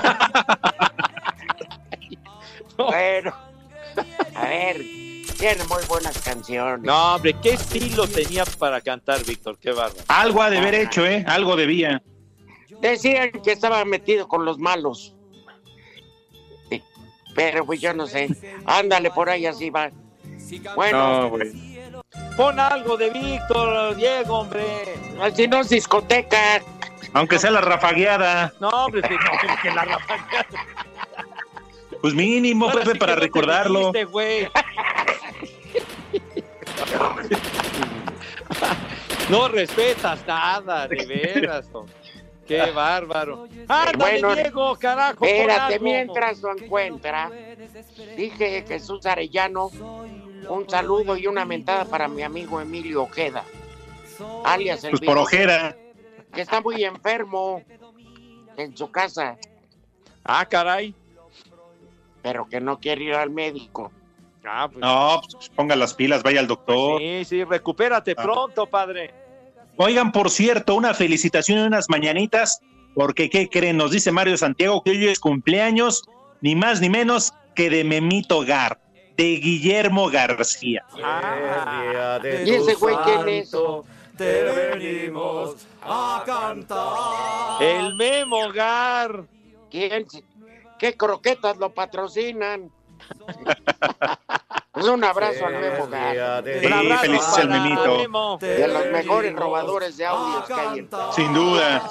bueno, 2.77 3.35
a 4.35 4.45
ver, 4.47 4.77
tiene 5.39 5.65
muy 5.69 5.83
buenas 5.89 6.19
canciones. 6.19 6.85
No, 6.85 7.15
hombre, 7.17 7.35
qué 7.43 7.51
estilo 7.55 8.07
tenía 8.07 8.45
para 8.45 8.81
cantar, 8.81 9.25
Víctor, 9.25 9.59
qué 9.59 9.73
bárbaro. 9.73 10.03
Algo 10.09 10.43
ha 10.43 10.51
de 10.51 10.59
haber 10.59 10.75
hecho, 10.75 11.07
¿eh? 11.07 11.25
Algo 11.27 11.57
debía. 11.57 12.03
Decían 12.81 13.31
que 13.31 13.53
estaba 13.53 13.85
metido 13.85 14.27
con 14.27 14.45
los 14.45 14.59
malos. 14.59 15.15
Sí, 16.71 16.83
Pero 17.35 17.65
pues 17.65 17.81
yo 17.81 17.95
no 17.95 18.07
sé. 18.07 18.29
Ándale 18.67 19.11
por 19.11 19.31
ahí 19.31 19.47
así 19.47 19.71
va. 19.71 19.91
Bueno, 20.75 21.31
No. 21.31 22.03
Pon 22.37 22.59
algo 22.59 22.97
de 22.97 23.11
Víctor, 23.11 23.95
Diego, 23.97 24.41
hombre. 24.41 24.65
si 25.35 25.47
no, 25.47 25.63
discoteca. 25.65 26.63
Aunque 27.15 27.39
sea 27.39 27.51
la 27.51 27.61
rafagueada. 27.61 28.53
No, 28.59 28.69
hombre, 28.69 29.03
si 29.07 29.15
no, 29.15 29.57
que 29.63 29.71
la 29.71 29.85
rafagueada. 29.85 30.47
Pues 32.03 32.15
mínimo, 32.15 32.67
Ahora 32.67 32.81
Pepe, 32.81 32.93
sí 32.93 32.99
para 32.99 33.15
recordarlo. 33.15 33.93
No 39.31 39.49
respetas 39.49 40.27
nada, 40.27 40.89
de 40.89 41.07
veras. 41.07 41.69
no. 41.73 41.87
Qué 42.47 42.71
bárbaro. 42.73 43.49
Ándale, 43.69 43.97
Bueno, 44.21 44.35
Diego, 44.35 44.77
carajo. 44.77 45.25
Espérate, 45.25 45.79
mientras 45.79 46.41
lo 46.43 46.51
encuentra, 46.57 47.31
dije 48.17 48.65
Jesús 48.67 49.07
Arellano, 49.07 49.69
un 50.49 50.69
saludo 50.69 51.17
y 51.17 51.29
una 51.29 51.45
mentada 51.45 51.85
para 51.85 52.09
mi 52.09 52.23
amigo 52.23 52.61
Emilio 52.61 53.05
Ojeda, 53.05 53.45
alias 54.45 54.83
el 54.85 54.91
Pues 54.91 55.03
por 55.03 55.19
ojera. 55.19 55.77
que 56.35 56.41
está 56.43 56.61
muy 56.61 56.85
enfermo 56.85 57.63
en 58.57 58.77
su 58.77 58.91
casa, 58.91 59.37
Ah, 60.25 60.45
caray. 60.47 60.95
Pero 62.23 62.47
que 62.49 62.61
no 62.61 62.79
quiere 62.79 63.05
ir 63.05 63.15
al 63.15 63.31
médico. 63.31 63.91
Ah, 64.45 64.69
pues, 64.73 64.81
No, 64.81 65.21
pues 65.31 65.49
ponga 65.51 65.77
las 65.77 65.95
pilas, 65.95 66.23
vaya 66.23 66.41
al 66.41 66.47
doctor. 66.49 67.01
sí, 67.01 67.25
sí, 67.25 67.45
recupérate 67.45 68.15
Ah. 68.17 68.23
pronto, 68.23 68.67
padre. 68.67 69.15
Oigan, 69.77 70.13
por 70.13 70.31
cierto, 70.31 70.75
una 70.75 70.95
felicitación 70.95 71.59
y 71.59 71.63
unas 71.63 71.89
mañanitas, 71.89 72.61
porque 72.95 73.31
¿qué 73.31 73.49
creen? 73.49 73.77
Nos 73.79 73.91
dice 73.93 74.13
Mario 74.13 74.37
Santiago 74.37 74.83
que 74.83 74.91
hoy 74.91 75.07
es 75.09 75.19
cumpleaños, 75.21 76.03
ni 76.41 76.55
más 76.55 76.81
ni 76.81 76.91
menos 76.91 77.33
que 77.55 77.71
de 77.71 77.85
Memito 77.85 78.45
Gar, 78.45 78.79
de 79.17 79.37
Guillermo 79.37 80.11
García. 80.11 80.85
Ah, 81.03 82.19
de 82.23 82.45
¿Y 82.47 82.51
ese 82.51 82.75
güey 82.75 82.97
quién 83.05 83.29
es? 83.29 83.51
Te 84.17 84.43
venimos 84.43 85.67
a 85.83 86.23
cantar. 86.27 87.63
el 87.63 87.95
Memo 87.95 88.51
Gar. 88.53 89.25
¿Quién? 89.71 90.07
¿Qué 90.83 90.97
croquetas 90.97 91.59
lo 91.59 91.73
patrocinan? 91.73 92.69
Pues 94.73 94.87
un 94.87 95.05
abrazo 95.05 95.45
al 95.45 95.61
Memo 95.61 95.85
Sí, 95.85 96.67
felices 97.03 97.39
al 97.39 97.49
para 97.49 97.61
Memito. 97.61 98.39
De 98.41 98.69
los 98.69 98.87
mejores 98.87 99.35
robadores 99.35 99.99
de 99.99 100.07
audios 100.07 100.47
que 100.47 100.55
hay 100.55 100.79
en 100.79 100.89
Sin 101.13 101.35
duda. 101.35 101.91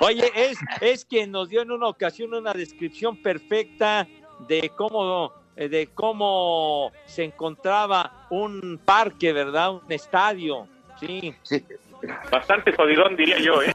Oye, 0.00 0.32
es, 0.34 0.58
es 0.80 1.04
quien 1.04 1.30
nos 1.30 1.50
dio 1.50 1.60
en 1.60 1.70
una 1.70 1.88
ocasión 1.88 2.32
una 2.32 2.54
descripción 2.54 3.22
perfecta 3.22 4.08
de 4.48 4.72
cómo, 4.74 5.34
eh, 5.56 5.68
de 5.68 5.88
cómo 5.88 6.90
se 7.04 7.24
encontraba 7.24 8.26
un 8.30 8.80
parque, 8.82 9.34
¿verdad? 9.34 9.72
Un 9.72 9.92
estadio. 9.92 10.66
Sí, 10.98 11.34
Sí, 11.42 11.62
Bastante 12.32 12.72
jodidón, 12.72 13.14
diría 13.14 13.38
yo, 13.38 13.62
¿eh? 13.62 13.74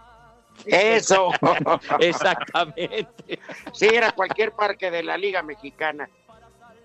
Eso. 0.65 1.31
exactamente. 1.99 3.39
Sí, 3.73 3.87
era 3.87 4.11
cualquier 4.11 4.51
parque 4.53 4.89
de 4.91 5.03
la 5.03 5.17
Liga 5.17 5.41
Mexicana 5.43 6.09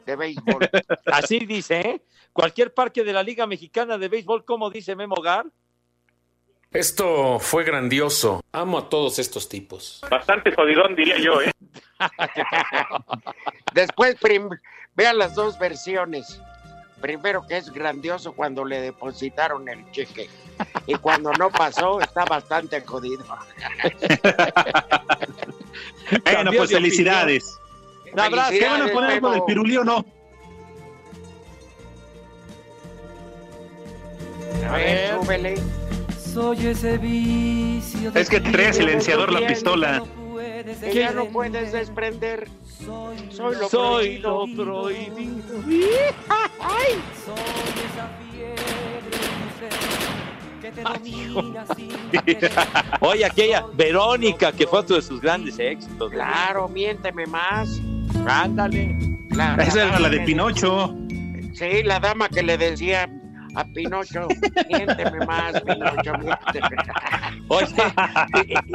de 0.06 0.16
béisbol. 0.16 0.68
Así 1.06 1.40
dice, 1.40 1.80
¿eh? 1.80 2.02
Cualquier 2.32 2.72
parque 2.72 3.04
de 3.04 3.12
la 3.12 3.22
Liga 3.22 3.46
Mexicana 3.46 3.98
de 3.98 4.08
Béisbol, 4.08 4.44
como 4.44 4.70
dice 4.70 4.94
Memo 4.94 5.16
Gar. 5.16 5.46
Esto 6.70 7.38
fue 7.40 7.64
grandioso. 7.64 8.42
Amo 8.52 8.78
a 8.78 8.88
todos 8.88 9.18
estos 9.18 9.48
tipos. 9.48 10.00
Bastante 10.10 10.54
jodidón, 10.54 10.94
diría 10.94 11.18
yo, 11.18 11.40
¿eh? 11.40 11.50
Después 13.74 14.16
prim- 14.20 14.50
vean 14.94 15.18
las 15.18 15.34
dos 15.34 15.58
versiones. 15.58 16.40
Primero 17.00 17.46
que 17.46 17.56
es 17.56 17.70
grandioso 17.72 18.32
cuando 18.32 18.64
le 18.64 18.80
depositaron 18.80 19.68
el 19.68 19.88
cheque. 19.90 20.28
Y 20.86 20.94
cuando 20.96 21.32
no 21.32 21.50
pasó, 21.50 22.00
está 22.00 22.24
bastante 22.24 22.80
jodido. 22.82 23.24
Bueno, 26.24 26.50
pues 26.56 26.70
de 26.70 26.76
felicidades. 26.76 27.58
Un 28.12 28.20
abrazo. 28.20 28.50
¿Qué 28.50 28.66
van 28.66 28.82
a 28.82 28.92
poner 28.92 29.10
algo 29.10 29.28
del 29.28 29.36
Memo. 29.40 29.46
pirulí 29.46 29.76
o 29.76 29.84
no? 29.84 30.04
A 34.68 34.76
ver, 34.76 35.20
súbele. 35.20 35.54
Soy 36.18 36.66
ese 36.66 36.98
vicio 36.98 38.12
Es 38.14 38.28
que 38.28 38.40
trae 38.40 38.72
silenciador 38.72 39.32
la 39.32 39.46
pistola. 39.46 40.02
Que 40.80 40.94
ya 40.94 41.12
no 41.12 41.26
puedes 41.26 41.72
desprender. 41.72 42.48
Soy 42.84 43.54
lo 43.56 43.68
Soy 43.68 44.18
prohibido. 44.18 44.46
lo 44.46 44.64
prohibido. 44.64 45.62
Soy 47.24 47.40
esa 47.84 48.08
fiebre, 48.30 49.18
que 50.62 50.70
te 50.70 50.82
domina 50.82 51.66
sin 51.76 51.90
Oye, 53.00 53.24
aquella 53.24 53.64
Verónica, 53.74 54.52
que 54.52 54.66
fue 54.66 54.80
otro 54.80 54.96
de 54.96 55.02
sus 55.02 55.20
grandes 55.20 55.58
éxitos. 55.58 56.10
Claro, 56.12 56.68
miénteme 56.68 57.26
más. 57.26 57.80
Ándale. 58.26 58.96
La- 59.30 59.56
Esa 59.56 59.84
era 59.88 59.98
la 60.00 60.08
de 60.08 60.20
Pinocho. 60.20 60.94
Sí, 61.52 61.82
la 61.84 61.98
dama 62.00 62.28
que 62.28 62.42
le 62.42 62.56
decía 62.56 63.08
a 63.58 63.64
Pinocho, 63.64 64.28
miénteme 64.68 65.26
más, 65.26 65.60
Pinocho, 65.62 66.12
miénteme. 66.18 66.76
Oye, 67.48 67.66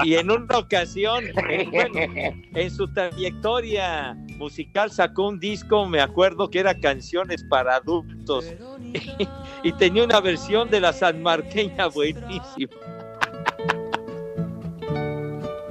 y, 0.04 0.10
y 0.10 0.16
en 0.16 0.30
una 0.30 0.58
ocasión, 0.58 1.24
eh, 1.50 1.68
bueno, 1.72 2.14
en 2.54 2.72
su 2.72 2.92
trayectoria 2.94 4.18
musical 4.38 4.92
sacó 4.92 5.30
un 5.30 5.40
disco, 5.40 5.86
me 5.86 6.02
acuerdo 6.02 6.50
que 6.50 6.60
era 6.60 6.78
canciones 6.78 7.46
para 7.50 7.78
adultos, 7.78 8.46
y, 9.64 9.72
tenía 9.74 10.04
una 10.04 10.20
versión 10.20 10.70
de 10.70 10.82
la 10.82 10.92
sanmarqueña 10.92 11.88
buenísima. 11.88 12.74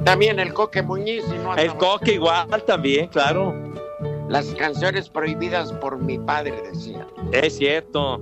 También 0.05 0.41
el 0.41 0.53
Coque 0.55 0.83
Muñiz. 0.83 1.23
y 1.29 1.39
no 1.39 1.55
El 1.55 1.75
coque 1.77 2.15
igual 2.15 2.49
también, 2.67 3.09
claro, 3.09 3.55
Las 4.29 4.47
canciones 4.55 5.09
prohibidas 5.09 5.73
por 5.75 5.99
mi 5.99 6.19
padre, 6.19 6.55
decía. 6.73 7.07
es 7.31 7.57
cierto. 7.59 8.21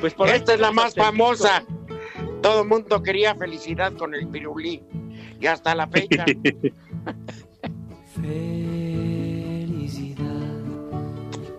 Pues 0.00 0.14
por 0.14 0.28
Esta 0.28 0.54
es 0.54 0.60
la 0.60 0.70
más 0.72 0.94
famosa. 0.94 1.64
todo 2.42 2.62
el 2.62 2.68
mundo 2.68 3.02
quería 3.02 3.34
felicidad 3.34 3.92
con 3.94 4.14
el 4.14 4.28
pirulí. 4.28 4.82
Y 5.40 5.46
hasta 5.46 5.74
la 5.74 5.86
fecha. 5.88 6.24
Felicidad, 9.28 10.24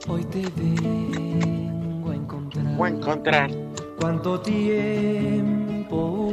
hoy 0.08 0.24
te 0.26 0.42
vengo 0.56 2.12
a 2.12 2.16
encontrar. 2.16 2.66
Voy 2.76 2.90
a 2.90 2.94
encontrar. 2.94 3.52
¿Cuánto 4.00 4.40
tiempo 4.42 6.30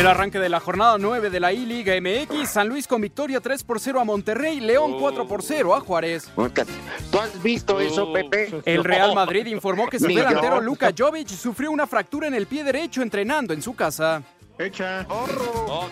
El 0.00 0.06
arranque 0.06 0.38
de 0.38 0.48
la 0.48 0.60
jornada 0.60 0.96
9 0.98 1.28
de 1.28 1.40
la 1.40 1.52
I-Liga 1.52 1.92
MX, 2.00 2.48
San 2.48 2.68
Luis 2.68 2.86
con 2.86 3.02
victoria 3.02 3.38
3 3.38 3.62
por 3.64 3.78
0 3.78 4.00
a 4.00 4.04
Monterrey, 4.04 4.58
León 4.58 4.96
4 4.98 5.28
por 5.28 5.42
0 5.42 5.74
a 5.74 5.80
Juárez. 5.80 6.30
¿Tú 7.10 7.18
has 7.18 7.42
visto 7.42 7.78
eso, 7.80 8.10
Pepe? 8.10 8.62
El 8.64 8.82
Real 8.82 9.14
Madrid 9.14 9.44
informó 9.46 9.88
que 9.88 9.98
su 9.98 10.06
delantero 10.06 10.60
Luka 10.62 10.92
Jovic 10.96 11.28
sufrió 11.28 11.70
una 11.70 11.86
fractura 11.86 12.28
en 12.28 12.34
el 12.34 12.46
pie 12.46 12.64
derecho 12.64 13.02
entrenando 13.02 13.52
en 13.52 13.60
su 13.60 13.74
casa. 13.74 14.22
Oh. 15.08 15.88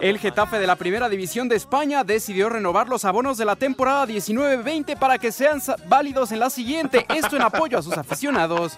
El 0.00 0.18
Getafe 0.18 0.58
de 0.58 0.66
la 0.66 0.76
Primera 0.76 1.08
División 1.08 1.48
de 1.48 1.56
España 1.56 2.04
decidió 2.04 2.48
renovar 2.48 2.88
los 2.88 3.04
abonos 3.04 3.38
de 3.38 3.44
la 3.44 3.56
temporada 3.56 4.06
19-20 4.06 4.96
para 4.96 5.18
que 5.18 5.32
sean 5.32 5.60
válidos 5.86 6.30
en 6.30 6.38
la 6.38 6.50
siguiente, 6.50 7.06
esto 7.08 7.34
en 7.34 7.42
apoyo 7.42 7.78
a 7.78 7.82
sus 7.82 7.96
aficionados. 7.96 8.76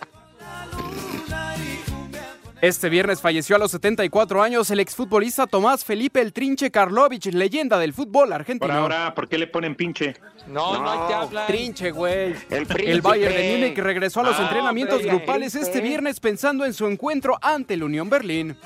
Este 2.62 2.88
viernes 2.88 3.20
falleció 3.20 3.56
a 3.56 3.58
los 3.58 3.72
74 3.72 4.40
años 4.40 4.70
el 4.70 4.78
exfutbolista 4.78 5.48
Tomás 5.48 5.84
Felipe 5.84 6.20
El 6.20 6.32
Trinche 6.32 6.70
Karlovich, 6.70 7.26
leyenda 7.32 7.76
del 7.76 7.92
fútbol 7.92 8.28
Por 8.28 8.34
argentino. 8.34 8.72
ahora, 8.72 9.12
¿por 9.16 9.28
qué 9.28 9.36
le 9.36 9.48
ponen 9.48 9.74
pinche? 9.74 10.14
No, 10.46 10.80
no, 10.80 10.88
hay 10.88 11.08
que 11.08 11.14
hablar. 11.14 11.46
Trinche, 11.48 11.90
güey. 11.90 12.36
El, 12.50 12.66
El 12.78 13.00
Bayern 13.02 13.34
de 13.34 13.58
Múnich 13.58 13.78
regresó 13.78 14.20
a 14.20 14.22
los 14.22 14.38
Ah, 14.38 14.42
entrenamientos 14.44 15.00
hombre, 15.00 15.10
grupales 15.16 15.56
este 15.56 15.80
viernes 15.80 16.20
pensando 16.20 16.64
en 16.64 16.72
su 16.72 16.86
encuentro 16.86 17.36
ante 17.42 17.74
el 17.74 17.82
Unión 17.82 18.08
Berlín. 18.08 18.56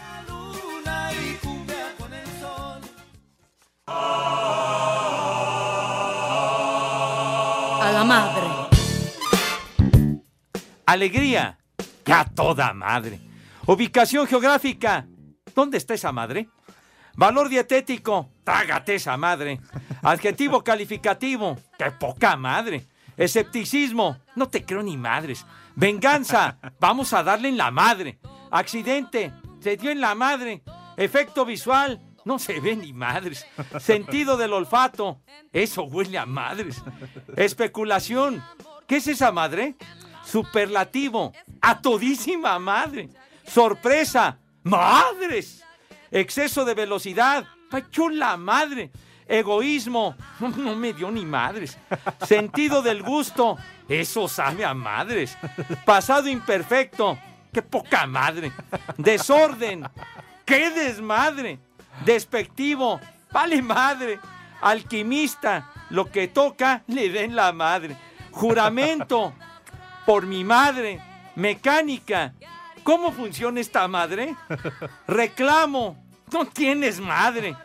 A 7.80 7.90
la 7.92 8.04
madre. 8.04 8.46
Alegría. 10.86 11.58
Que 12.04 12.12
a 12.12 12.24
toda 12.24 12.72
madre. 12.72 13.18
Ubicación 13.66 14.28
geográfica. 14.28 15.08
¿Dónde 15.52 15.78
está 15.78 15.94
esa 15.94 16.12
madre? 16.12 16.48
Valor 17.16 17.48
dietético. 17.48 18.30
Trágate 18.44 18.94
esa 18.94 19.16
madre. 19.16 19.60
Adjetivo 20.02 20.62
calificativo. 20.62 21.58
¡Qué 21.76 21.90
poca 21.90 22.36
madre! 22.36 22.86
Escepticismo. 23.16 24.18
No 24.36 24.48
te 24.48 24.64
creo 24.64 24.84
ni 24.84 24.96
madres. 24.96 25.44
Venganza. 25.74 26.58
Vamos 26.78 27.12
a 27.12 27.24
darle 27.24 27.48
en 27.48 27.56
la 27.56 27.72
madre. 27.72 28.20
Accidente. 28.52 29.32
Se 29.58 29.76
dio 29.76 29.90
en 29.90 30.00
la 30.00 30.14
madre. 30.14 30.62
Efecto 30.96 31.44
visual. 31.44 32.00
No 32.24 32.38
se 32.38 32.60
ve 32.60 32.76
ni 32.76 32.92
madres. 32.92 33.46
Sentido 33.80 34.36
del 34.36 34.52
olfato. 34.52 35.22
Eso 35.52 35.84
huele 35.84 36.18
a 36.18 36.26
madres. 36.26 36.84
Especulación. 37.36 38.44
¿Qué 38.86 38.98
es 38.98 39.08
esa 39.08 39.32
madre? 39.32 39.74
Superlativo. 40.24 41.32
A 41.60 41.80
todísima 41.80 42.58
madre. 42.60 43.08
Sorpresa. 43.46 44.38
Madres. 44.62 45.64
Exceso 46.10 46.64
de 46.64 46.74
velocidad. 46.74 47.44
Pachó 47.70 48.08
la 48.08 48.36
madre. 48.36 48.90
Egoísmo. 49.26 50.14
No, 50.56 50.76
me 50.76 50.92
dio 50.92 51.10
ni 51.10 51.24
madres. 51.24 51.78
Sentido 52.26 52.82
del 52.82 53.02
gusto. 53.02 53.56
Eso 53.88 54.28
sabe 54.28 54.64
a 54.64 54.74
madres. 54.74 55.36
Pasado 55.84 56.28
imperfecto. 56.28 57.18
Qué 57.52 57.62
poca 57.62 58.06
madre. 58.06 58.52
Desorden. 58.96 59.88
Qué 60.44 60.70
desmadre. 60.70 61.58
Despectivo. 62.04 63.00
Vale 63.32 63.62
madre. 63.62 64.18
Alquimista. 64.60 65.70
Lo 65.90 66.10
que 66.10 66.28
toca 66.28 66.82
le 66.88 67.08
den 67.08 67.34
la 67.34 67.52
madre. 67.52 67.96
Juramento. 68.32 69.32
Por 70.04 70.26
mi 70.26 70.44
madre. 70.44 71.00
Mecánica. 71.36 72.34
¿Cómo 72.86 73.10
funciona 73.10 73.58
esta 73.60 73.88
madre? 73.88 74.36
Reclamo. 75.08 76.06
No 76.32 76.44
tienes 76.44 77.00
madre. 77.00 77.56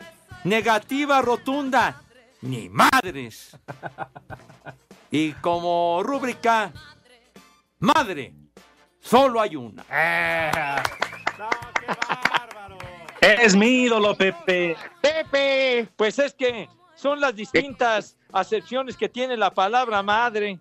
Negativa 0.42 1.22
rotunda. 1.22 2.02
Ni 2.40 2.68
madres. 2.68 3.56
Y 5.12 5.30
como 5.34 6.00
rúbrica, 6.02 6.72
madre. 7.78 8.34
Solo 8.98 9.40
hay 9.40 9.54
una. 9.54 9.84
Es 13.20 13.54
mi 13.54 13.84
ídolo, 13.84 14.16
Pepe. 14.16 14.76
Pepe. 15.00 15.88
Pues 15.94 16.18
es 16.18 16.34
que 16.34 16.68
son 16.96 17.20
las 17.20 17.36
distintas 17.36 18.16
acepciones 18.32 18.96
que 18.96 19.08
tiene 19.08 19.36
la 19.36 19.54
palabra 19.54 20.02
madre. 20.02 20.58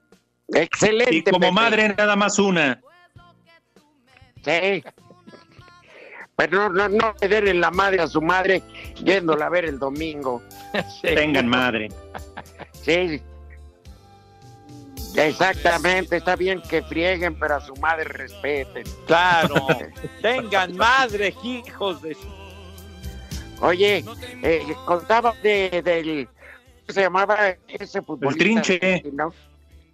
Excelente. 0.49 1.15
Y 1.15 1.23
como 1.23 1.39
Pepe. 1.39 1.51
madre, 1.51 1.95
nada 1.97 2.15
más 2.15 2.37
una. 2.37 2.79
Sí. 4.43 4.83
Pero 6.35 6.69
no, 6.69 6.69
no, 6.69 6.89
no 6.89 7.13
le 7.21 7.27
den 7.27 7.47
en 7.47 7.61
la 7.61 7.69
madre 7.71 8.01
a 8.01 8.07
su 8.07 8.21
madre 8.21 8.63
yéndola 9.03 9.45
a 9.45 9.49
ver 9.49 9.65
el 9.65 9.77
domingo. 9.77 10.41
Tengan 11.01 11.47
madre. 11.47 11.89
Sí. 12.81 13.21
Exactamente, 15.15 16.17
está 16.17 16.35
bien 16.37 16.61
que 16.61 16.81
frieguen, 16.83 17.37
pero 17.37 17.55
a 17.55 17.61
su 17.61 17.75
madre 17.75 18.05
respeten. 18.05 18.83
Claro. 19.05 19.67
Tengan 20.21 20.75
madre, 20.77 21.35
hijos 21.43 22.01
de... 22.01 22.15
su- 22.15 22.41
Oye, 23.63 24.03
eh, 24.41 24.63
contaba 24.85 25.33
de, 25.43 25.81
del... 25.83 26.27
¿Cómo 26.27 26.93
se 26.93 27.01
llamaba 27.01 27.37
ese 27.67 28.01
futbolista? 28.01 28.43
Trinche. 28.43 28.73
argentino? 28.81 29.33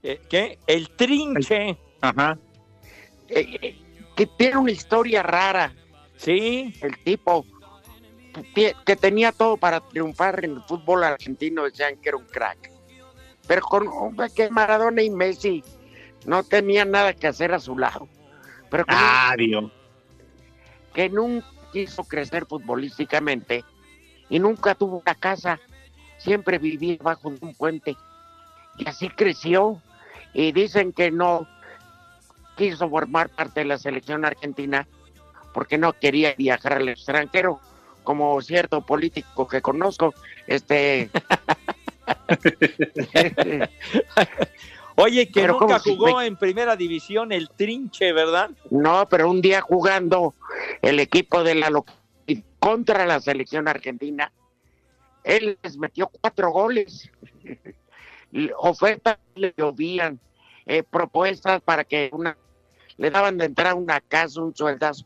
Eh, 0.03 0.21
¿Qué? 0.29 0.57
El 0.67 0.89
trinche. 0.91 1.75
Ajá. 1.99 2.37
Eh, 3.27 3.57
eh, 3.61 3.77
que 4.17 4.25
tiene 4.25 4.57
una 4.57 4.71
historia 4.71 5.23
rara. 5.23 5.73
Sí. 6.17 6.73
El 6.81 6.97
tipo 7.03 7.45
que 8.53 8.95
tenía 8.95 9.31
todo 9.31 9.57
para 9.57 9.79
triunfar 9.79 10.43
en 10.43 10.51
el 10.51 10.63
fútbol 10.63 11.03
argentino, 11.03 11.63
decían 11.63 11.97
que 11.97 12.09
era 12.09 12.17
un 12.17 12.25
crack. 12.25 12.71
Pero 13.47 13.61
con 13.61 13.87
hombre, 13.87 14.27
que 14.35 14.49
Maradona 14.49 15.01
y 15.01 15.09
Messi 15.09 15.63
no 16.25 16.43
tenían 16.43 16.91
nada 16.91 17.13
que 17.13 17.27
hacer 17.27 17.53
a 17.53 17.59
su 17.59 17.77
lado. 17.77 18.07
Pero 18.69 18.85
que, 18.85 18.95
Adiós. 18.95 19.71
que 20.93 21.09
nunca 21.09 21.47
quiso 21.71 22.03
crecer 22.03 22.45
futbolísticamente 22.45 23.63
y 24.29 24.39
nunca 24.39 24.75
tuvo 24.75 24.97
una 24.97 25.15
casa, 25.15 25.59
siempre 26.17 26.57
vivía 26.57 26.97
bajo 27.01 27.29
un 27.29 27.55
puente. 27.55 27.95
Y 28.77 28.87
así 28.87 29.09
creció. 29.09 29.81
Y 30.33 30.51
dicen 30.51 30.91
que 30.91 31.09
no 31.09 31.47
quiso 32.57 32.89
formar 32.89 33.29
parte 33.29 33.61
de 33.61 33.67
la 33.67 33.77
selección 33.77 34.25
argentina 34.25 34.85
porque 35.53 35.77
no 35.77 35.93
quería 35.93 36.35
viajar 36.37 36.73
al 36.73 36.89
extranjero, 36.89 37.61
como 38.03 38.41
cierto 38.41 38.85
político 38.85 39.47
que 39.47 39.61
conozco, 39.61 40.13
este 40.45 41.09
Oye, 44.99 45.27
que 45.27 45.41
Pero 45.41 45.53
nunca 45.53 45.65
¿cómo 45.65 45.79
si 45.79 45.95
jugó 45.95 46.21
en 46.21 46.35
primera 46.35 46.75
división 46.75 47.31
el 47.31 47.49
trinche, 47.49 48.13
¿verdad? 48.13 48.49
No, 48.71 49.07
pero 49.07 49.29
un 49.29 49.41
día 49.41 49.61
jugando 49.61 50.33
el 50.81 50.99
equipo 50.99 51.43
de 51.43 51.53
la 51.53 51.71
contra 52.59 53.05
la 53.05 53.21
selección 53.21 53.67
argentina, 53.67 54.31
él 55.23 55.57
les 55.61 55.77
metió 55.77 56.07
cuatro 56.07 56.51
goles. 56.51 57.09
Ofertas 58.57 59.19
le 59.35 59.53
llovían, 59.55 60.19
eh, 60.65 60.83
propuestas 60.83 61.61
para 61.61 61.83
que 61.83 62.09
una 62.11 62.35
le 62.97 63.11
daban 63.11 63.37
de 63.37 63.45
entrar 63.45 63.67
a 63.67 63.75
una 63.75 64.01
casa 64.01 64.41
un 64.41 64.55
sueldazo. 64.55 65.05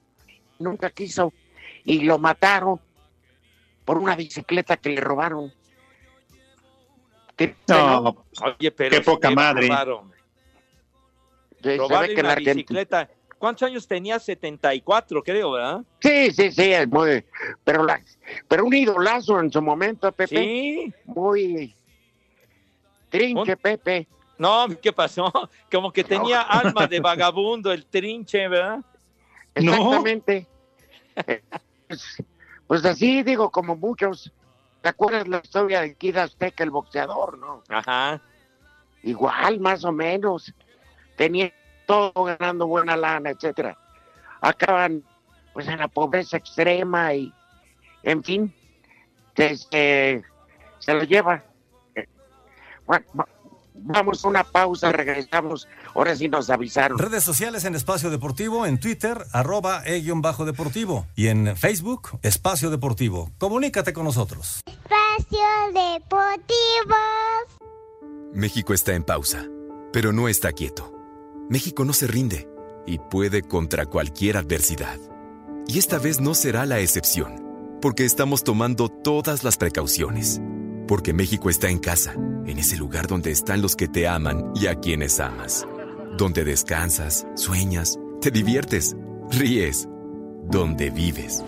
Nunca 0.60 0.90
quiso 0.90 1.34
y 1.84 2.02
lo 2.02 2.18
mataron 2.18 2.80
por 3.86 3.98
una 3.98 4.16
bicicleta 4.16 4.78
que 4.78 4.90
le 4.90 5.02
robaron. 5.02 5.52
Triste, 7.36 7.58
No, 7.68 8.26
Oye, 8.44 8.72
pero 8.72 8.92
qué 8.92 9.02
poca 9.02 9.30
qué 9.30 9.36
madre. 9.36 9.68
Robarle 11.78 12.08
ve 12.10 12.16
que 12.16 12.22
una 12.22 12.36
bicicleta. 12.36 13.10
¿Cuántos 13.38 13.68
años 13.68 13.88
tenía? 13.88 14.20
74, 14.20 15.24
creo, 15.24 15.52
¿verdad? 15.54 15.82
Sí, 16.00 16.32
sí, 16.32 16.52
sí, 16.52 16.74
es 16.74 16.88
muy, 16.88 17.26
pero 17.64 17.84
la, 17.84 18.00
pero 18.48 18.64
un 18.64 18.74
idolazo 18.74 19.40
en 19.40 19.52
su 19.52 19.64
momento, 19.64 20.12
Pepe. 20.12 20.38
Sí. 20.38 20.94
Muy 21.06 21.76
trinche, 23.10 23.58
Pepe. 23.58 24.08
No, 24.42 24.66
¿qué 24.82 24.92
pasó? 24.92 25.32
Como 25.72 25.94
que 25.94 26.04
tenía 26.04 26.42
alma 26.42 26.88
de 26.88 27.00
vagabundo, 27.10 27.72
el 27.72 27.86
trinche, 27.86 28.48
¿verdad? 28.48 28.80
Exactamente. 29.54 30.48
Eh, 31.28 31.44
Pues, 31.88 32.24
pues 32.68 32.84
así 32.86 33.22
digo, 33.22 33.52
como 33.52 33.76
muchos. 33.76 34.34
¿Te 34.82 34.90
acuerdas 34.90 35.28
la 35.28 35.42
historia 35.44 35.82
de 35.82 35.94
Kid 35.94 36.18
Azteca, 36.18 36.64
el 36.64 36.72
boxeador, 36.72 37.38
no? 37.38 37.62
Ajá. 37.70 38.20
Igual, 39.04 39.60
más 39.60 39.84
o 39.84 39.92
menos. 39.92 40.52
Tenía 41.18 41.54
todo 41.86 42.12
ganando 42.24 42.66
buena 42.66 42.98
lana, 42.98 43.30
etcétera. 43.30 43.78
Acaban, 44.42 45.04
pues, 45.54 45.68
en 45.68 45.78
la 45.78 45.88
pobreza 45.88 46.38
extrema 46.38 47.14
y, 47.14 47.32
en 48.02 48.24
fin, 48.24 48.52
este, 49.36 50.24
se 50.80 50.94
lo 50.96 51.04
lleva. 51.04 51.44
Eh, 51.94 52.08
Bueno, 52.88 53.06
vamos 53.74 54.24
a 54.24 54.28
una 54.28 54.44
pausa, 54.44 54.92
regresamos. 54.92 55.68
Ahora 55.94 56.16
sí 56.16 56.28
nos 56.30 56.50
avisaron. 56.50 56.98
Redes 56.98 57.24
sociales 57.24 57.66
en 57.66 57.76
Espacio 57.76 58.10
Deportivo, 58.10 58.66
en 58.66 58.80
Twitter, 58.80 59.26
arroba 59.32 59.84
e-bajo 59.86 60.46
deportivo. 60.46 61.08
Y 61.16 61.28
en 61.28 61.56
Facebook, 61.58 62.20
Espacio 62.22 62.70
Deportivo. 62.70 63.32
Comunícate 63.38 63.94
con 63.94 64.06
nosotros. 64.06 64.62
Espacio 64.66 65.40
Deportivo. 65.74 66.96
México 68.34 68.74
está 68.74 68.94
en 68.94 69.04
pausa, 69.04 69.46
pero 69.92 70.14
no 70.14 70.28
está 70.28 70.52
quieto. 70.54 70.94
México 71.50 71.84
no 71.84 71.94
se 71.94 72.08
rinde 72.08 72.48
y 72.86 72.98
puede 72.98 73.42
contra 73.42 73.86
cualquier 73.86 74.38
adversidad. 74.38 74.98
Y 75.68 75.80
esta 75.80 76.00
vez 76.00 76.20
no 76.20 76.34
será 76.34 76.66
la 76.66 76.80
excepción, 76.80 77.78
porque 77.82 78.06
estamos 78.06 78.44
tomando 78.44 78.90
todas 78.90 79.44
las 79.44 79.58
precauciones. 79.58 80.42
Porque 80.88 81.14
México 81.14 81.50
está 81.50 81.70
en 81.70 81.80
casa, 81.80 82.16
en 82.48 82.58
ese 82.58 82.78
lugar 82.78 83.08
donde 83.08 83.32
están 83.32 83.62
los 83.62 83.76
que 83.76 83.88
te 83.88 84.08
aman 84.08 84.52
y 84.56 84.68
a 84.68 84.76
quienes 84.76 85.20
amas. 85.20 85.66
Donde 86.18 86.44
descansas, 86.44 87.26
sueñas, 87.36 87.98
te 88.22 88.32
diviertes, 88.32 88.96
ríes, 89.32 89.88
donde 90.44 90.90
vives. 90.90 91.44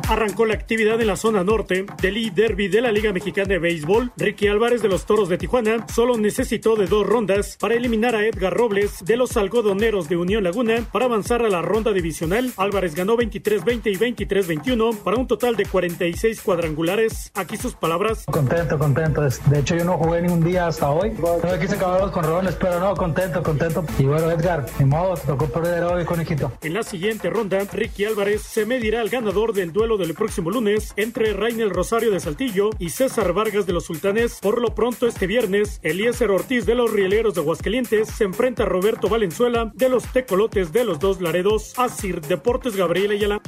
Arrancó 0.08 0.44
la 0.44 0.52
actividad 0.54 1.00
en 1.00 1.06
la 1.06 1.16
zona 1.16 1.42
norte 1.44 1.86
del 2.02 2.16
E-Derby 2.18 2.68
de 2.68 2.82
la 2.82 2.92
Liga 2.92 3.12
Mexicana 3.12 3.48
de 3.48 3.58
Béisbol. 3.58 4.12
Ricky 4.18 4.48
Álvarez 4.48 4.82
de 4.82 4.88
los 4.88 5.06
Toros 5.06 5.30
de 5.30 5.38
Tijuana 5.38 5.86
solo 5.92 6.18
necesitó 6.18 6.76
de 6.76 6.86
dos 6.86 7.06
rondas 7.06 7.56
para 7.58 7.74
eliminar 7.74 8.14
a 8.14 8.26
Edgar 8.26 8.52
Robles 8.52 9.02
de 9.02 9.16
los 9.16 9.38
algodoneros 9.38 10.10
de 10.10 10.18
Unión 10.18 10.44
Laguna 10.44 10.86
para 10.92 11.06
avanzar 11.06 11.42
a 11.42 11.48
la 11.48 11.62
ronda 11.62 11.92
divisional. 11.92 12.52
Álvarez 12.58 12.94
ganó 12.94 13.16
23-20 13.16 13.92
y 13.92 14.24
23-21 14.24 14.98
para 14.98 15.16
un 15.16 15.26
total 15.26 15.56
de 15.56 15.64
46 15.64 16.42
cuadrangulares. 16.42 17.32
Aquí 17.34 17.56
sus 17.56 17.74
palabras. 17.74 18.24
Contento, 18.26 18.78
contento. 18.78 19.22
De 19.22 19.58
hecho, 19.58 19.74
yo 19.74 19.84
no 19.84 19.96
jugué 19.96 20.20
ningún 20.20 20.44
día 20.44 20.66
hasta 20.66 20.90
hoy. 20.90 21.12
No 21.12 21.58
quise 21.58 21.76
acabar 21.76 22.02
los 22.02 22.10
corrones, 22.10 22.54
pero 22.56 22.78
no, 22.78 22.94
contento, 22.94 23.42
contento. 23.42 23.84
Y 23.98 24.04
bueno, 24.04 24.30
Edgar, 24.30 24.66
ni 24.78 24.84
modo, 24.84 25.14
tocó 25.16 25.46
perder 25.46 25.82
hoy, 25.84 26.04
conejito. 26.04 26.52
En 26.60 26.74
la 26.74 26.82
siguiente 26.82 27.30
ronda, 27.30 27.58
Ricky 27.72 28.04
Álvarez 28.04 28.42
se 28.42 28.66
medirá 28.66 29.00
al 29.00 29.08
ganador 29.08 29.54
del 29.54 29.72
duelo 29.72 29.93
del 29.96 30.14
próximo 30.14 30.50
lunes 30.50 30.92
entre 30.96 31.32
Rainel 31.32 31.70
Rosario 31.70 32.10
de 32.10 32.20
Saltillo 32.20 32.70
y 32.78 32.90
César 32.90 33.32
Vargas 33.32 33.66
de 33.66 33.72
los 33.72 33.84
Sultanes. 33.84 34.38
Por 34.40 34.60
lo 34.60 34.74
pronto, 34.74 35.06
este 35.06 35.26
viernes, 35.26 35.80
Eliezer 35.82 36.30
Ortiz 36.30 36.66
de 36.66 36.74
los 36.74 36.92
Rieleros 36.92 37.34
de 37.34 37.40
Aguascalientes 37.40 38.08
se 38.08 38.24
enfrenta 38.24 38.64
a 38.64 38.66
Roberto 38.66 39.08
Valenzuela 39.08 39.72
de 39.74 39.88
los 39.88 40.04
Tecolotes 40.12 40.72
de 40.72 40.84
los 40.84 40.98
Dos 40.98 41.20
Laredos. 41.20 41.72
Asir 41.78 42.20
Deportes 42.20 42.76
Gabriel 42.76 43.12
Ayala. 43.12 43.40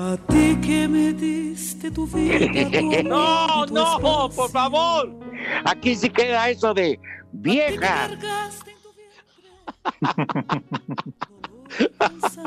A 0.00 0.16
ti 0.28 0.56
que 0.60 0.86
me 0.86 1.12
diste 1.12 1.90
tu 1.90 2.06
vida. 2.06 2.38
tu 2.46 3.02
No, 3.02 3.66
tu 3.66 3.74
no, 3.74 3.96
esperanza. 3.96 4.36
por 4.36 4.50
favor. 4.50 5.10
Aquí 5.64 5.96
sí 5.96 6.08
queda 6.08 6.48
eso 6.50 6.72
de 6.72 7.00
vieja. 7.32 8.10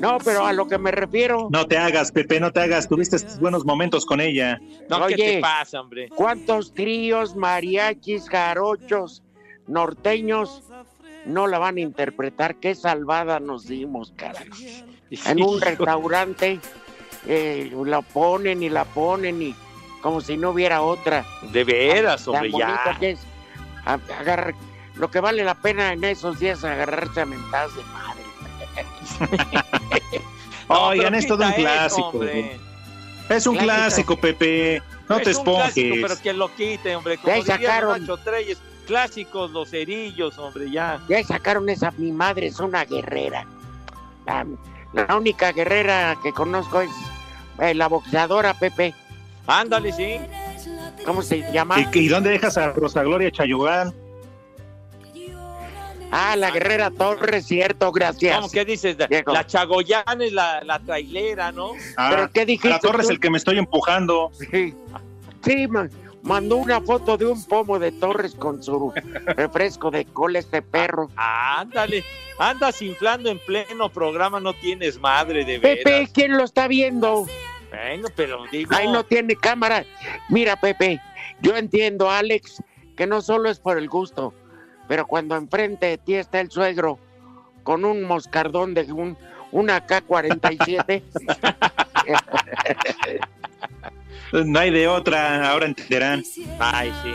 No, 0.02 0.18
pero 0.18 0.45
a 0.45 0.52
lo 0.52 0.68
que 0.68 0.78
me 0.80 0.89
refiero. 0.91 1.47
No 1.52 1.68
te 1.68 1.78
hagas, 1.78 2.12
Pepe, 2.12 2.39
no 2.39 2.52
te 2.52 2.62
hagas. 2.62 2.88
Tuviste 2.89 3.18
estos 3.18 3.39
buenos 3.39 3.64
momentos 3.66 4.04
con 4.06 4.20
ella. 4.20 4.60
No, 4.89 5.06
¿qué 5.08 5.16
te 5.16 5.39
pasa, 5.39 5.80
hombre? 5.80 6.10
¿Cuántos 6.10 6.74
tríos, 6.74 7.36
mariachis, 7.36 8.28
jarochos, 8.28 9.22
norteños 9.68 10.64
no 11.26 11.45
la 11.45 11.60
van 11.60 11.78
a 11.78 11.82
interpretar? 11.82 12.56
Qué 12.56 12.74
salvada 12.74 13.39
nos 13.39 13.68
dimos, 13.68 14.12
carajo. 14.16 14.45
En 15.28 15.43
un 15.43 15.62
restaurante 15.62 16.60
eh, 17.28 17.72
la 17.86 18.01
ponen 18.01 18.63
y 18.63 18.69
la 18.69 18.86
ponen 18.86 19.41
y 19.41 19.55
como 20.01 20.22
si 20.22 20.38
no 20.38 20.49
hubiera 20.51 20.82
otra. 20.82 21.26
De 21.51 21.63
veras, 21.63 22.26
Tan 22.26 22.36
hombre, 22.36 22.51
ya. 22.57 22.97
que 22.99 23.11
es. 23.11 23.19
A- 23.86 23.99
agarrar- 24.19 24.55
lo 24.95 25.09
que 25.09 25.19
vale 25.19 25.43
la 25.43 25.55
pena 25.55 25.93
en 25.93 26.03
esos 26.03 26.39
días 26.39 26.59
es 26.59 26.65
agarrarse 26.65 27.22
a 27.22 27.26
mentadas 27.26 27.76
de 27.76 27.84
madre. 27.84 28.22
Oigan, 30.67 31.05
pero 31.07 31.17
es 31.17 31.28
todo 31.28 31.45
un 31.45 31.53
clásico. 31.53 32.24
Es 33.30 33.47
un 33.47 33.55
Ya 33.55 33.61
clásico, 33.63 34.17
Pepe. 34.17 34.82
No 35.09 35.17
Es 35.17 35.24
te 35.24 35.36
un 35.38 35.43
clásico, 35.43 35.61
esponjes. 35.95 35.99
pero 36.01 36.22
que 36.22 36.34
lo 36.34 36.55
quite, 36.55 36.95
hombre. 36.95 37.15
Ya 37.17 37.22
Como 37.22 37.36
diría 37.43 37.57
sacaron. 37.57 38.07
Treyes, 38.24 38.57
clásicos 38.88 39.51
los 39.51 39.69
cerillos, 39.69 40.38
hombre, 40.38 40.69
ya. 40.69 40.99
Ya 41.09 41.24
sacaron 41.24 41.67
esa, 41.69 41.91
mi 41.97 42.11
madre 42.11 42.47
es 42.47 42.59
una 42.59 42.86
guerrera. 42.86 43.45
La, 44.26 44.45
la 44.94 45.16
única 45.16 45.52
guerrera 45.52 46.18
que 46.22 46.32
conozco 46.34 46.82
es 46.82 46.89
eh, 47.60 47.74
la 47.74 47.88
boxeadora 47.88 48.54
Pepe. 48.54 48.94
Ándale, 49.48 49.92
sí. 49.92 50.18
¿Cómo 51.06 51.22
se 51.22 51.52
llama? 51.52 51.80
¿Y, 51.80 52.00
y 52.00 52.08
dónde 52.08 52.30
dejas 52.32 52.58
a 52.58 52.72
Rosa 52.74 53.04
Gloria 53.04 53.32
Chayogán? 53.32 53.94
Ah, 56.14 56.36
la 56.36 56.52
guerrera 56.52 56.92
Torres, 56.92 57.46
cierto, 57.46 57.89
gracias. 57.92 58.36
¿Cómo 58.36 58.50
que 58.50 58.66
dices? 58.66 58.98
La, 59.00 59.08
Viejo. 59.08 59.32
la 59.32 59.48
Chagoyana 59.48 60.26
es 60.26 60.34
la, 60.34 60.62
la 60.62 60.78
trailera, 60.80 61.54
¿no? 61.54 61.72
Ah, 61.96 62.10
¿Pero 62.12 62.30
qué 62.32 62.46
dijiste 62.46 62.68
la 62.70 62.80
torre 62.80 63.04
es 63.04 63.10
el 63.10 63.20
que 63.20 63.30
me 63.30 63.38
estoy 63.38 63.58
empujando. 63.58 64.30
Sí, 64.52 64.76
sí, 65.46 65.68
ma- 65.68 65.88
mandó 66.24 66.57
una 66.57 66.82
foto 66.82 67.17
de 67.17 67.26
un 67.26 67.43
pomo 67.45 67.80
de 67.80 67.91
Torres 67.91 68.36
con 68.36 68.61
su 68.61 68.93
refresco 69.26 69.91
de 69.91 70.05
cola 70.05 70.39
este 70.39 70.61
perro. 70.61 71.09
Ándale, 71.15 72.03
andas 72.39 72.82
inflando 72.82 73.30
en 73.30 73.39
pleno 73.39 73.89
programa, 73.89 74.39
no 74.39 74.53
tienes 74.53 74.99
madre 74.99 75.45
de 75.45 75.59
veras. 75.59 75.84
Pepe, 75.84 76.09
¿quién 76.13 76.38
lo 76.38 76.43
está 76.43 76.67
viendo? 76.67 77.26
Bueno, 77.69 78.07
pero 78.15 78.43
digo. 78.51 78.76
Ahí 78.76 78.88
no 78.88 79.03
tiene 79.05 79.36
cámara. 79.36 79.86
Mira, 80.30 80.55
Pepe, 80.55 81.01
yo 81.41 81.55
entiendo, 81.55 82.09
Alex, 82.09 82.63
que 82.95 83.07
no 83.07 83.22
solo 83.22 83.49
es 83.49 83.59
por 83.59 83.78
el 83.78 83.88
gusto, 83.89 84.34
pero 84.88 85.07
cuando 85.07 85.36
enfrente 85.36 85.86
de 85.88 85.97
ti 85.97 86.15
está 86.15 86.39
el 86.39 86.51
suegro 86.51 86.99
con 87.63 87.86
un 87.86 88.03
moscardón 88.03 88.74
de 88.74 88.91
un, 88.91 89.17
una 89.51 89.86
K-47. 89.86 91.03
No 94.32 94.59
hay 94.59 94.72
de 94.72 94.88
otra, 94.88 95.49
ahora 95.49 95.66
entenderán. 95.66 96.24
Ay, 96.59 96.93
sí. 97.03 97.14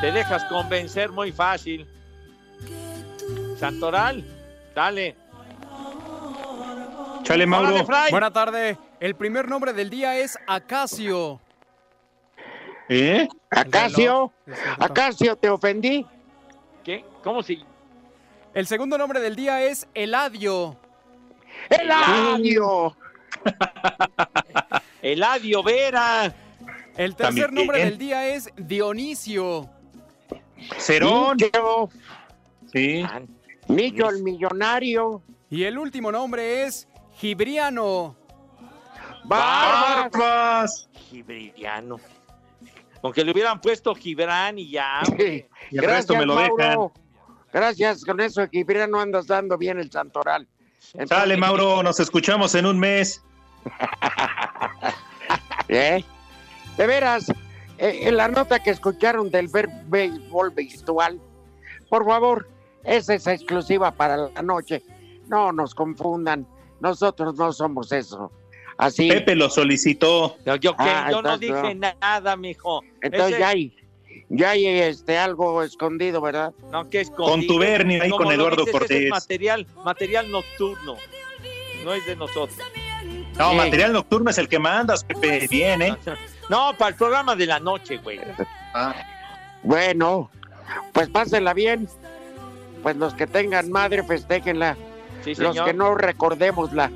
Te 0.00 0.10
dejas 0.10 0.44
convencer 0.44 1.10
muy 1.10 1.32
fácil. 1.32 1.86
Santoral, 3.58 4.24
dale. 4.74 5.16
Chale, 7.22 7.46
Mauro. 7.46 7.84
Buena 8.10 8.32
tarde. 8.32 8.78
El 8.98 9.14
primer 9.14 9.48
nombre 9.48 9.72
del 9.72 9.90
día 9.90 10.18
es 10.18 10.38
Acacio. 10.46 11.40
¿Eh? 12.88 13.28
Acacio, 13.50 14.32
Acacio, 14.78 15.36
¿te 15.36 15.48
ofendí? 15.48 16.04
¿Qué? 16.82 17.04
¿Cómo 17.22 17.42
si? 17.42 17.64
El 18.52 18.66
segundo 18.66 18.98
nombre 18.98 19.20
del 19.20 19.36
día 19.36 19.62
es 19.62 19.86
Eladio. 19.94 20.76
¡Eladio! 21.68 22.96
Eladio 25.02 25.62
Vera. 25.62 26.34
El 26.96 27.16
tercer 27.16 27.46
También. 27.46 27.54
nombre 27.54 27.84
del 27.84 27.98
día 27.98 28.28
es 28.28 28.50
Dionisio. 28.56 29.68
Cerón. 30.78 31.36
Nicho, 31.36 31.88
Sí. 32.72 33.04
Nicho 33.68 34.10
el 34.10 34.22
millonario. 34.22 35.22
Y 35.48 35.64
el 35.64 35.78
último 35.78 36.12
nombre 36.12 36.64
es 36.64 36.86
Gibriano. 37.14 38.16
Barbas. 39.24 40.10
Barbas. 40.12 40.88
Gibriano. 41.08 41.98
Con 43.00 43.12
que 43.12 43.24
le 43.24 43.32
hubieran 43.32 43.60
puesto 43.60 43.94
Gibran 43.94 44.58
y 44.58 44.70
ya. 44.70 45.00
Sí. 45.18 45.46
Y 45.70 45.78
el 45.78 45.84
resto 45.84 46.14
me 46.14 46.26
lo 46.26 46.34
Mauro. 46.34 46.92
Gracias, 47.52 48.04
con 48.04 48.20
eso 48.20 48.48
que 48.48 48.64
no 48.88 49.00
andas 49.00 49.26
dando 49.26 49.58
bien 49.58 49.78
el 49.78 49.90
santoral. 49.90 50.46
Entonces, 50.92 51.08
Sale, 51.18 51.36
Mauro, 51.36 51.82
nos 51.82 51.98
escuchamos 51.98 52.54
en 52.54 52.66
un 52.66 52.78
mes. 52.78 53.24
¿Eh? 55.68 56.04
De 56.76 56.86
veras, 56.86 57.28
eh, 57.78 58.00
en 58.02 58.16
la 58.16 58.28
nota 58.28 58.62
que 58.62 58.70
escucharon 58.70 59.30
del 59.30 59.48
ver 59.48 59.68
béisbol 59.86 60.50
virtual, 60.50 61.20
por 61.88 62.04
favor, 62.06 62.48
esa 62.84 63.14
es 63.14 63.26
exclusiva 63.26 63.90
para 63.92 64.16
la 64.16 64.42
noche. 64.42 64.82
No 65.28 65.52
nos 65.52 65.74
confundan, 65.74 66.46
nosotros 66.80 67.34
no 67.36 67.52
somos 67.52 67.92
eso. 67.92 68.32
Así. 68.78 69.08
Pepe 69.08 69.34
lo 69.36 69.50
solicitó. 69.50 70.36
Yo, 70.60 70.74
Ah, 70.78 71.08
yo 71.10 71.20
no 71.22 71.36
dije 71.36 71.74
no. 71.74 71.92
nada, 72.00 72.36
mijo. 72.36 72.82
Entonces 73.02 73.32
Ese- 73.32 73.40
ya 73.40 73.48
hay, 73.48 73.76
ya 74.30 74.50
hay 74.50 74.66
este, 74.66 75.18
algo 75.18 75.62
escondido, 75.62 76.20
¿verdad? 76.22 76.54
No, 76.72 76.88
que 76.88 77.02
es 77.02 77.10
Contubernio 77.10 78.02
ahí 78.02 78.08
Como 78.10 78.24
con 78.24 78.28
lo 78.28 78.34
Eduardo 78.40 78.64
dices, 78.64 78.72
Cortés. 78.72 79.02
Es 79.04 79.10
material, 79.10 79.66
material 79.84 80.30
nocturno. 80.30 80.96
No 81.84 81.92
es 81.92 82.06
de 82.06 82.16
nosotros. 82.16 82.56
No, 83.38 83.50
Sí. 83.50 83.56
material 83.56 83.92
nocturno 83.92 84.30
es 84.30 84.38
el 84.38 84.48
que 84.48 84.58
mandas, 84.58 85.04
Pepe. 85.04 85.46
Bien, 85.50 85.80
¿eh? 85.82 85.96
No, 86.48 86.74
para 86.76 86.90
el 86.90 86.94
programa 86.96 87.34
de 87.36 87.46
la 87.46 87.58
noche, 87.60 87.96
güey. 87.98 88.20
Ah, 88.74 88.94
Bueno, 89.62 90.30
pues 90.92 91.08
pásenla 91.08 91.54
bien. 91.54 91.88
Pues 92.82 92.96
los 92.96 93.12
que 93.14 93.26
tengan 93.26 93.70
madre, 93.70 94.02
festéjenla. 94.02 94.76
Sí, 95.22 95.34
los 95.34 95.54
señor. 95.54 95.66
que 95.66 95.74
no, 95.74 95.94
recordémosla. 95.94 96.90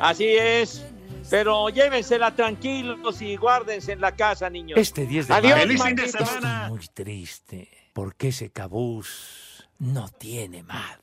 Así 0.00 0.26
es. 0.26 0.84
Pero 1.30 1.68
llévensela 1.68 2.34
tranquilos 2.34 3.20
y 3.20 3.36
guárdense 3.36 3.92
en 3.92 4.00
la 4.00 4.12
casa, 4.12 4.48
niños. 4.48 4.78
Este 4.78 5.06
10 5.06 5.28
de 5.28 5.34
Adiós, 5.34 5.60
Feliz 5.60 5.82
fin 5.82 5.96
de 5.96 6.08
semana. 6.08 6.66
muy 6.68 6.86
triste 6.88 7.68
porque 7.92 8.28
ese 8.28 8.50
cabús 8.50 9.66
no 9.78 10.08
tiene 10.08 10.62
madre. 10.62 11.02